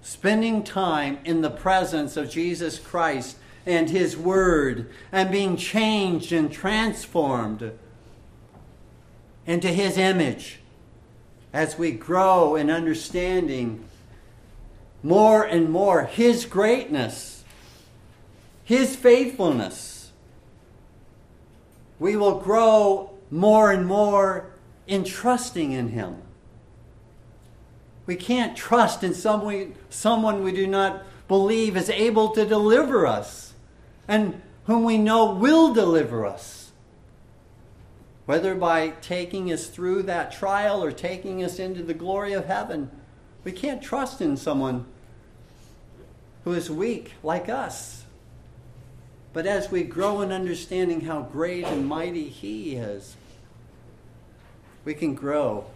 spending 0.00 0.64
time 0.64 1.18
in 1.22 1.42
the 1.42 1.50
presence 1.50 2.16
of 2.16 2.30
Jesus 2.30 2.78
Christ 2.78 3.36
and 3.66 3.90
His 3.90 4.16
Word 4.16 4.90
and 5.12 5.30
being 5.30 5.54
changed 5.56 6.32
and 6.32 6.50
transformed 6.50 7.72
into 9.46 9.68
His 9.68 9.98
image 9.98 10.60
as 11.52 11.78
we 11.78 11.90
grow 11.90 12.56
in 12.56 12.70
understanding 12.70 13.84
more 15.02 15.44
and 15.44 15.68
more 15.68 16.04
His 16.04 16.46
greatness, 16.46 17.44
His 18.64 18.96
faithfulness. 18.96 20.10
We 21.98 22.16
will 22.16 22.40
grow 22.40 23.10
more 23.30 23.70
and 23.70 23.86
more 23.86 24.46
in 24.88 25.04
trusting 25.04 25.70
in 25.72 25.90
Him. 25.90 26.16
We 28.06 28.16
can't 28.16 28.56
trust 28.56 29.04
in 29.04 29.14
some 29.14 29.74
someone 29.90 30.42
we 30.42 30.50
do 30.50 30.66
not 30.66 31.04
believe 31.28 31.76
is 31.76 31.90
able 31.90 32.30
to 32.30 32.46
deliver 32.46 33.06
us 33.06 33.52
and 34.08 34.40
whom 34.64 34.82
we 34.82 34.96
know 34.96 35.34
will 35.34 35.74
deliver 35.74 36.24
us. 36.24 36.72
Whether 38.24 38.54
by 38.54 38.90
taking 39.02 39.52
us 39.52 39.66
through 39.66 40.04
that 40.04 40.32
trial 40.32 40.82
or 40.82 40.90
taking 40.90 41.44
us 41.44 41.58
into 41.58 41.82
the 41.82 41.94
glory 41.94 42.32
of 42.32 42.46
heaven, 42.46 42.90
we 43.44 43.52
can't 43.52 43.82
trust 43.82 44.20
in 44.22 44.36
someone 44.36 44.86
who 46.44 46.52
is 46.52 46.70
weak 46.70 47.12
like 47.22 47.50
us. 47.50 48.04
But 49.34 49.46
as 49.46 49.70
we 49.70 49.82
grow 49.82 50.22
in 50.22 50.32
understanding 50.32 51.02
how 51.02 51.22
great 51.22 51.64
and 51.66 51.86
mighty 51.86 52.28
He 52.28 52.74
is, 52.76 53.16
we 54.88 54.94
can 54.94 55.14
grow 55.14 55.66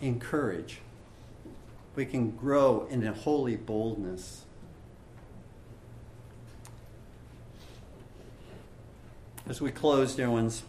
in 0.00 0.18
courage 0.18 0.78
we 1.94 2.06
can 2.06 2.30
grow 2.30 2.86
in 2.90 3.06
a 3.06 3.12
holy 3.12 3.54
boldness. 3.56 4.44
As 9.46 9.60
we 9.60 9.70
close, 9.70 10.14
dear 10.14 10.30
ones, 10.30 10.62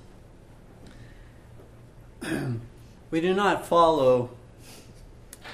we 3.12 3.22
do 3.22 3.34
not 3.34 3.66
follow 3.66 4.32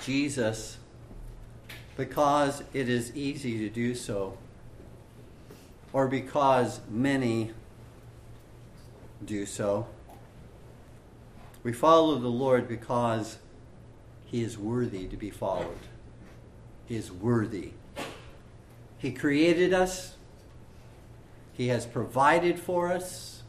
Jesus 0.04 0.78
because 1.98 2.64
it 2.74 2.90
is 2.90 3.16
easy 3.16 3.60
to 3.60 3.70
do 3.70 3.94
so 3.94 4.40
or 5.92 6.08
because 6.08 6.82
many 6.90 7.52
do 9.24 9.46
so. 9.46 9.86
We 11.64 11.72
follow 11.74 12.20
the 12.20 12.28
Lord 12.28 12.68
because 12.68 13.38
he 14.34 14.42
is 14.42 14.58
worthy 14.58 15.06
to 15.10 15.16
be 15.16 15.30
followed. 15.30 15.78
He 16.88 16.96
is 16.96 17.12
worthy. 17.12 17.74
He 18.98 19.12
created 19.12 19.74
us, 19.74 20.16
He 21.52 21.68
has 21.68 21.86
provided 21.86 22.58
for 22.60 22.92
us, 22.92 23.44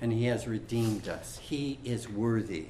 and 0.00 0.12
He 0.12 0.24
has 0.24 0.48
redeemed 0.48 1.08
us. 1.08 1.38
He 1.38 1.78
is 1.84 2.08
worthy. 2.08 2.66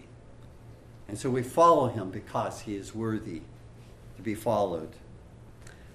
And 1.09 1.17
so 1.17 1.31
we 1.31 1.43
follow 1.43 1.89
Him 1.89 2.11
because 2.11 2.61
He 2.61 2.77
is 2.77 2.95
worthy 2.95 3.41
to 4.17 4.23
be 4.23 4.35
followed. 4.35 4.91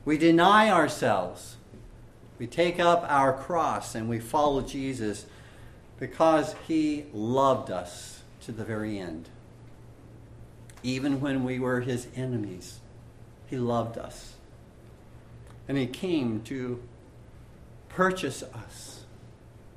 We 0.05 0.17
deny 0.17 0.71
ourselves. 0.71 1.57
We 2.39 2.47
take 2.47 2.79
up 2.79 3.05
our 3.07 3.31
cross 3.31 3.93
and 3.93 4.09
we 4.09 4.19
follow 4.19 4.61
Jesus 4.61 5.27
because 5.99 6.55
He 6.67 7.05
loved 7.13 7.69
us 7.69 8.10
to 8.41 8.51
the 8.51 8.63
very 8.63 8.97
end. 8.97 9.29
Even 10.83 11.21
when 11.21 11.43
we 11.43 11.59
were 11.59 11.81
his 11.81 12.07
enemies, 12.15 12.79
he 13.47 13.57
loved 13.57 13.97
us. 13.97 14.33
And 15.67 15.77
he 15.77 15.87
came 15.87 16.41
to 16.43 16.81
purchase 17.89 18.43
us 18.43 19.05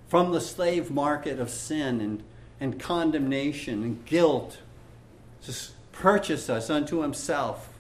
from 0.09 0.33
the 0.33 0.41
slave 0.41 0.91
market 0.91 1.39
of 1.41 1.51
sin 1.51 2.01
and, 2.01 2.23
and 2.61 2.79
condemnation 2.79 3.83
and 3.83 4.05
guilt, 4.05 4.59
to 5.43 5.53
purchase 5.93 6.49
us 6.49 6.71
unto 6.71 7.03
himself 7.03 7.71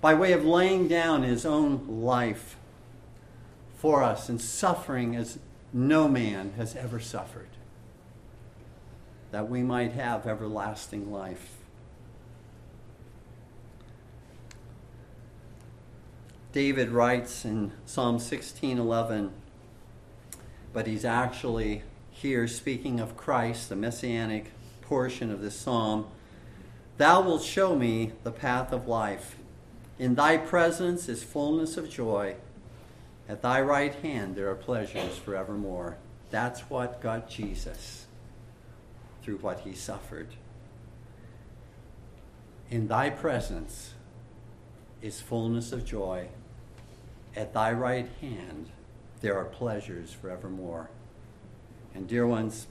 by 0.00 0.14
way 0.14 0.32
of 0.32 0.44
laying 0.44 0.86
down 0.86 1.22
his 1.22 1.46
own 1.46 2.02
life 2.02 2.56
for 3.76 4.02
us 4.02 4.28
and 4.28 4.40
suffering 4.40 5.16
as 5.16 5.38
no 5.72 6.08
man 6.08 6.52
has 6.56 6.76
ever 6.76 7.00
suffered, 7.00 7.48
that 9.34 9.50
we 9.50 9.64
might 9.64 9.90
have 9.90 10.28
everlasting 10.28 11.10
life. 11.10 11.56
David 16.52 16.90
writes 16.90 17.44
in 17.44 17.72
Psalm 17.84 18.20
16:11, 18.20 19.32
but 20.72 20.86
he's 20.86 21.04
actually 21.04 21.82
here 22.12 22.46
speaking 22.46 23.00
of 23.00 23.16
Christ, 23.16 23.68
the 23.68 23.74
messianic 23.74 24.52
portion 24.82 25.32
of 25.32 25.42
this 25.42 25.56
psalm. 25.56 26.06
Thou 26.96 27.22
wilt 27.22 27.42
show 27.42 27.74
me 27.74 28.12
the 28.22 28.30
path 28.30 28.72
of 28.72 28.86
life. 28.86 29.36
In 29.98 30.14
thy 30.14 30.36
presence 30.36 31.08
is 31.08 31.24
fullness 31.24 31.76
of 31.76 31.90
joy. 31.90 32.36
At 33.28 33.42
thy 33.42 33.60
right 33.60 33.96
hand 33.96 34.36
there 34.36 34.48
are 34.48 34.54
pleasures 34.54 35.18
forevermore. 35.18 35.96
That's 36.30 36.60
what 36.70 37.00
got 37.00 37.28
Jesus 37.28 38.03
through 39.24 39.38
what 39.38 39.60
he 39.60 39.72
suffered. 39.72 40.28
In 42.70 42.88
thy 42.88 43.08
presence 43.08 43.94
is 45.00 45.20
fullness 45.20 45.72
of 45.72 45.84
joy. 45.84 46.28
At 47.34 47.54
thy 47.54 47.72
right 47.72 48.08
hand 48.20 48.68
there 49.22 49.36
are 49.38 49.46
pleasures 49.46 50.12
forevermore. 50.12 50.90
And, 51.94 52.06
dear 52.06 52.26
ones, 52.26 52.66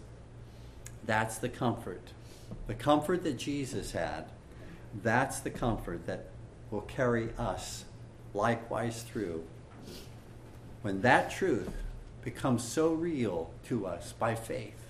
that's 1.06 1.38
the 1.38 1.50
comfort. 1.50 2.10
The 2.68 2.76
comfort 2.76 3.24
that 3.24 3.38
Jesus 3.38 3.94
had, 3.94 4.26
that's 5.02 5.40
the 5.40 5.50
comfort 5.50 6.06
that 6.06 6.28
will 6.70 6.82
carry 6.82 7.30
us 7.38 7.86
likewise 8.34 9.02
through. 9.04 9.44
When 10.84 11.02
that 11.02 11.32
truth 11.32 11.72
becomes 12.24 12.64
so 12.64 12.94
real 12.94 13.52
to 13.68 13.88
us 13.88 14.14
by 14.14 14.36
faith, 14.36 14.83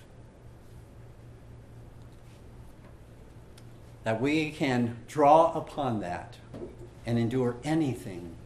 that 4.04 4.20
we 4.20 4.50
can 4.50 4.96
draw 5.08 5.52
upon 5.54 6.00
that 6.00 6.36
and 7.06 7.18
endure 7.18 7.56
anything 7.64 8.36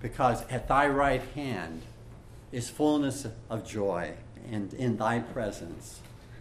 because 0.00 0.44
at 0.50 0.68
thy 0.68 0.86
right 0.86 1.22
hand 1.34 1.82
is 2.52 2.70
fullness 2.70 3.26
of 3.50 3.66
joy, 3.66 4.12
and 4.50 4.72
in 4.74 4.96
thy 4.96 5.18
presence 5.18 6.00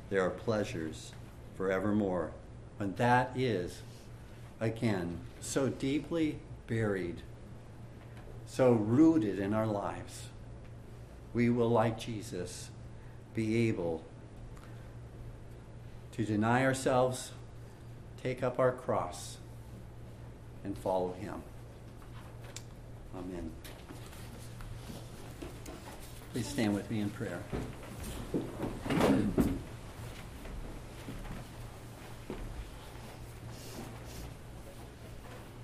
there 0.09 0.22
are 0.22 0.30
pleasures 0.30 1.11
forevermore. 1.55 2.32
And 2.80 2.95
that 2.97 3.32
is, 3.36 3.82
again, 4.59 5.20
so 5.41 5.70
deeply 5.70 6.39
buried, 6.68 7.22
so 8.45 8.72
rooted 8.72 9.39
in 9.39 9.53
our 9.53 9.68
lives, 9.68 10.28
we 11.34 11.49
will, 11.49 11.70
like 11.70 11.99
Jesus, 11.99 12.70
be 13.34 13.68
able 13.68 14.03
to 16.13 16.24
deny 16.24 16.63
ourselves, 16.63 17.32
take 18.22 18.43
up 18.43 18.59
our 18.59 18.72
cross, 18.72 19.38
and 20.63 20.78
follow 20.78 21.13
him. 21.13 21.41
Amen. 23.15 23.51
Please 26.34 26.47
stand 26.47 26.74
with 26.76 26.89
me 26.91 26.99
in 26.99 27.09
prayer. 27.09 27.41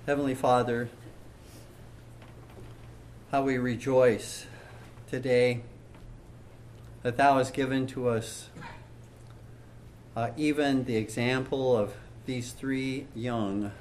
Heavenly 0.06 0.34
Father, 0.34 0.88
how 3.30 3.42
we 3.42 3.56
rejoice 3.56 4.46
today 5.10 5.62
that 7.02 7.16
Thou 7.16 7.38
hast 7.38 7.54
given 7.54 7.86
to 7.88 8.08
us 8.08 8.48
uh, 10.16 10.30
even 10.36 10.84
the 10.84 10.96
example 10.96 11.76
of 11.76 11.94
these 12.26 12.52
three 12.52 13.06
young 13.14 13.72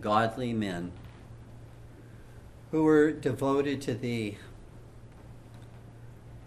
godly 0.00 0.52
men 0.52 0.92
who 2.70 2.82
were 2.82 3.10
devoted 3.12 3.80
to 3.82 3.94
Thee 3.94 4.38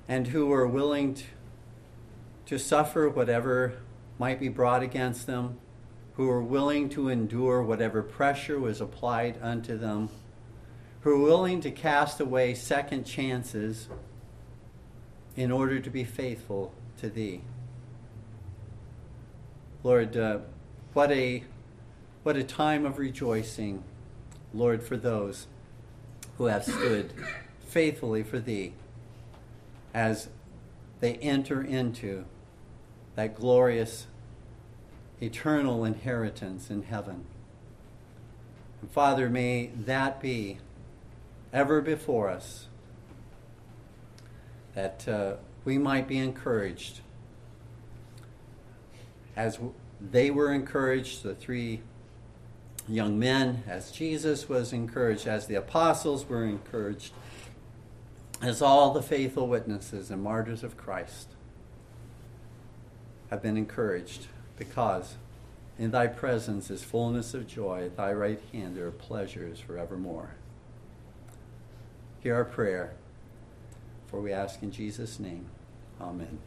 and 0.08 0.28
who 0.28 0.48
were 0.48 0.68
willing 0.68 1.14
to, 1.16 1.24
to 2.48 2.60
suffer 2.60 3.10
whatever 3.10 3.80
might 4.20 4.40
be 4.40 4.50
brought 4.50 4.84
against 4.84 5.26
them, 5.26 5.58
who 6.16 6.28
were 6.28 6.44
willing 6.44 6.90
to 6.90 7.08
endure 7.08 7.64
whatever 7.64 8.04
pressure 8.04 8.60
was 8.60 8.82
applied 8.82 9.40
unto 9.42 9.78
them, 9.78 10.10
who 11.02 11.12
were 11.12 11.24
willing 11.24 11.62
to 11.62 11.72
cast 11.72 12.20
away 12.20 12.54
second 12.54 13.06
chances 13.06 13.88
in 15.36 15.52
order 15.52 15.80
to 15.80 15.90
be 15.90 16.04
faithful 16.04 16.74
to 16.98 17.10
Thee. 17.10 17.42
Lord, 19.84 20.16
uh, 20.16 20.40
what 20.94 21.12
a 21.12 21.44
what 22.24 22.36
a 22.36 22.44
time 22.44 22.86
of 22.86 23.00
rejoicing, 23.00 23.84
Lord, 24.54 24.84
for 24.84 24.96
those 24.96 25.48
who 26.38 26.46
have 26.46 26.64
stood 26.64 27.14
faithfully 27.66 28.22
for 28.22 28.40
Thee 28.40 28.74
as 29.94 30.30
they 31.00 31.16
enter 31.16 31.64
into 31.64 32.26
that 33.16 33.36
glorious 33.36 34.08
eternal 35.22 35.84
inheritance 35.84 36.70
in 36.70 36.84
heaven. 36.84 37.26
And 38.82 38.92
Father, 38.92 39.30
may 39.30 39.72
that 39.76 40.22
be 40.22 40.60
ever 41.54 41.82
before 41.82 42.30
us, 42.30 42.68
that 44.76 45.08
uh, 45.08 45.34
we 45.66 45.78
might 45.78 46.08
be 46.08 46.18
encouraged 46.18 47.02
as 49.36 49.60
they 50.10 50.32
were 50.32 50.52
encouraged, 50.52 51.24
the 51.24 51.36
three 51.36 51.82
young 52.88 53.20
men, 53.20 53.64
as 53.68 53.92
Jesus 53.92 54.50
was 54.50 54.74
encouraged, 54.74 55.28
as 55.28 55.48
the 55.48 55.56
apostles 55.56 56.28
were 56.28 56.44
encouraged, 56.44 57.14
as 58.42 58.62
all 58.62 58.92
the 58.92 59.04
faithful 59.04 59.48
witnesses 59.48 60.10
and 60.10 60.24
martyrs 60.24 60.64
of 60.64 60.78
Christ 60.78 61.30
have 63.30 63.42
been 63.42 63.58
encouraged, 63.58 64.28
because 64.58 65.16
in 65.78 65.92
thy 65.92 66.08
presence 66.08 66.70
is 66.70 66.84
fullness 66.84 67.34
of 67.34 67.48
joy, 67.48 67.86
at 67.86 67.98
thy 67.98 68.12
right 68.12 68.42
hand 68.52 68.76
there 68.76 68.88
are 68.88 68.92
pleasures 68.92 69.60
forevermore. 69.60 70.36
Hear 72.20 72.36
our 72.36 72.46
prayer, 72.46 72.94
for 74.08 74.20
we 74.20 74.32
ask 74.32 74.62
in 74.62 74.72
Jesus' 74.72 75.20
name. 75.20 75.46
Amen. 76.00 76.40